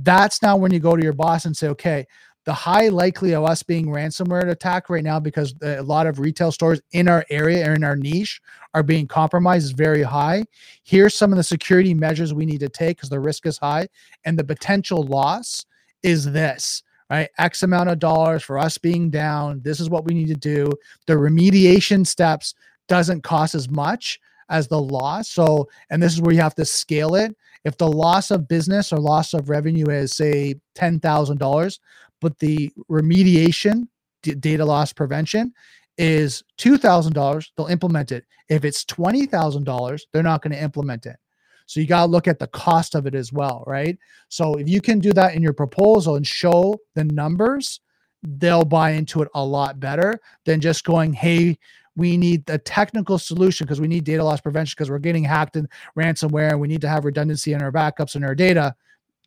that's 0.03 0.41
now 0.41 0.55
when 0.55 0.71
you 0.71 0.79
go 0.79 0.95
to 0.95 1.03
your 1.03 1.13
boss 1.13 1.45
and 1.45 1.55
say, 1.55 1.67
okay, 1.67 2.05
the 2.45 2.53
high 2.53 2.87
likely 2.87 3.33
of 3.33 3.43
us 3.43 3.63
being 3.63 3.87
ransomware 3.87 4.49
attack 4.49 4.89
right 4.89 5.03
now 5.03 5.19
because 5.19 5.53
a 5.61 5.81
lot 5.81 6.07
of 6.07 6.19
retail 6.19 6.51
stores 6.51 6.81
in 6.91 7.07
our 7.07 7.25
area 7.29 7.69
or 7.69 7.73
in 7.73 7.83
our 7.83 7.95
niche 7.95 8.41
are 8.73 8.83
being 8.83 9.07
compromised 9.07 9.65
is 9.65 9.71
very 9.71 10.03
high. 10.03 10.43
Here's 10.83 11.15
some 11.15 11.31
of 11.31 11.37
the 11.37 11.43
security 11.43 11.93
measures 11.93 12.33
we 12.33 12.45
need 12.45 12.61
to 12.61 12.69
take 12.69 12.97
because 12.97 13.09
the 13.09 13.19
risk 13.19 13.45
is 13.45 13.57
high 13.57 13.87
and 14.25 14.37
the 14.37 14.43
potential 14.43 15.03
loss 15.03 15.65
is 16.01 16.31
this 16.31 16.83
right? 17.09 17.29
X 17.37 17.63
amount 17.63 17.89
of 17.89 17.99
dollars 17.99 18.43
for 18.43 18.59
us 18.59 18.77
being 18.77 19.09
down. 19.09 19.61
This 19.63 19.79
is 19.79 19.89
what 19.89 20.05
we 20.05 20.13
need 20.13 20.27
to 20.27 20.35
do. 20.35 20.69
The 21.07 21.13
remediation 21.13 22.05
steps 22.05 22.53
doesn't 22.87 23.23
cost 23.23 23.55
as 23.55 23.69
much 23.69 24.19
as 24.49 24.67
the 24.67 24.79
loss. 24.79 25.29
So, 25.29 25.67
and 25.89 26.01
this 26.01 26.13
is 26.13 26.21
where 26.21 26.33
you 26.33 26.41
have 26.41 26.55
to 26.55 26.65
scale 26.65 27.15
it 27.15 27.35
if 27.65 27.77
the 27.77 27.91
loss 27.91 28.31
of 28.31 28.47
business 28.47 28.93
or 28.93 28.97
loss 28.97 29.33
of 29.33 29.49
revenue 29.49 29.87
is 29.87 30.13
say 30.13 30.55
$10,000, 30.75 31.79
but 32.21 32.37
the 32.39 32.71
remediation 32.89 33.87
d- 34.23 34.35
data 34.35 34.65
loss 34.65 34.93
prevention 34.93 35.53
is 35.97 36.43
$2,000, 36.57 37.47
they'll 37.55 37.67
implement 37.67 38.11
it. 38.11 38.25
If 38.47 38.63
it's 38.63 38.85
$20,000, 38.85 40.01
they're 40.11 40.23
not 40.23 40.41
going 40.41 40.53
to 40.53 40.61
implement 40.61 41.05
it. 41.05 41.17
So 41.65 41.79
you 41.79 41.87
got 41.87 42.05
to 42.05 42.11
look 42.11 42.27
at 42.27 42.39
the 42.39 42.47
cost 42.47 42.95
of 42.95 43.05
it 43.05 43.13
as 43.13 43.31
well, 43.31 43.63
right? 43.67 43.97
So 44.29 44.55
if 44.55 44.67
you 44.67 44.81
can 44.81 44.99
do 44.99 45.13
that 45.13 45.35
in 45.35 45.43
your 45.43 45.53
proposal 45.53 46.15
and 46.15 46.25
show 46.25 46.77
the 46.95 47.03
numbers, 47.03 47.79
they'll 48.23 48.65
buy 48.65 48.91
into 48.91 49.21
it 49.21 49.27
a 49.35 49.43
lot 49.43 49.79
better 49.79 50.19
than 50.45 50.61
just 50.61 50.83
going, 50.83 51.13
hey, 51.13 51.57
we 51.95 52.17
need 52.17 52.49
a 52.49 52.57
technical 52.57 53.19
solution 53.19 53.65
because 53.65 53.81
we 53.81 53.87
need 53.87 54.03
data 54.03 54.23
loss 54.23 54.41
prevention 54.41 54.73
because 54.77 54.89
we're 54.89 54.99
getting 54.99 55.23
hacked 55.23 55.57
and 55.57 55.67
ransomware 55.97 56.49
and 56.49 56.59
we 56.59 56.67
need 56.67 56.81
to 56.81 56.89
have 56.89 57.05
redundancy 57.05 57.53
in 57.53 57.61
our 57.61 57.71
backups 57.71 58.15
and 58.15 58.25
our 58.25 58.35
data 58.35 58.73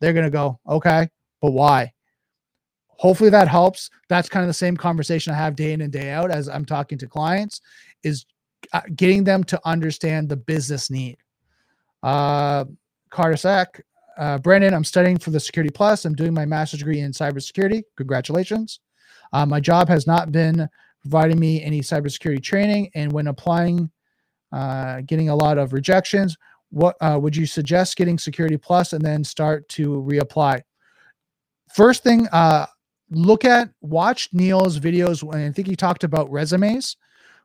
they're 0.03 0.11
going 0.11 0.25
to 0.25 0.29
go, 0.29 0.59
okay, 0.67 1.07
but 1.41 1.51
why? 1.51 1.92
Hopefully 2.97 3.29
that 3.29 3.47
helps. 3.47 3.89
That's 4.07 4.29
kind 4.29 4.43
of 4.43 4.47
the 4.47 4.53
same 4.53 4.77
conversation 4.77 5.33
I 5.33 5.37
have 5.37 5.55
day 5.55 5.73
in 5.73 5.81
and 5.81 5.91
day 5.91 6.11
out 6.11 6.31
as 6.31 6.47
I'm 6.47 6.65
talking 6.65 6.97
to 6.99 7.07
clients 7.07 7.61
is 8.03 8.25
uh, 8.71 8.81
getting 8.95 9.23
them 9.23 9.43
to 9.45 9.59
understand 9.65 10.29
the 10.29 10.37
business 10.37 10.89
need. 10.89 11.17
Uh, 12.01 12.65
Carter 13.09 13.37
Sack, 13.37 13.81
uh, 14.17 14.37
Brandon, 14.37 14.73
I'm 14.73 14.83
studying 14.83 15.17
for 15.17 15.31
the 15.31 15.39
Security 15.39 15.71
Plus. 15.71 16.05
I'm 16.05 16.15
doing 16.15 16.33
my 16.33 16.45
master's 16.45 16.79
degree 16.79 16.99
in 16.99 17.11
cybersecurity. 17.11 17.83
Congratulations. 17.97 18.79
Uh, 19.31 19.45
my 19.45 19.59
job 19.59 19.87
has 19.87 20.05
not 20.05 20.31
been 20.31 20.67
providing 21.01 21.39
me 21.39 21.61
any 21.61 21.81
cybersecurity 21.81 22.41
training, 22.41 22.89
and 22.95 23.11
when 23.11 23.27
applying, 23.27 23.89
uh, 24.51 25.01
getting 25.05 25.29
a 25.29 25.35
lot 25.35 25.57
of 25.57 25.73
rejections. 25.73 26.37
What 26.69 26.95
uh, 27.01 27.19
would 27.21 27.35
you 27.35 27.45
suggest 27.45 27.97
getting 27.97 28.17
Security 28.17 28.57
Plus 28.57 28.93
and 28.93 29.03
then 29.03 29.23
start 29.23 29.67
to 29.69 29.89
reapply? 29.89 30.61
First 31.73 32.03
thing, 32.03 32.27
uh, 32.31 32.67
look 33.15 33.45
at 33.45 33.69
watch 33.81 34.29
Neil's 34.33 34.79
videos. 34.79 35.23
When 35.23 35.39
I 35.39 35.51
think 35.51 35.67
he 35.67 35.75
talked 35.75 36.03
about 36.03 36.31
resumes. 36.31 36.97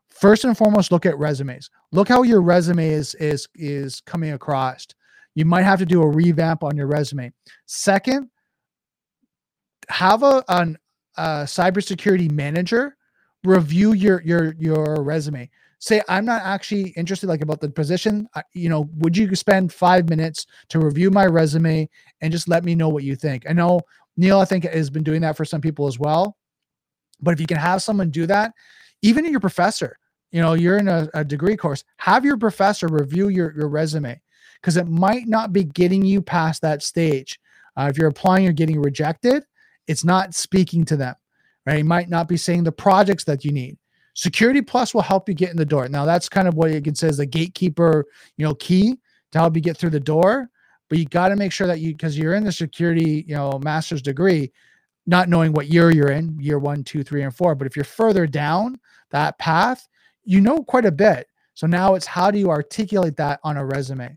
First 0.09 0.45
and 0.45 0.57
foremost, 0.57 0.91
look 0.91 1.07
at 1.07 1.19
resumes. 1.19 1.71
Look 1.93 2.09
how 2.09 2.23
your 2.23 2.41
resume 2.41 2.89
is 2.89 3.15
is 3.17 3.49
is 3.55 4.01
coming 4.01 4.33
across. 4.33 4.87
You 5.35 5.45
might 5.45 5.63
have 5.63 5.79
to 5.79 5.87
do 5.87 6.03
a 6.03 6.09
revamp 6.09 6.65
on 6.65 6.77
your 6.77 6.87
resume. 6.87 7.33
Second, 7.67 8.29
have 9.89 10.23
a 10.23 10.43
an 10.49 10.79
a 11.17 11.45
cybersecurity 11.45 12.31
manager 12.31 12.97
review 13.45 13.93
your 13.93 14.23
your 14.23 14.55
your 14.59 15.03
resume 15.03 15.49
say 15.79 16.03
i'm 16.09 16.25
not 16.25 16.43
actually 16.43 16.89
interested 16.91 17.29
like 17.29 17.41
about 17.41 17.61
the 17.61 17.69
position 17.69 18.29
you 18.53 18.69
know 18.69 18.89
would 18.97 19.17
you 19.17 19.33
spend 19.35 19.73
five 19.73 20.09
minutes 20.09 20.47
to 20.69 20.81
review 20.81 21.11
my 21.11 21.25
resume 21.25 21.89
and 22.21 22.33
just 22.33 22.49
let 22.49 22.65
me 22.65 22.75
know 22.75 22.89
what 22.89 23.05
you 23.05 23.15
think 23.15 23.49
i 23.49 23.53
know 23.53 23.81
neil 24.19 24.39
i 24.39 24.45
think 24.45 24.65
has 24.65 24.91
been 24.91 25.03
doing 25.03 25.23
that 25.23 25.37
for 25.37 25.45
some 25.45 25.61
people 25.61 25.87
as 25.87 25.99
well 25.99 26.37
but 27.21 27.33
if 27.33 27.41
you 27.41 27.47
can 27.47 27.57
have 27.57 27.83
someone 27.83 28.11
do 28.11 28.27
that 28.27 28.53
even 29.03 29.25
in 29.25 29.31
your 29.31 29.41
professor 29.41 29.99
you 30.31 30.43
know 30.43 30.53
you're 30.53 30.77
in 30.77 30.89
a, 30.89 31.09
a 31.15 31.25
degree 31.25 31.57
course 31.57 31.85
have 31.97 32.25
your 32.25 32.37
professor 32.37 32.87
review 32.89 33.29
your, 33.29 33.55
your 33.57 33.69
resume 33.69 34.21
because 34.61 34.77
it 34.77 34.87
might 34.87 35.27
not 35.27 35.53
be 35.53 35.65
getting 35.65 36.05
you 36.05 36.21
past 36.21 36.61
that 36.61 36.83
stage 36.83 37.41
uh, 37.79 37.89
if 37.91 37.97
you're 37.97 38.09
applying 38.09 38.45
you're 38.45 38.53
getting 38.53 38.81
rejected 38.81 39.45
it's 39.87 40.05
not 40.05 40.35
speaking 40.35 40.85
to 40.85 40.97
them 40.97 41.15
right? 41.69 41.79
You 41.79 41.85
might 41.85 42.09
not 42.09 42.29
be 42.29 42.39
saying 42.39 42.65
the 42.65 42.73
projects 42.73 43.25
that 43.25 43.45
you 43.45 43.53
need. 43.53 43.77
Security 44.15 44.63
Plus 44.63 44.95
will 44.95 45.03
help 45.03 45.29
you 45.29 45.35
get 45.35 45.51
in 45.51 45.57
the 45.57 45.67
door. 45.67 45.87
Now 45.89 46.07
that's 46.07 46.29
kind 46.29 46.49
of 46.49 46.55
what 46.55 46.73
you 46.73 46.81
can 46.81 46.95
say 46.95 47.09
is 47.09 47.19
the 47.19 47.27
gatekeeper, 47.27 48.07
you 48.39 48.47
know, 48.47 48.55
key 48.55 48.99
to 49.33 49.39
help 49.39 49.55
you 49.55 49.61
get 49.61 49.77
through 49.77 49.91
the 49.91 50.01
door. 50.01 50.49
But 50.89 50.99
you 50.99 51.05
got 51.05 51.29
to 51.29 51.37
make 51.37 51.53
sure 51.53 51.67
that 51.67 51.81
you, 51.81 51.93
because 51.93 52.17
you're 52.17 52.35
in 52.35 52.45
the 52.45 52.53
security, 52.53 53.25
you 53.29 53.35
know, 53.35 53.59
master's 53.63 54.03
degree, 54.03 54.53
not 55.07 55.29
knowing 55.29 55.53
what 55.53 55.69
year 55.69 55.91
you're 55.91 56.11
in, 56.11 56.39
year 56.41 56.59
one, 56.59 56.85
two, 56.85 57.03
three, 57.03 57.23
and 57.23 57.35
four. 57.35 57.55
But 57.55 57.67
if 57.67 57.77
you're 57.77 57.85
further 57.85 58.27
down 58.27 58.79
that 59.11 59.39
path, 59.39 59.89
you 60.25 60.41
know 60.41 60.63
quite 60.63 60.85
a 60.85 60.93
bit. 60.93 61.29
So 61.55 61.67
now 61.67 61.95
it's 61.95 62.07
how 62.07 62.31
do 62.31 62.39
you 62.39 62.51
articulate 62.51 63.17
that 63.17 63.41
on 63.43 63.57
a 63.57 63.65
resume? 63.65 64.17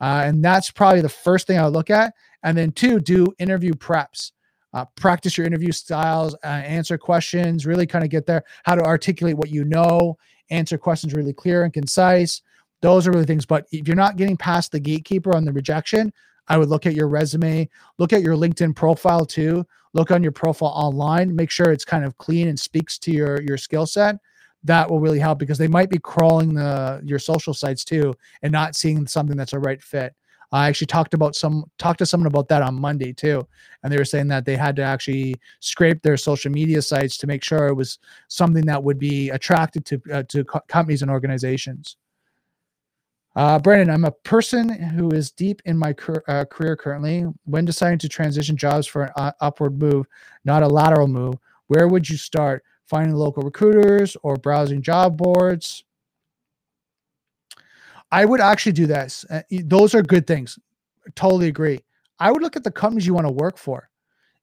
Uh, 0.00 0.22
and 0.24 0.44
that's 0.44 0.70
probably 0.70 1.02
the 1.02 1.08
first 1.08 1.46
thing 1.46 1.58
I 1.58 1.64
would 1.64 1.74
look 1.74 1.90
at. 1.90 2.14
And 2.42 2.56
then 2.56 2.72
two, 2.72 3.00
do 3.00 3.32
interview 3.38 3.72
preps 3.74 4.32
uh, 4.72 4.84
practice 4.96 5.36
your 5.36 5.46
interview 5.46 5.72
styles, 5.72 6.34
uh, 6.44 6.46
answer 6.46 6.96
questions, 6.96 7.66
really 7.66 7.86
kind 7.86 8.04
of 8.04 8.10
get 8.10 8.26
there, 8.26 8.44
how 8.64 8.74
to 8.74 8.84
articulate 8.84 9.36
what 9.36 9.50
you 9.50 9.64
know, 9.64 10.16
answer 10.50 10.78
questions 10.78 11.14
really 11.14 11.32
clear 11.32 11.64
and 11.64 11.72
concise. 11.72 12.42
Those 12.82 13.06
are 13.06 13.12
really 13.12 13.26
things. 13.26 13.46
But 13.46 13.66
if 13.72 13.86
you're 13.86 13.96
not 13.96 14.16
getting 14.16 14.36
past 14.36 14.72
the 14.72 14.80
gatekeeper 14.80 15.34
on 15.34 15.44
the 15.44 15.52
rejection, 15.52 16.12
I 16.48 16.58
would 16.58 16.68
look 16.68 16.86
at 16.86 16.94
your 16.94 17.08
resume, 17.08 17.68
look 17.98 18.12
at 18.12 18.22
your 18.22 18.34
LinkedIn 18.34 18.74
profile 18.74 19.24
too, 19.24 19.64
look 19.92 20.10
on 20.10 20.22
your 20.22 20.32
profile 20.32 20.72
online, 20.74 21.34
make 21.34 21.50
sure 21.50 21.70
it's 21.70 21.84
kind 21.84 22.04
of 22.04 22.16
clean 22.18 22.48
and 22.48 22.58
speaks 22.58 22.98
to 22.98 23.12
your 23.12 23.40
your 23.42 23.56
skill 23.56 23.86
set. 23.86 24.16
That 24.64 24.90
will 24.90 25.00
really 25.00 25.20
help 25.20 25.38
because 25.38 25.58
they 25.58 25.68
might 25.68 25.90
be 25.90 25.98
crawling 25.98 26.54
the 26.54 27.00
your 27.04 27.18
social 27.18 27.54
sites 27.54 27.84
too 27.84 28.14
and 28.42 28.52
not 28.52 28.76
seeing 28.76 29.06
something 29.06 29.36
that's 29.36 29.52
a 29.52 29.58
right 29.58 29.82
fit. 29.82 30.14
I 30.52 30.68
actually 30.68 30.88
talked 30.88 31.14
about 31.14 31.36
some 31.36 31.64
talked 31.78 32.00
to 32.00 32.06
someone 32.06 32.26
about 32.26 32.48
that 32.48 32.62
on 32.62 32.74
Monday 32.74 33.12
too, 33.12 33.46
and 33.82 33.92
they 33.92 33.96
were 33.96 34.04
saying 34.04 34.28
that 34.28 34.44
they 34.44 34.56
had 34.56 34.74
to 34.76 34.82
actually 34.82 35.36
scrape 35.60 36.02
their 36.02 36.16
social 36.16 36.50
media 36.50 36.82
sites 36.82 37.16
to 37.18 37.26
make 37.28 37.44
sure 37.44 37.68
it 37.68 37.74
was 37.74 38.00
something 38.28 38.66
that 38.66 38.82
would 38.82 38.98
be 38.98 39.30
attracted 39.30 39.84
to 39.86 40.02
uh, 40.12 40.22
to 40.24 40.44
co- 40.44 40.60
companies 40.66 41.02
and 41.02 41.10
organizations. 41.10 41.96
Uh, 43.36 43.58
Brandon, 43.58 43.90
I'm 43.90 44.04
a 44.04 44.10
person 44.10 44.68
who 44.68 45.10
is 45.10 45.30
deep 45.30 45.62
in 45.64 45.78
my 45.78 45.92
cur- 45.92 46.22
uh, 46.26 46.44
career 46.44 46.76
currently. 46.76 47.26
When 47.44 47.64
deciding 47.64 47.98
to 48.00 48.08
transition 48.08 48.56
jobs 48.56 48.86
for 48.86 49.04
an 49.04 49.12
uh, 49.16 49.32
upward 49.40 49.78
move, 49.78 50.06
not 50.44 50.62
a 50.62 50.68
lateral 50.68 51.06
move, 51.06 51.34
where 51.68 51.86
would 51.86 52.08
you 52.08 52.16
start? 52.16 52.64
Finding 52.86 53.14
local 53.14 53.44
recruiters 53.44 54.16
or 54.24 54.34
browsing 54.34 54.82
job 54.82 55.16
boards? 55.16 55.84
I 58.10 58.24
would 58.24 58.40
actually 58.40 58.72
do 58.72 58.88
this. 58.88 59.24
Uh, 59.30 59.42
those 59.64 59.94
are 59.94 60.02
good 60.02 60.26
things. 60.26 60.58
Totally 61.14 61.46
agree. 61.46 61.78
I 62.18 62.32
would 62.32 62.42
look 62.42 62.56
at 62.56 62.64
the 62.64 62.72
companies 62.72 63.06
you 63.06 63.14
want 63.14 63.28
to 63.28 63.32
work 63.32 63.56
for 63.56 63.88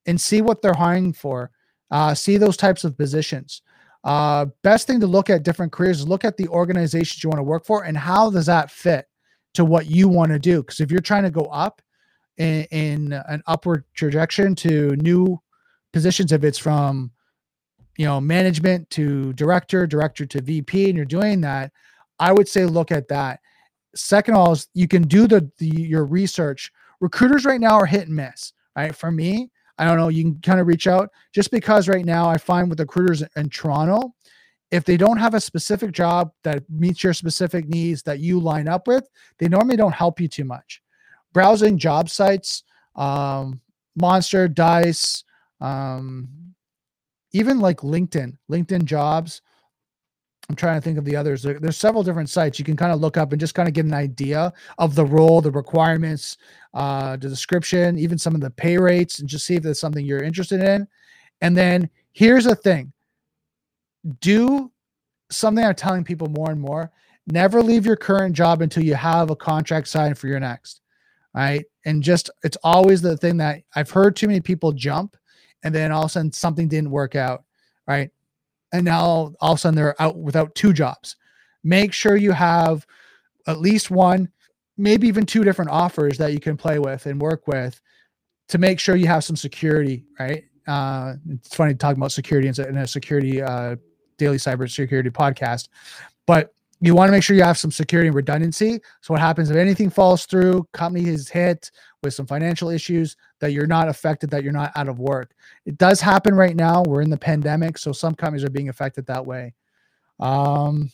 and 0.05 0.19
see 0.19 0.41
what 0.41 0.61
they're 0.61 0.73
hiring 0.73 1.11
for. 1.11 1.51
Uh, 1.91 2.13
see 2.13 2.37
those 2.37 2.55
types 2.55 2.85
of 2.85 2.97
positions. 2.97 3.61
Uh, 4.07 4.45
best 4.63 4.87
thing 4.87 4.99
to 4.99 5.07
look 5.07 5.29
at 5.29 5.43
different 5.43 5.71
careers 5.71 5.99
is 5.99 6.07
look 6.07 6.23
at 6.23 6.37
the 6.37 6.47
organizations 6.47 7.23
you 7.23 7.29
want 7.29 7.39
to 7.39 7.43
work 7.43 7.65
for 7.65 7.83
and 7.83 7.97
how 7.97 8.29
does 8.29 8.45
that 8.45 8.71
fit 8.71 9.05
to 9.53 9.65
what 9.65 9.87
you 9.87 10.07
want 10.07 10.31
to 10.31 10.39
do. 10.39 10.61
Because 10.61 10.79
if 10.79 10.91
you're 10.91 11.01
trying 11.01 11.23
to 11.23 11.31
go 11.31 11.45
up 11.45 11.81
in, 12.37 12.63
in 12.71 13.13
an 13.27 13.43
upward 13.47 13.83
trajectory 13.93 14.55
to 14.55 14.95
new 14.97 15.39
positions, 15.91 16.31
if 16.31 16.43
it's 16.43 16.57
from 16.57 17.11
you 17.97 18.05
know 18.05 18.21
management 18.21 18.89
to 18.91 19.33
director, 19.33 19.85
director 19.85 20.25
to 20.25 20.41
VP, 20.41 20.85
and 20.85 20.95
you're 20.95 21.05
doing 21.05 21.41
that, 21.41 21.71
I 22.17 22.31
would 22.31 22.47
say 22.47 22.65
look 22.65 22.91
at 22.91 23.07
that 23.09 23.41
Second 23.97 24.35
all, 24.35 24.51
is 24.53 24.67
you 24.73 24.87
can 24.87 25.03
do 25.03 25.27
the, 25.27 25.49
the 25.57 25.67
your 25.67 26.05
research. 26.05 26.71
Recruiters 26.99 27.45
right 27.45 27.59
now 27.59 27.75
are 27.75 27.85
hit 27.85 28.07
and 28.07 28.15
miss. 28.15 28.53
Right. 28.75 28.95
For 28.95 29.11
me, 29.11 29.49
I 29.77 29.85
don't 29.85 29.97
know. 29.97 30.09
You 30.09 30.23
can 30.23 30.39
kind 30.41 30.59
of 30.59 30.67
reach 30.67 30.87
out 30.87 31.09
just 31.33 31.51
because 31.51 31.87
right 31.87 32.05
now 32.05 32.27
I 32.27 32.37
find 32.37 32.69
with 32.69 32.79
recruiters 32.79 33.23
in 33.35 33.49
Toronto, 33.49 34.13
if 34.71 34.83
they 34.83 34.97
don't 34.97 35.17
have 35.17 35.33
a 35.33 35.39
specific 35.39 35.91
job 35.91 36.31
that 36.43 36.63
meets 36.69 37.03
your 37.03 37.13
specific 37.13 37.67
needs 37.69 38.03
that 38.03 38.19
you 38.19 38.39
line 38.39 38.67
up 38.67 38.87
with, 38.87 39.07
they 39.37 39.47
normally 39.47 39.77
don't 39.77 39.93
help 39.93 40.19
you 40.19 40.27
too 40.27 40.43
much. 40.43 40.81
Browsing 41.33 41.77
job 41.77 42.09
sites, 42.09 42.63
um, 42.95 43.61
Monster, 43.95 44.47
Dice, 44.47 45.23
um, 45.61 46.27
even 47.31 47.59
like 47.59 47.77
LinkedIn, 47.77 48.37
LinkedIn 48.51 48.85
jobs, 48.85 49.41
I'm 50.49 50.55
trying 50.55 50.77
to 50.77 50.81
think 50.81 50.97
of 50.97 51.03
the 51.03 51.15
others. 51.15 51.43
There, 51.43 51.59
there's 51.59 51.77
several 51.77 52.03
different 52.03 52.29
sites 52.29 52.57
you 52.57 52.63
can 52.63 52.77
kind 52.77 52.93
of 52.93 53.01
look 53.01 53.17
up 53.17 53.33
and 53.33 53.39
just 53.39 53.53
kind 53.53 53.67
of 53.67 53.73
get 53.73 53.85
an 53.85 53.93
idea 53.93 54.53
of 54.77 54.95
the 54.95 55.05
role, 55.05 55.41
the 55.41 55.51
requirements, 55.51 56.37
uh, 56.73 57.17
the 57.17 57.27
description, 57.27 57.99
even 57.99 58.17
some 58.17 58.33
of 58.33 58.39
the 58.39 58.49
pay 58.49 58.77
rates, 58.77 59.19
and 59.19 59.27
just 59.27 59.45
see 59.45 59.55
if 59.55 59.63
there's 59.63 59.79
something 59.79 60.05
you're 60.05 60.23
interested 60.23 60.61
in. 60.61 60.87
And 61.41 61.55
then 61.55 61.89
here's 62.13 62.45
the 62.45 62.55
thing 62.55 62.93
do 64.21 64.71
something 65.29 65.65
I'm 65.65 65.75
telling 65.75 66.05
people 66.05 66.29
more 66.29 66.51
and 66.51 66.61
more 66.61 66.91
never 67.29 67.61
leave 67.61 67.85
your 67.85 67.97
current 67.97 68.33
job 68.33 68.61
until 68.61 68.83
you 68.83 68.95
have 68.95 69.29
a 69.29 69.35
contract 69.35 69.89
signed 69.89 70.17
for 70.17 70.27
your 70.27 70.39
next. 70.39 70.79
Right. 71.33 71.65
And 71.85 72.01
just 72.01 72.29
it's 72.43 72.57
always 72.63 73.01
the 73.01 73.17
thing 73.17 73.37
that 73.37 73.63
I've 73.75 73.91
heard 73.91 74.15
too 74.15 74.27
many 74.27 74.39
people 74.39 74.71
jump 74.71 75.17
and 75.63 75.75
then 75.75 75.91
all 75.91 76.03
of 76.03 76.07
a 76.07 76.09
sudden 76.09 76.31
something 76.31 76.69
didn't 76.69 76.89
work 76.89 77.15
out. 77.15 77.43
Right 77.85 78.11
and 78.77 78.85
now 78.85 79.01
all 79.01 79.35
of 79.41 79.55
a 79.55 79.57
sudden 79.57 79.75
they're 79.75 80.01
out 80.01 80.17
without 80.17 80.55
two 80.55 80.71
jobs. 80.71 81.15
Make 81.63 81.93
sure 81.93 82.15
you 82.15 82.31
have 82.31 82.85
at 83.47 83.59
least 83.59 83.89
one, 83.89 84.29
maybe 84.77 85.07
even 85.07 85.25
two 85.25 85.43
different 85.43 85.71
offers 85.71 86.17
that 86.19 86.31
you 86.31 86.39
can 86.39 86.55
play 86.55 86.79
with 86.79 87.05
and 87.07 87.19
work 87.19 87.47
with 87.47 87.81
to 88.49 88.57
make 88.57 88.79
sure 88.79 88.95
you 88.95 89.07
have 89.07 89.23
some 89.23 89.35
security, 89.35 90.05
right? 90.19 90.43
Uh, 90.67 91.15
it's 91.29 91.55
funny 91.55 91.73
talking 91.73 91.97
about 91.97 92.11
security 92.11 92.47
in 92.47 92.77
a 92.77 92.87
security 92.87 93.41
uh, 93.41 93.75
daily 94.17 94.37
cybersecurity 94.37 95.11
podcast, 95.11 95.69
but 96.25 96.53
you 96.79 96.93
want 96.93 97.07
to 97.07 97.11
make 97.11 97.23
sure 97.23 97.35
you 97.35 97.43
have 97.43 97.57
some 97.57 97.71
security 97.71 98.07
and 98.07 98.15
redundancy. 98.15 98.79
So 99.01 99.13
what 99.13 99.21
happens 99.21 99.49
if 99.49 99.57
anything 99.57 99.89
falls 99.89 100.25
through, 100.25 100.67
company 100.73 101.09
is 101.09 101.27
hit 101.27 101.71
with 102.03 102.13
some 102.13 102.27
financial 102.27 102.69
issues, 102.69 103.15
that 103.39 103.51
you're 103.51 103.65
not 103.65 103.89
affected, 103.89 104.29
that 104.29 104.43
you're 104.43 104.53
not 104.53 104.71
out 104.75 104.87
of 104.87 104.99
work. 104.99 105.33
It 105.67 105.77
does 105.77 105.99
happen 105.99 106.33
right 106.33 106.55
now. 106.55 106.81
We're 106.83 107.01
in 107.01 107.09
the 107.09 107.17
pandemic, 107.17 107.77
so 107.77 107.91
some 107.91 108.15
companies 108.15 108.45
are 108.45 108.49
being 108.49 108.69
affected 108.69 109.05
that 109.07 109.25
way. 109.25 109.53
Um, 110.17 110.89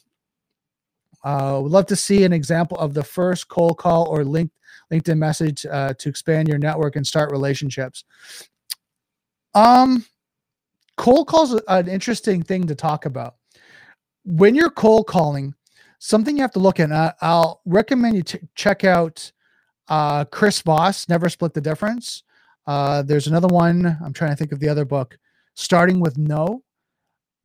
uh, 1.23 1.59
would 1.61 1.71
love 1.71 1.85
to 1.85 1.95
see 1.95 2.23
an 2.23 2.33
example 2.33 2.77
of 2.79 2.95
the 2.95 3.03
first 3.03 3.47
cold 3.47 3.77
call 3.77 4.07
or 4.09 4.25
link, 4.25 4.49
LinkedIn 4.91 5.19
message 5.19 5.63
uh, 5.67 5.93
to 5.99 6.09
expand 6.09 6.47
your 6.47 6.57
network 6.57 6.95
and 6.95 7.05
start 7.05 7.31
relationships. 7.31 8.03
Um, 9.53 10.05
cold 10.97 11.27
calls 11.27 11.53
an 11.67 11.87
interesting 11.87 12.41
thing 12.41 12.65
to 12.65 12.73
talk 12.73 13.05
about. 13.05 13.35
When 14.25 14.55
you're 14.55 14.71
cold 14.71 15.05
calling, 15.05 15.53
something 15.99 16.35
you 16.35 16.41
have 16.41 16.51
to 16.53 16.59
look 16.59 16.79
at. 16.79 16.91
Uh, 16.91 17.13
I'll 17.21 17.61
recommend 17.65 18.15
you 18.15 18.23
to 18.23 18.39
check 18.55 18.83
out 18.83 19.31
uh, 19.87 20.25
Chris 20.25 20.61
Voss, 20.61 21.07
Never 21.07 21.29
Split 21.29 21.53
the 21.53 21.61
Difference. 21.61 22.23
Uh, 22.65 23.01
there's 23.01 23.27
another 23.27 23.47
one. 23.47 23.97
I'm 24.03 24.13
trying 24.13 24.31
to 24.31 24.35
think 24.35 24.51
of 24.51 24.59
the 24.59 24.69
other 24.69 24.85
book. 24.85 25.17
Starting 25.55 25.99
with 25.99 26.17
no. 26.17 26.63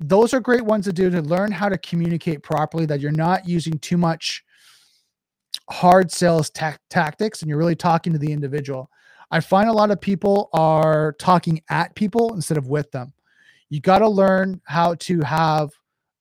Those 0.00 0.32
are 0.32 0.40
great 0.40 0.64
ones 0.64 0.84
to 0.84 0.92
do 0.92 1.10
to 1.10 1.20
learn 1.20 1.50
how 1.50 1.68
to 1.68 1.76
communicate 1.78 2.42
properly. 2.42 2.86
That 2.86 3.00
you're 3.00 3.10
not 3.10 3.48
using 3.48 3.78
too 3.78 3.96
much 3.96 4.44
hard 5.70 6.10
sales 6.10 6.50
ta- 6.50 6.78
tactics, 6.88 7.42
and 7.42 7.48
you're 7.48 7.58
really 7.58 7.76
talking 7.76 8.12
to 8.12 8.18
the 8.18 8.32
individual. 8.32 8.90
I 9.30 9.40
find 9.40 9.68
a 9.68 9.72
lot 9.72 9.90
of 9.90 10.00
people 10.00 10.48
are 10.52 11.12
talking 11.18 11.60
at 11.68 11.94
people 11.94 12.34
instead 12.34 12.56
of 12.56 12.68
with 12.68 12.90
them. 12.92 13.12
You 13.68 13.80
got 13.80 13.98
to 13.98 14.08
learn 14.08 14.60
how 14.64 14.94
to 14.94 15.20
have 15.20 15.70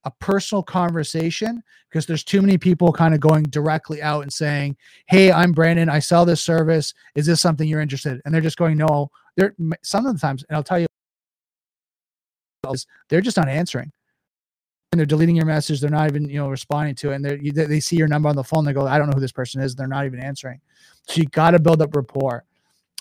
a 0.07 0.11
personal 0.19 0.63
conversation 0.63 1.61
because 1.89 2.05
there's 2.05 2.23
too 2.23 2.41
many 2.41 2.57
people 2.57 2.93
kind 2.93 3.13
of 3.13 3.19
going 3.19 3.43
directly 3.43 4.01
out 4.01 4.21
and 4.21 4.31
saying, 4.31 4.77
"Hey, 5.07 5.31
I'm 5.33 5.51
Brandon. 5.51 5.89
I 5.89 5.99
sell 5.99 6.23
this 6.25 6.41
service. 6.41 6.93
Is 7.15 7.25
this 7.25 7.41
something 7.41 7.67
you're 7.67 7.81
interested?" 7.81 8.13
In? 8.13 8.21
And 8.25 8.33
they're 8.33 8.41
just 8.41 8.57
going, 8.57 8.77
"No." 8.77 9.11
They're 9.35 9.53
some 9.83 10.05
of 10.05 10.13
the 10.15 10.19
times, 10.19 10.45
and 10.47 10.55
I'll 10.55 10.63
tell 10.63 10.79
you, 10.79 10.87
they're 13.09 13.21
just 13.21 13.37
not 13.37 13.49
answering. 13.49 13.91
And 14.91 14.99
they're 14.99 15.05
deleting 15.05 15.35
your 15.35 15.45
message. 15.45 15.81
They're 15.81 15.89
not 15.89 16.09
even, 16.09 16.29
you 16.29 16.39
know, 16.39 16.49
responding 16.49 16.95
to 16.95 17.11
it. 17.11 17.15
And 17.15 17.25
they 17.25 17.37
they 17.65 17.79
see 17.81 17.97
your 17.97 18.07
number 18.07 18.29
on 18.29 18.37
the 18.37 18.43
phone. 18.45 18.63
They 18.63 18.73
go, 18.73 18.87
"I 18.87 18.97
don't 18.97 19.07
know 19.07 19.15
who 19.15 19.21
this 19.21 19.33
person 19.33 19.61
is." 19.61 19.75
They're 19.75 19.87
not 19.87 20.05
even 20.05 20.21
answering. 20.21 20.61
So 21.09 21.19
you 21.21 21.27
got 21.27 21.51
to 21.51 21.59
build 21.59 21.81
up 21.81 21.93
rapport. 21.93 22.45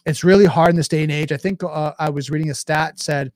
It's 0.04 0.24
really 0.24 0.46
hard 0.46 0.70
in 0.70 0.76
this 0.76 0.88
day 0.88 1.04
and 1.04 1.12
age. 1.12 1.30
I 1.30 1.36
think 1.36 1.62
uh, 1.62 1.92
I 1.98 2.10
was 2.10 2.30
reading 2.30 2.50
a 2.50 2.54
stat 2.54 2.98
said 2.98 3.32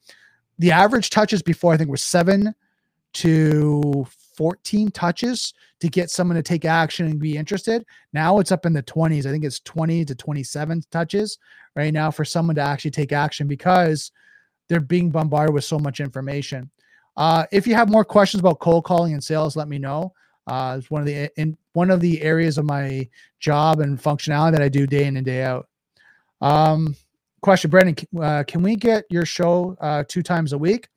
the 0.58 0.72
average 0.72 1.10
touches 1.10 1.42
before 1.42 1.72
I 1.72 1.76
think 1.76 1.88
were 1.88 1.96
seven 1.96 2.54
to 3.14 4.06
14 4.36 4.90
touches 4.90 5.52
to 5.80 5.88
get 5.88 6.10
someone 6.10 6.36
to 6.36 6.42
take 6.42 6.64
action 6.64 7.06
and 7.06 7.18
be 7.18 7.36
interested. 7.36 7.84
Now 8.12 8.38
it's 8.38 8.52
up 8.52 8.66
in 8.66 8.72
the 8.72 8.82
20s. 8.82 9.26
I 9.26 9.30
think 9.30 9.44
it's 9.44 9.60
20 9.60 10.04
to 10.04 10.14
27 10.14 10.82
touches 10.90 11.38
right 11.76 11.92
now 11.92 12.10
for 12.10 12.24
someone 12.24 12.56
to 12.56 12.62
actually 12.62 12.90
take 12.90 13.12
action 13.12 13.46
because 13.46 14.12
they're 14.68 14.80
being 14.80 15.10
bombarded 15.10 15.54
with 15.54 15.64
so 15.64 15.78
much 15.78 16.00
information. 16.00 16.70
Uh, 17.16 17.44
if 17.52 17.66
you 17.66 17.74
have 17.74 17.90
more 17.90 18.04
questions 18.04 18.40
about 18.40 18.60
cold 18.60 18.84
calling 18.84 19.12
and 19.12 19.22
sales, 19.22 19.56
let 19.56 19.68
me 19.68 19.78
know. 19.78 20.12
Uh, 20.46 20.76
it's 20.78 20.90
one 20.90 21.00
of 21.00 21.06
the 21.06 21.28
in 21.38 21.56
one 21.74 21.90
of 21.90 22.00
the 22.00 22.20
areas 22.22 22.58
of 22.58 22.64
my 22.64 23.08
job 23.40 23.80
and 23.80 24.02
functionality 24.02 24.52
that 24.52 24.62
I 24.62 24.68
do 24.68 24.86
day 24.86 25.04
in 25.04 25.16
and 25.16 25.26
day 25.26 25.42
out. 25.42 25.68
Um, 26.40 26.96
question, 27.42 27.70
Brendan, 27.70 27.96
uh, 28.20 28.44
can 28.46 28.62
we 28.62 28.74
get 28.74 29.04
your 29.10 29.26
show 29.26 29.76
uh, 29.80 30.04
two 30.08 30.22
times 30.22 30.52
a 30.52 30.58
week? 30.58 30.88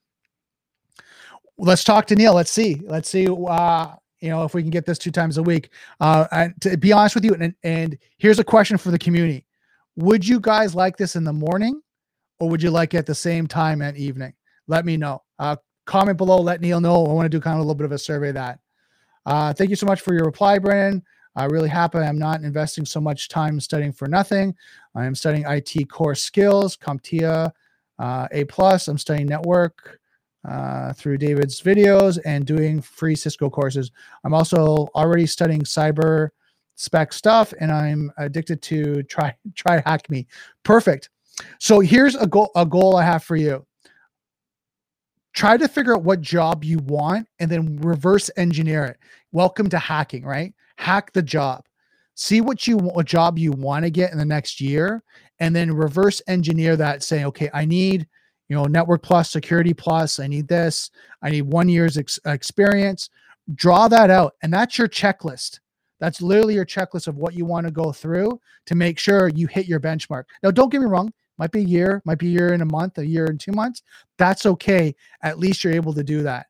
Let's 1.58 1.84
talk 1.84 2.08
to 2.08 2.16
Neil. 2.16 2.34
Let's 2.34 2.52
see. 2.52 2.82
Let's 2.86 3.10
see. 3.10 3.28
Uh, 3.28 3.96
you 4.22 4.30
know, 4.30 4.44
if 4.44 4.54
we 4.54 4.62
can 4.62 4.72
get 4.72 4.86
this 4.86 4.98
two 4.98 5.12
times 5.12 5.38
a 5.38 5.44
week. 5.44 5.70
Uh, 6.00 6.28
and 6.32 6.54
to 6.62 6.78
be 6.78 6.94
honest 6.94 7.16
with 7.16 7.26
you, 7.26 7.34
and, 7.34 7.54
and 7.64 7.98
here's 8.18 8.40
a 8.40 8.44
question 8.44 8.78
for 8.78 8.92
the 8.92 9.00
community: 9.00 9.46
Would 9.98 10.28
you 10.28 10.40
guys 10.40 10.76
like 10.76 10.98
this 10.98 11.16
in 11.16 11.24
the 11.24 11.34
morning, 11.34 11.82
or 12.40 12.50
would 12.50 12.64
you 12.64 12.72
like 12.72 12.94
it 12.94 12.98
at 12.98 13.06
the 13.06 13.16
same 13.16 13.48
time 13.48 13.82
at 13.82 13.98
evening? 13.98 14.34
Let 14.68 14.86
me 14.86 14.98
know. 14.98 15.24
Uh, 15.40 15.58
comment 15.86 16.18
below. 16.18 16.38
Let 16.38 16.62
Neil 16.62 16.80
know. 16.80 17.06
I 17.06 17.14
want 17.14 17.26
to 17.26 17.30
do 17.30 17.42
kind 17.42 17.56
of 17.56 17.60
a 17.60 17.64
little 17.64 17.76
bit 17.76 17.86
of 17.86 17.92
a 17.92 17.98
survey 17.98 18.30
of 18.30 18.36
that. 18.36 18.60
Uh, 19.26 19.54
thank 19.54 19.70
you 19.70 19.76
so 19.76 19.86
much 19.86 20.02
for 20.02 20.14
your 20.14 20.26
reply, 20.26 20.60
Brandon. 20.60 21.04
I'm 21.36 21.50
really 21.50 21.70
happy 21.70 21.98
I'm 21.98 22.20
not 22.20 22.42
investing 22.42 22.86
so 22.86 23.02
much 23.02 23.28
time 23.28 23.60
studying 23.60 23.92
for 23.92 24.08
nothing. 24.08 24.56
I 24.96 25.06
am 25.06 25.16
studying 25.16 25.46
IT 25.48 25.90
core 25.90 26.14
skills, 26.14 26.78
CompTIA 26.78 27.52
uh, 27.98 28.28
A 28.32 28.44
plus. 28.46 28.88
I'm 28.88 28.98
studying 28.98 29.28
network 29.28 30.00
uh, 30.48 30.94
through 30.94 31.18
David's 31.18 31.62
videos 31.62 32.20
and 32.26 32.46
doing 32.46 32.82
free 32.82 33.16
Cisco 33.16 33.50
courses. 33.50 33.92
I'm 34.24 34.34
also 34.34 34.88
already 34.96 35.26
studying 35.26 35.62
cyber 35.62 36.30
spec 36.76 37.14
stuff, 37.14 37.54
and 37.60 37.72
I'm 37.72 38.12
addicted 38.18 38.62
to 38.64 39.04
try 39.04 39.36
TryHackMe. 39.54 40.26
Perfect. 40.64 41.10
So 41.60 41.80
here's 41.80 42.16
a 42.16 42.28
goal 42.28 42.52
a 42.56 42.66
goal 42.66 42.96
I 42.96 43.04
have 43.04 43.24
for 43.24 43.36
you. 43.36 43.66
Try 45.34 45.58
to 45.58 45.68
figure 45.68 45.96
out 45.96 46.04
what 46.04 46.22
job 46.22 46.64
you 46.64 46.78
want 46.80 47.28
and 47.40 47.50
then 47.50 47.78
reverse 47.78 48.30
engineer 48.38 48.86
it. 48.86 48.98
Welcome 49.32 49.68
to 49.70 49.80
hacking, 49.80 50.24
right? 50.24 50.54
Hack 50.78 51.12
the 51.14 51.24
job. 51.24 51.66
See 52.16 52.42
what 52.42 52.68
you 52.68 52.78
what 52.78 53.08
job 53.08 53.40
you 53.40 53.52
want 53.52 53.86
to 53.86 53.90
get 53.90 54.12
in 54.12 54.20
the 54.20 54.26
next 54.26 54.62
year, 54.62 55.02
and 55.40 55.56
then 55.56 55.72
reverse 55.72 56.22
engineer 56.28 56.76
that. 56.76 57.02
Saying, 57.02 57.26
okay, 57.26 57.50
I 57.54 57.66
need 57.66 58.08
you 58.54 58.60
know, 58.60 58.66
network 58.66 59.02
plus, 59.02 59.32
security 59.32 59.74
plus. 59.74 60.20
I 60.20 60.28
need 60.28 60.48
this. 60.48 60.92
I 61.24 61.32
need 61.32 61.42
one 61.42 61.68
year's 61.68 61.98
ex- 61.98 62.20
experience. 62.24 63.10
Draw 63.56 63.88
that 63.88 64.12
out. 64.12 64.36
And 64.44 64.54
that's 64.54 64.78
your 64.78 64.88
checklist. 64.88 65.60
That's 66.00 66.22
literally 66.22 66.54
your 66.54 66.66
checklist 66.66 67.08
of 67.08 67.18
what 67.18 67.34
you 67.34 67.46
want 67.46 67.66
to 67.66 67.74
go 67.74 67.92
through 67.92 68.40
to 68.68 68.76
make 68.76 69.00
sure 69.00 69.30
you 69.30 69.48
hit 69.48 69.66
your 69.66 69.80
benchmark. 69.80 70.26
Now, 70.44 70.52
don't 70.52 70.72
get 70.72 70.82
me 70.82 70.86
wrong. 70.86 71.12
Might 71.40 71.52
be 71.52 71.62
a 71.62 71.64
year, 71.64 72.04
might 72.06 72.20
be 72.20 72.28
a 72.28 72.30
year 72.30 72.54
in 72.54 72.62
a 72.62 72.66
month, 72.66 73.00
a 73.00 73.06
year 73.06 73.26
in 73.26 73.40
two 73.40 73.54
months. 73.54 73.82
That's 74.20 74.46
okay. 74.46 74.94
At 75.24 75.40
least 75.40 75.64
you're 75.64 75.74
able 75.74 75.96
to 75.96 76.04
do 76.04 76.22
that. 76.22 76.46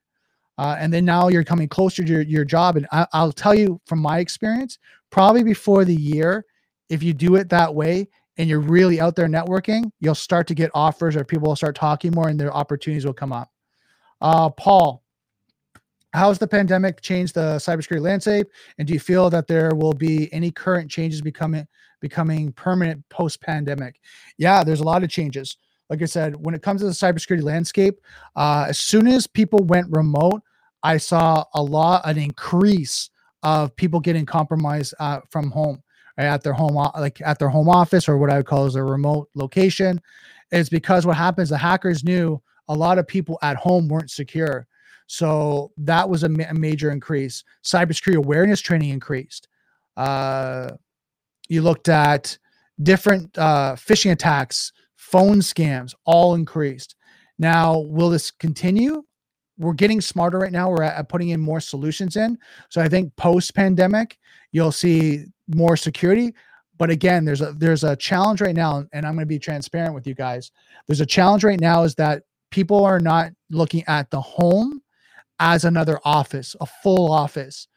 Uh, 0.57 0.75
and 0.77 0.93
then 0.93 1.05
now 1.05 1.29
you're 1.29 1.45
coming 1.45 1.69
closer 1.69 2.03
to 2.03 2.11
your, 2.11 2.21
your 2.23 2.43
job. 2.43 2.75
And 2.75 2.85
I, 2.91 3.07
I'll 3.13 3.31
tell 3.31 3.55
you 3.55 3.79
from 3.85 3.99
my 3.99 4.19
experience, 4.19 4.77
probably 5.09 5.43
before 5.43 5.85
the 5.85 5.95
year, 5.95 6.45
if 6.89 7.01
you 7.01 7.13
do 7.13 7.35
it 7.37 7.47
that 7.47 7.73
way, 7.73 8.09
and 8.37 8.49
you're 8.49 8.59
really 8.59 8.99
out 8.99 9.15
there 9.15 9.27
networking, 9.27 9.91
you'll 9.99 10.15
start 10.15 10.47
to 10.47 10.55
get 10.55 10.71
offers 10.73 11.15
or 11.15 11.23
people 11.23 11.49
will 11.49 11.55
start 11.55 11.75
talking 11.75 12.11
more 12.13 12.29
and 12.29 12.39
their 12.39 12.53
opportunities 12.53 13.05
will 13.05 13.13
come 13.13 13.31
up. 13.31 13.51
Uh, 14.21 14.49
Paul, 14.49 15.03
how 16.13 16.29
has 16.29 16.39
the 16.39 16.47
pandemic 16.47 17.01
changed 17.01 17.35
the 17.35 17.57
cybersecurity 17.57 18.01
landscape? 18.01 18.47
And 18.77 18.87
do 18.87 18.93
you 18.93 18.99
feel 18.99 19.29
that 19.31 19.47
there 19.47 19.75
will 19.75 19.93
be 19.93 20.31
any 20.33 20.51
current 20.51 20.89
changes 20.89 21.21
becoming 21.21 21.67
becoming 22.01 22.51
permanent 22.53 23.07
post 23.09 23.41
pandemic? 23.41 23.99
Yeah, 24.37 24.63
there's 24.63 24.81
a 24.81 24.85
lot 24.85 25.03
of 25.03 25.09
changes. 25.09 25.57
Like 25.89 26.01
I 26.01 26.05
said, 26.05 26.35
when 26.35 26.55
it 26.55 26.61
comes 26.61 26.81
to 26.81 26.87
the 26.87 26.91
cybersecurity 26.91 27.43
landscape, 27.43 27.99
uh, 28.35 28.65
as 28.69 28.79
soon 28.79 29.07
as 29.07 29.27
people 29.27 29.59
went 29.63 29.87
remote, 29.89 30.41
I 30.81 30.97
saw 30.97 31.43
a 31.53 31.61
lot, 31.61 32.01
an 32.05 32.17
increase 32.17 33.09
of 33.43 33.75
people 33.75 33.99
getting 33.99 34.25
compromised 34.25 34.93
uh, 34.99 35.19
from 35.29 35.51
home 35.51 35.82
at 36.17 36.43
their 36.43 36.53
home 36.53 36.75
like 36.75 37.21
at 37.21 37.39
their 37.39 37.49
home 37.49 37.69
office 37.69 38.07
or 38.07 38.17
what 38.17 38.29
I 38.29 38.37
would 38.37 38.45
call 38.45 38.65
as 38.65 38.75
a 38.75 38.83
remote 38.83 39.29
location 39.33 39.99
is 40.51 40.69
because 40.69 41.05
what 41.05 41.17
happens 41.17 41.49
the 41.49 41.57
hackers 41.57 42.03
knew 42.03 42.41
a 42.67 42.73
lot 42.73 42.97
of 42.97 43.07
people 43.07 43.37
at 43.41 43.57
home 43.57 43.87
weren't 43.87 44.11
secure. 44.11 44.67
So 45.07 45.71
that 45.77 46.07
was 46.07 46.23
a, 46.23 46.29
ma- 46.29 46.45
a 46.49 46.53
major 46.53 46.91
increase. 46.91 47.43
Cybersecurity 47.63 48.15
awareness 48.15 48.61
training 48.61 48.89
increased. 48.89 49.47
Uh, 49.97 50.69
you 51.49 51.61
looked 51.61 51.89
at 51.89 52.37
different 52.81 53.37
uh, 53.37 53.75
phishing 53.75 54.11
attacks, 54.11 54.71
phone 54.95 55.39
scams, 55.39 55.93
all 56.05 56.35
increased. 56.35 56.95
Now, 57.37 57.79
will 57.79 58.09
this 58.09 58.31
continue? 58.31 59.03
We're 59.57 59.73
getting 59.73 60.01
smarter 60.01 60.39
right 60.39 60.51
now. 60.51 60.69
We're 60.69 60.83
at, 60.83 61.09
putting 61.09 61.29
in 61.29 61.39
more 61.39 61.59
solutions 61.59 62.15
in. 62.15 62.37
So 62.69 62.81
I 62.81 62.87
think 62.87 63.15
post 63.15 63.53
pandemic, 63.53 64.17
you'll 64.51 64.71
see 64.71 65.25
more 65.47 65.77
security. 65.77 66.33
But 66.77 66.89
again, 66.89 67.23
there's 67.25 67.41
a 67.41 67.53
there's 67.53 67.83
a 67.83 67.95
challenge 67.95 68.41
right 68.41 68.55
now, 68.55 68.85
and 68.93 69.05
I'm 69.05 69.13
going 69.13 69.23
to 69.23 69.25
be 69.25 69.39
transparent 69.39 69.93
with 69.93 70.07
you 70.07 70.15
guys. 70.15 70.51
There's 70.87 71.01
a 71.01 71.05
challenge 71.05 71.43
right 71.43 71.59
now 71.59 71.83
is 71.83 71.95
that 71.95 72.23
people 72.51 72.83
are 72.83 72.99
not 72.99 73.31
looking 73.49 73.83
at 73.87 74.09
the 74.09 74.21
home 74.21 74.81
as 75.39 75.65
another 75.65 75.99
office, 76.03 76.55
a 76.61 76.65
full 76.65 77.11
office. 77.11 77.67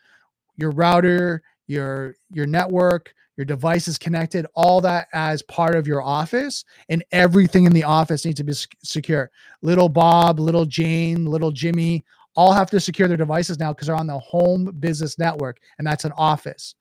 Your 0.57 0.71
router, 0.71 1.43
your 1.67 2.15
your 2.31 2.47
network, 2.47 3.13
your 3.37 3.45
device 3.45 3.87
is 3.87 3.99
connected, 3.99 4.47
all 4.55 4.81
that 4.81 5.09
as 5.13 5.43
part 5.43 5.75
of 5.75 5.87
your 5.87 6.03
office, 6.03 6.65
and 6.89 7.05
everything 7.13 7.65
in 7.65 7.73
the 7.73 7.85
office 7.85 8.25
needs 8.25 8.39
to 8.39 8.45
be 8.45 8.55
secure. 8.83 9.31
Little 9.61 9.91
Bob, 9.91 10.41
little 10.41 10.65
Jane, 10.65 11.27
little 11.27 11.51
Jimmy, 11.51 12.05
all 12.35 12.53
have 12.53 12.71
to 12.71 12.81
secure 12.81 13.09
their 13.09 13.17
devices 13.17 13.59
now 13.59 13.73
because 13.73 13.89
they're 13.89 13.97
on 13.97 14.07
the 14.07 14.19
home 14.19 14.73
business 14.81 15.19
network, 15.19 15.59
and 15.79 15.87
that's 15.87 16.05
an 16.05 16.13
office. 16.17 16.75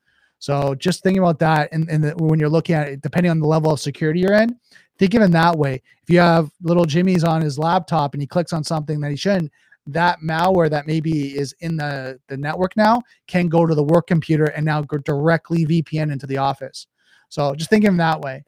So 0.46 0.76
just 0.76 1.02
thinking 1.02 1.24
about 1.24 1.39
that, 1.39 1.70
and, 1.72 1.89
and 1.89 2.04
the, 2.04 2.12
when 2.18 2.39
you're 2.39 2.50
looking 2.50 2.76
at 2.76 2.88
it, 2.88 3.02
depending 3.02 3.32
on 3.32 3.39
the 3.39 3.48
level 3.48 3.72
of 3.72 3.80
security 3.80 4.20
you're 4.20 4.34
in, 4.34 4.56
think 5.00 5.16
of 5.16 5.24
it 5.24 5.32
that 5.32 5.58
way. 5.58 5.82
If 6.04 6.10
you 6.12 6.20
have 6.20 6.52
little 6.62 6.86
Jimmy's 6.86 7.24
on 7.24 7.41
his 7.41 7.58
laptop 7.58 8.14
and 8.14 8.22
he 8.22 8.28
clicks 8.28 8.54
on 8.54 8.64
something 8.64 9.00
that 9.00 9.10
he 9.10 9.18
shouldn't, 9.18 9.52
that 9.88 10.20
malware 10.20 10.70
that 10.70 10.86
maybe 10.86 11.36
is 11.36 11.56
in 11.62 11.78
the, 11.78 12.20
the 12.28 12.38
network 12.38 12.78
now 12.78 13.02
can 13.26 13.48
go 13.48 13.66
to 13.66 13.74
the 13.74 13.84
work 13.84 14.06
computer 14.06 14.46
and 14.46 14.64
now 14.64 14.84
go 14.84 15.00
directly 15.00 15.66
VPN 15.66 16.12
into 16.12 16.28
the 16.28 16.38
office. 16.38 16.86
So 17.30 17.56
just 17.56 17.72
think 17.72 17.84
of 17.86 17.98
that 17.98 18.22
way. 18.22 18.43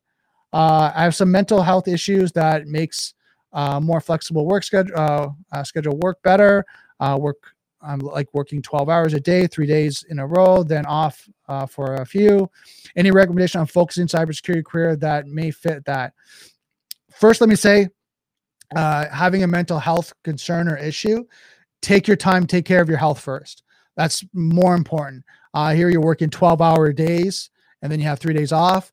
Uh, 0.53 0.91
I 0.93 1.01
have 1.01 1.15
some 1.15 1.31
mental 1.31 1.63
health 1.63 1.87
issues 1.87 2.31
that 2.33 2.67
makes 2.67 3.15
uh, 3.53 3.79
more 3.79 4.01
flexible 4.01 4.45
work 4.45 4.63
schedule 4.63 4.95
uh, 4.95 5.29
uh, 5.51 5.63
schedule 5.63 5.97
work 5.97 6.21
better. 6.21 6.63
Uh, 6.99 7.17
work 7.19 7.37
I'm 7.81 7.99
like 7.99 8.27
working 8.33 8.61
12 8.61 8.89
hours 8.89 9.13
a 9.13 9.19
day, 9.19 9.47
three 9.47 9.67
days 9.67 10.03
in 10.09 10.19
a 10.19 10.27
row, 10.27 10.63
then 10.63 10.85
off 10.85 11.27
uh, 11.47 11.65
for 11.65 11.95
a 11.95 12.05
few. 12.05 12.49
Any 12.95 13.11
recommendation 13.11 13.61
on 13.61 13.67
focusing 13.67 14.07
cybersecurity 14.07 14.65
career 14.65 14.95
that 14.97 15.27
may 15.27 15.51
fit 15.51 15.85
that? 15.85 16.13
First, 17.13 17.41
let 17.41 17.49
me 17.49 17.55
say, 17.55 17.87
uh, 18.75 19.07
having 19.09 19.43
a 19.43 19.47
mental 19.47 19.79
health 19.79 20.13
concern 20.23 20.67
or 20.67 20.77
issue, 20.77 21.23
take 21.81 22.07
your 22.07 22.17
time, 22.17 22.45
take 22.45 22.65
care 22.65 22.81
of 22.81 22.89
your 22.89 22.97
health 22.97 23.19
first. 23.19 23.63
That's 23.95 24.23
more 24.33 24.75
important. 24.75 25.23
Uh, 25.53 25.73
here 25.73 25.89
you're 25.89 26.01
working 26.01 26.29
12 26.29 26.61
hour 26.61 26.91
days 26.93 27.49
and 27.81 27.91
then 27.91 27.99
you 27.99 28.05
have 28.05 28.19
three 28.19 28.33
days 28.33 28.51
off. 28.51 28.91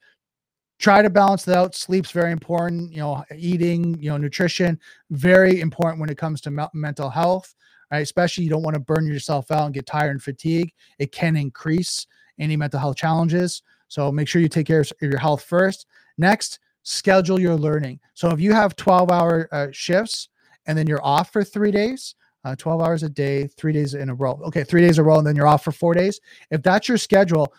try 0.79 1.03
to 1.03 1.11
balance 1.11 1.45
that 1.45 1.57
out. 1.57 1.75
Sleep's 1.75 2.11
very 2.11 2.33
important. 2.33 2.93
You 2.93 2.99
know, 2.99 3.25
eating, 3.37 3.97
you 4.01 4.11
know, 4.11 4.17
nutrition, 4.17 4.79
very 5.11 5.61
important 5.61 6.01
when 6.01 6.11
it 6.11 6.19
comes 6.19 6.41
to 6.43 6.51
me- 6.51 6.67
mental 6.75 7.11
health. 7.11 7.55
Right, 7.95 8.01
especially 8.01 8.43
you 8.43 8.51
don't 8.51 8.65
want 8.65 8.75
to 8.75 8.81
burn 8.81 9.07
yourself 9.07 9.53
out 9.53 9.67
and 9.67 9.73
get 9.73 9.87
tired 9.87 10.11
and 10.11 10.21
fatigue. 10.21 10.73
It 10.99 11.13
can 11.13 11.37
increase 11.37 12.09
any 12.41 12.57
mental 12.57 12.81
health 12.81 12.97
challenges. 12.97 13.63
So 13.87 14.11
make 14.11 14.27
sure 14.27 14.43
you 14.43 14.49
take 14.49 14.67
care 14.67 14.81
of 14.81 14.93
your 15.01 15.17
health 15.17 15.45
first. 15.45 15.87
Next, 16.19 16.59
schedule 16.83 17.39
your 17.39 17.55
learning. 17.55 18.01
So 18.15 18.31
if 18.31 18.41
you 18.41 18.53
have 18.53 18.75
12 18.75 19.13
hour 19.13 19.49
uh, 19.53 19.69
shifts 19.71 20.29
and 20.67 20.77
then 20.77 20.89
you're 20.89 21.05
off 21.07 21.33
for 21.33 21.45
three 21.45 21.71
days, 21.71 22.17
uh, 22.45 22.57
12 22.57 22.81
hours 22.81 23.05
a 23.05 23.09
day, 23.09 23.47
three 23.47 23.73
days 23.73 23.95
in 23.95 24.09
a 24.09 24.15
row. 24.15 24.41
Okay, 24.47 24.65
three 24.65 24.81
days 24.81 24.99
in 24.99 25.05
a 25.05 25.07
row, 25.07 25.19
and 25.19 25.27
then 25.27 25.37
you're 25.37 25.47
off 25.47 25.63
for 25.63 25.71
four 25.71 25.95
days. 25.95 26.21
If 26.51 26.65
that's 26.65 26.89
your 26.89 26.99
schedule, 26.99 27.55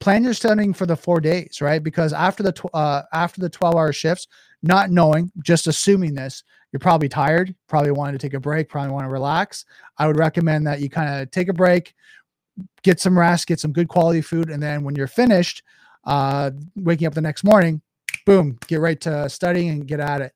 plan 0.00 0.22
your 0.22 0.34
studying 0.34 0.74
for 0.74 0.84
the 0.84 0.96
four 0.98 1.18
days, 1.18 1.62
right? 1.62 1.82
Because 1.82 2.12
after 2.12 2.42
the 2.42 2.52
tw- 2.52 2.74
uh, 2.74 3.04
after 3.14 3.40
the 3.40 3.48
12 3.48 3.74
hour 3.74 3.92
shifts, 3.94 4.28
not 4.66 4.90
knowing, 4.90 5.30
just 5.42 5.66
assuming 5.66 6.14
this, 6.14 6.42
you're 6.72 6.80
probably 6.80 7.08
tired, 7.08 7.54
probably 7.68 7.90
wanting 7.92 8.18
to 8.18 8.26
take 8.26 8.34
a 8.34 8.40
break, 8.40 8.68
probably 8.68 8.92
want 8.92 9.04
to 9.04 9.10
relax. 9.10 9.64
I 9.98 10.06
would 10.06 10.18
recommend 10.18 10.66
that 10.66 10.80
you 10.80 10.90
kind 10.90 11.22
of 11.22 11.30
take 11.30 11.48
a 11.48 11.54
break, 11.54 11.94
get 12.82 13.00
some 13.00 13.18
rest, 13.18 13.46
get 13.46 13.60
some 13.60 13.72
good 13.72 13.88
quality 13.88 14.20
food, 14.20 14.50
and 14.50 14.62
then 14.62 14.82
when 14.84 14.94
you're 14.94 15.06
finished, 15.06 15.62
uh, 16.04 16.50
waking 16.74 17.06
up 17.06 17.14
the 17.14 17.20
next 17.20 17.44
morning, 17.44 17.80
boom, 18.24 18.58
get 18.66 18.80
right 18.80 19.00
to 19.00 19.28
studying 19.28 19.70
and 19.70 19.86
get 19.86 20.00
at 20.00 20.20
it. 20.20 20.32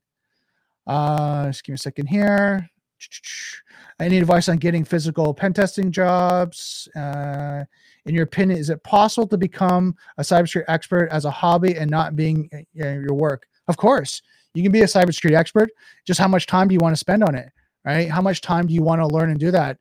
Uh, 0.87 1.47
just 1.47 1.65
give 1.65 1.73
me 1.73 1.75
a 1.75 1.79
second 1.79 2.07
here. 2.07 2.69
Any 4.01 4.19
advice 4.19 4.49
on 4.49 4.57
getting 4.57 4.85
physical 4.85 5.35
pen 5.35 5.53
testing 5.53 5.93
jobs. 5.93 6.89
Uh, 6.97 7.65
in 8.07 8.15
your 8.15 8.25
opinion, 8.25 8.59
is 8.59 8.71
it 8.71 8.83
possible 8.83 9.27
to 9.29 9.37
become 9.37 9.95
a 10.17 10.23
cybersecurity 10.23 10.65
expert 10.69 11.09
as 11.11 11.27
a 11.27 11.31
hobby 11.31 11.77
and 11.77 11.91
not 11.91 12.17
being 12.17 12.49
uh, 12.55 12.89
your 12.89 13.13
work? 13.15 13.47
Of 13.71 13.77
course, 13.77 14.21
you 14.53 14.65
can 14.65 14.73
be 14.73 14.83
a 14.83 14.87
cybersecurity 14.87 15.37
expert. 15.37 15.71
Just 16.05 16.19
how 16.19 16.27
much 16.27 16.47
time 16.47 16.67
do 16.67 16.75
you 16.75 16.81
want 16.81 16.93
to 16.93 16.99
spend 16.99 17.23
on 17.23 17.37
it? 17.37 17.51
Right? 17.85 18.11
How 18.11 18.21
much 18.21 18.41
time 18.41 18.67
do 18.67 18.75
you 18.75 18.83
want 18.83 19.01
to 19.01 19.07
learn 19.07 19.31
and 19.31 19.39
do 19.39 19.53
that? 19.53 19.79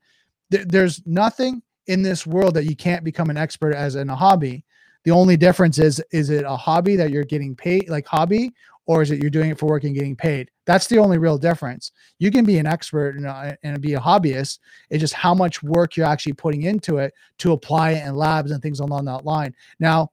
Th- 0.51 0.65
there's 0.67 1.01
nothing 1.07 1.63
in 1.87 2.03
this 2.03 2.27
world 2.27 2.53
that 2.53 2.65
you 2.65 2.75
can't 2.75 3.03
become 3.03 3.31
an 3.31 3.35
expert 3.37 3.73
as 3.73 3.95
in 3.95 4.11
a 4.11 4.15
hobby. 4.15 4.63
The 5.05 5.11
only 5.11 5.37
difference 5.37 5.79
is 5.79 6.01
is 6.11 6.29
it 6.29 6.45
a 6.45 6.55
hobby 6.55 6.95
that 6.97 7.09
you're 7.09 7.23
getting 7.23 7.55
paid 7.55 7.89
like 7.89 8.05
hobby 8.05 8.53
or 8.85 9.01
is 9.01 9.09
it 9.11 9.21
you're 9.21 9.31
doing 9.31 9.49
it 9.49 9.57
for 9.57 9.65
work 9.65 9.83
and 9.83 9.95
getting 9.95 10.15
paid? 10.15 10.51
That's 10.65 10.87
the 10.87 10.99
only 10.99 11.17
real 11.17 11.37
difference. 11.37 11.91
You 12.19 12.29
can 12.29 12.45
be 12.45 12.59
an 12.59 12.67
expert 12.67 13.15
and, 13.15 13.25
uh, 13.25 13.53
and 13.63 13.81
be 13.81 13.95
a 13.95 13.99
hobbyist. 13.99 14.59
It's 14.91 15.01
just 15.01 15.13
how 15.13 15.33
much 15.33 15.63
work 15.63 15.95
you're 15.95 16.05
actually 16.05 16.33
putting 16.33 16.63
into 16.63 16.97
it 16.97 17.13
to 17.39 17.53
apply 17.53 17.91
it 17.91 18.07
in 18.07 18.15
labs 18.15 18.51
and 18.51 18.61
things 18.61 18.81
along 18.81 19.05
that 19.05 19.25
line. 19.25 19.55
Now, 19.79 20.11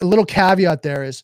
a 0.00 0.04
little 0.04 0.24
caveat 0.24 0.82
there 0.82 1.04
is 1.04 1.22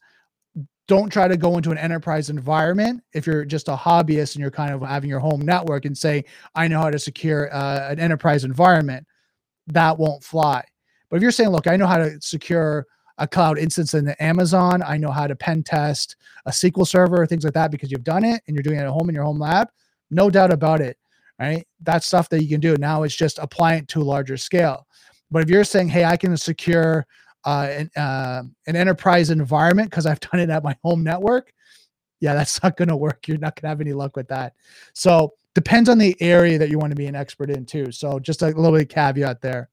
don't 0.93 1.09
try 1.09 1.27
to 1.27 1.39
go 1.39 1.57
into 1.57 1.71
an 1.71 1.79
enterprise 1.79 2.29
environment 2.29 3.03
if 3.15 3.27
you're 3.27 3.47
just 3.47 3.69
a 3.69 3.75
hobbyist 3.75 4.35
and 4.35 4.43
you're 4.43 4.51
kind 4.51 4.75
of 4.75 4.83
having 4.83 5.09
your 5.09 5.21
home 5.21 5.41
network 5.41 5.87
and 5.87 5.97
say, 5.97 6.23
I 6.55 6.69
know 6.69 6.83
how 6.83 6.91
to 6.91 6.99
secure 6.99 7.49
uh, 7.51 7.89
an 7.89 7.99
enterprise 7.99 8.45
environment. 8.45 9.07
That 9.69 9.99
won't 9.99 10.23
fly. 10.23 10.63
But 11.09 11.17
if 11.17 11.23
you're 11.23 11.31
saying, 11.31 11.49
look, 11.49 11.67
I 11.67 11.77
know 11.77 11.87
how 11.87 11.97
to 11.97 12.21
secure 12.21 12.87
a 13.17 13.27
cloud 13.27 13.59
instance 13.59 13.95
in 13.95 14.05
the 14.05 14.23
Amazon. 14.23 14.83
I 14.83 14.99
know 14.99 15.11
how 15.11 15.27
to 15.27 15.35
pen 15.35 15.63
test 15.63 16.17
a 16.45 16.51
SQL 16.51 16.87
server, 16.87 17.25
things 17.25 17.45
like 17.45 17.55
that, 17.55 17.71
because 17.71 17.91
you've 17.91 18.05
done 18.05 18.23
it 18.23 18.43
and 18.47 18.55
you're 18.55 18.63
doing 18.63 18.77
it 18.79 18.83
at 18.83 18.89
home 18.89 19.09
in 19.09 19.15
your 19.15 19.25
home 19.25 19.39
lab. 19.39 19.69
No 20.11 20.29
doubt 20.29 20.53
about 20.53 20.83
it. 20.83 20.99
Right. 21.39 21.67
That's 21.81 22.05
stuff 22.05 22.29
that 22.29 22.43
you 22.43 22.51
can 22.51 22.61
do. 22.61 22.77
Now 22.77 23.03
it's 23.05 23.17
just 23.17 23.39
applying 23.39 23.85
it 23.85 23.89
to 23.89 24.03
a 24.03 24.05
larger 24.05 24.37
scale. 24.37 24.87
But 25.31 25.43
if 25.43 25.49
you're 25.49 25.65
saying, 25.65 25.89
hey, 25.89 26.05
I 26.05 26.19
can 26.19 26.37
secure 26.37 27.07
uh, 27.45 27.69
an, 27.71 27.91
uh, 27.97 28.43
an 28.67 28.77
enterprise 28.77 29.31
environment 29.31 29.91
because 29.91 30.07
I've 30.07 30.21
done 30.21 30.41
it 30.41 30.51
at 30.51 30.63
my 30.63 30.77
home 30.83 31.03
network, 31.03 31.53
yeah, 32.21 32.35
that's 32.35 32.63
not 32.63 32.77
going 32.77 32.89
to 32.89 32.97
work. 32.97 33.27
You're 33.27 33.39
not 33.39 33.57
going 33.57 33.63
to 33.63 33.69
have 33.69 33.81
any 33.81 33.93
luck 33.93 34.17
with 34.17 34.29
that. 34.29 34.55
So 34.95 35.35
depends 35.55 35.89
on 35.89 35.99
the 35.99 36.17
area 36.21 36.59
that 36.59 36.71
you 36.71 36.79
want 36.79 36.93
to 36.93 36.97
be 36.97 37.07
an 37.07 37.17
expert 37.17 37.51
in 37.51 37.67
too. 37.67 37.91
So 37.91 38.19
just 38.19 38.43
a 38.43 38.47
little 38.47 38.73
bit 38.73 38.89
caveat 38.89 39.41
there. 39.41 39.69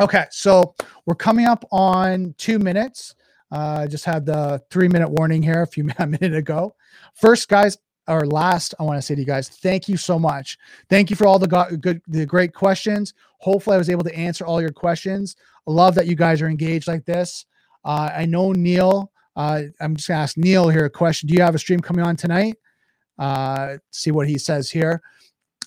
Okay, 0.00 0.24
so 0.30 0.74
we're 1.04 1.14
coming 1.14 1.46
up 1.46 1.64
on 1.70 2.34
two 2.38 2.58
minutes. 2.58 3.14
I 3.50 3.56
uh, 3.56 3.86
just 3.86 4.06
had 4.06 4.24
the 4.24 4.62
three 4.70 4.88
minute 4.88 5.10
warning 5.10 5.42
here 5.42 5.62
a 5.62 5.66
few 5.66 5.86
a 5.98 6.06
minute 6.06 6.34
ago. 6.34 6.74
First, 7.14 7.48
guys, 7.48 7.76
or 8.08 8.26
last, 8.26 8.74
I 8.80 8.82
want 8.82 8.98
to 8.98 9.02
say 9.02 9.14
to 9.14 9.20
you 9.20 9.26
guys, 9.26 9.48
thank 9.48 9.88
you 9.88 9.96
so 9.96 10.18
much. 10.18 10.58
Thank 10.88 11.10
you 11.10 11.16
for 11.16 11.26
all 11.26 11.38
the 11.38 11.46
go- 11.46 11.76
good, 11.76 12.02
the 12.08 12.26
great 12.26 12.54
questions. 12.54 13.14
Hopefully, 13.38 13.74
I 13.74 13.78
was 13.78 13.90
able 13.90 14.04
to 14.04 14.14
answer 14.14 14.44
all 14.44 14.60
your 14.60 14.72
questions. 14.72 15.36
I 15.66 15.70
love 15.70 15.94
that 15.94 16.06
you 16.06 16.14
guys 16.14 16.42
are 16.42 16.48
engaged 16.48 16.88
like 16.88 17.04
this. 17.04 17.46
Uh, 17.84 18.10
I 18.14 18.26
know 18.26 18.52
Neil. 18.52 19.10
Uh, 19.36 19.62
I'm 19.80 19.96
just 19.96 20.08
gonna 20.08 20.20
ask 20.20 20.36
Neil 20.36 20.68
here 20.68 20.84
a 20.84 20.90
question. 20.90 21.28
Do 21.28 21.34
you 21.34 21.42
have 21.42 21.54
a 21.54 21.58
stream 21.58 21.80
coming 21.80 22.04
on 22.04 22.16
tonight? 22.16 22.56
Uh, 23.18 23.78
see 23.90 24.10
what 24.10 24.28
he 24.28 24.38
says 24.38 24.70
here. 24.70 25.00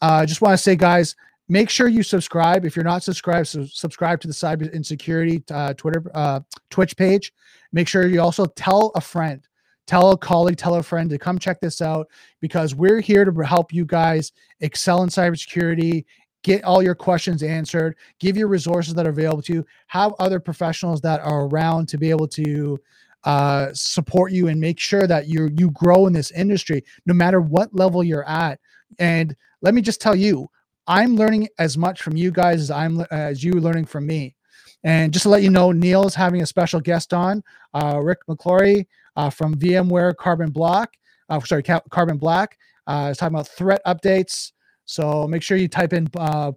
I 0.02 0.24
uh, 0.24 0.26
just 0.26 0.42
want 0.42 0.54
to 0.54 0.58
say, 0.58 0.76
guys, 0.76 1.16
make 1.48 1.70
sure 1.70 1.88
you 1.88 2.04
subscribe. 2.04 2.66
If 2.66 2.76
you're 2.76 2.86
not 2.86 3.04
subscribed, 3.04 3.48
so 3.48 3.66
subscribe 3.66 4.20
to 4.22 4.28
the 4.28 4.34
Cyber 4.34 4.72
Insecurity 4.74 5.44
uh, 5.52 5.74
Twitter, 5.74 6.04
uh, 6.14 6.42
Twitch 6.70 6.98
page. 6.98 7.32
Make 7.72 7.88
sure 7.88 8.08
you 8.08 8.22
also 8.22 8.46
tell 8.46 8.92
a 8.96 9.02
friend, 9.02 9.48
tell 9.88 10.12
a 10.12 10.18
colleague, 10.18 10.58
tell 10.58 10.76
a 10.76 10.84
friend 10.84 11.10
to 11.10 11.18
come 11.18 11.40
check 11.40 11.60
this 11.60 11.82
out 11.82 12.08
because 12.42 12.76
we're 12.76 13.02
here 13.02 13.26
to 13.26 13.32
help 13.42 13.74
you 13.74 13.86
guys 13.86 14.32
excel 14.60 15.04
in 15.04 15.10
cybersecurity. 15.10 16.06
Get 16.44 16.64
all 16.64 16.84
your 16.84 16.96
questions 16.96 17.42
answered, 17.42 17.96
give 18.20 18.38
you 18.38 18.46
resources 18.46 18.94
that 18.94 19.08
are 19.08 19.10
available 19.10 19.42
to 19.44 19.54
you, 19.54 19.66
have 19.88 20.14
other 20.20 20.40
professionals 20.40 21.02
that 21.02 21.22
are 21.22 21.48
around 21.48 21.88
to 21.90 21.98
be 21.98 22.12
able 22.12 22.28
to 22.30 22.80
uh, 23.24 23.70
support 23.74 24.32
you 24.32 24.48
and 24.50 24.62
make 24.62 24.80
sure 24.80 25.08
that 25.08 25.28
you 25.28 25.50
you 25.58 25.72
grow 25.72 26.06
in 26.06 26.14
this 26.14 26.30
industry, 26.32 26.84
no 27.08 27.14
matter 27.16 27.42
what 27.42 27.74
level 27.76 28.04
you're 28.04 28.28
at. 28.30 28.60
And 29.00 29.36
let 29.64 29.74
me 29.74 29.82
just 29.82 30.00
tell 30.00 30.16
you, 30.16 30.48
I'm 30.86 31.16
learning 31.16 31.50
as 31.58 31.76
much 31.76 32.04
from 32.04 32.16
you 32.16 32.30
guys 32.30 32.62
as 32.62 32.70
I'm 32.70 33.02
as 33.10 33.44
you 33.44 33.54
learning 33.54 33.86
from 33.86 34.06
me. 34.06 34.36
And 34.84 35.12
just 35.12 35.24
to 35.24 35.30
let 35.30 35.42
you 35.42 35.50
know, 35.50 35.72
Neil 35.72 36.06
is 36.06 36.14
having 36.14 36.44
a 36.44 36.46
special 36.46 36.80
guest 36.80 37.12
on, 37.12 37.44
uh, 37.74 38.00
Rick 38.00 38.20
McClory 38.30 38.86
uh, 39.16 39.30
from 39.30 39.56
VMware 39.56 40.16
Carbon 40.16 40.52
Block. 40.52 40.94
Uh, 41.30 41.40
sorry, 41.42 41.64
Carbon 41.64 42.18
Black. 42.18 42.58
Uh, 42.88 43.10
is 43.12 43.18
talking 43.18 43.36
about 43.36 43.48
threat 43.48 43.82
updates. 43.88 44.52
So 44.86 45.28
make 45.28 45.42
sure 45.42 45.58
you 45.58 45.68
type 45.68 45.94
in 45.94 46.08
uh, 46.16 46.52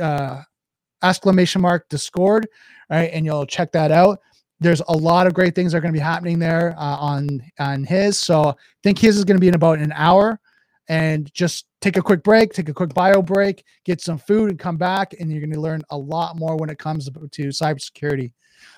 uh, 0.00 0.42
exclamation 1.02 1.60
mark 1.60 1.88
Discord, 1.88 2.46
right, 2.88 3.10
and 3.12 3.26
you'll 3.26 3.46
check 3.46 3.72
that 3.72 3.90
out. 3.90 4.20
There's 4.60 4.82
a 4.86 4.96
lot 4.96 5.26
of 5.26 5.34
great 5.34 5.56
things 5.56 5.72
that 5.72 5.78
are 5.78 5.80
going 5.80 5.92
to 5.92 5.98
be 5.98 6.02
happening 6.02 6.38
there 6.38 6.76
uh, 6.78 6.96
on 6.96 7.42
on 7.58 7.82
his. 7.82 8.18
So 8.18 8.50
I 8.50 8.54
think 8.84 8.98
his 8.98 9.18
is 9.18 9.24
going 9.24 9.36
to 9.36 9.40
be 9.40 9.48
in 9.48 9.56
about 9.56 9.80
an 9.80 9.92
hour 9.92 10.38
and 10.88 11.32
just 11.34 11.66
take 11.80 11.96
a 11.96 12.02
quick 12.02 12.22
break, 12.22 12.52
take 12.52 12.68
a 12.68 12.74
quick 12.74 12.94
bio 12.94 13.22
break, 13.22 13.64
get 13.84 14.00
some 14.00 14.18
food, 14.18 14.50
and 14.50 14.58
come 14.58 14.76
back. 14.76 15.14
And 15.18 15.30
you're 15.30 15.40
going 15.40 15.52
to 15.52 15.60
learn 15.60 15.82
a 15.90 15.98
lot 15.98 16.36
more 16.36 16.56
when 16.56 16.70
it 16.70 16.78
comes 16.78 17.06
to 17.06 17.48
cybersecurity. 17.48 18.32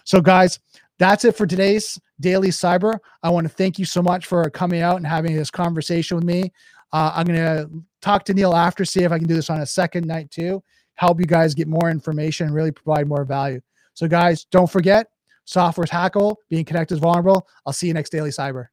So, 0.05 0.22
guys, 0.22 0.59
that's 0.99 1.24
it 1.24 1.36
for 1.36 1.47
today's 1.47 1.99
daily 2.20 2.49
cyber. 2.49 2.99
I 3.22 3.30
want 3.30 3.47
to 3.47 3.53
thank 3.53 3.78
you 3.78 3.84
so 3.84 4.03
much 4.03 4.26
for 4.26 4.49
coming 4.51 4.80
out 4.80 4.97
and 4.97 5.07
having 5.07 5.34
this 5.34 5.51
conversation 5.51 6.16
with 6.16 6.24
me. 6.24 6.53
Uh, 6.92 7.12
I'm 7.14 7.26
going 7.26 7.38
to 7.38 7.68
talk 8.01 8.24
to 8.26 8.34
Neil 8.34 8.55
after, 8.55 8.84
see 8.84 9.03
if 9.03 9.11
I 9.11 9.18
can 9.18 9.26
do 9.26 9.34
this 9.34 9.51
on 9.51 9.61
a 9.61 9.66
second 9.66 10.07
night 10.07 10.30
too, 10.30 10.62
help 10.95 11.18
you 11.18 11.26
guys 11.26 11.55
get 11.55 11.66
more 11.66 11.90
information, 11.90 12.47
and 12.47 12.55
really 12.55 12.70
provide 12.70 13.09
more 13.09 13.24
value. 13.24 13.61
So, 13.95 14.07
guys, 14.07 14.45
don't 14.45 14.70
forget 14.70 15.09
software's 15.45 15.90
hackable, 15.90 16.36
being 16.49 16.64
connected 16.64 16.95
is 16.95 17.01
vulnerable. 17.01 17.47
I'll 17.66 17.72
see 17.72 17.88
you 17.88 17.95
next 17.95 18.11
daily 18.11 18.30
cyber. 18.30 18.66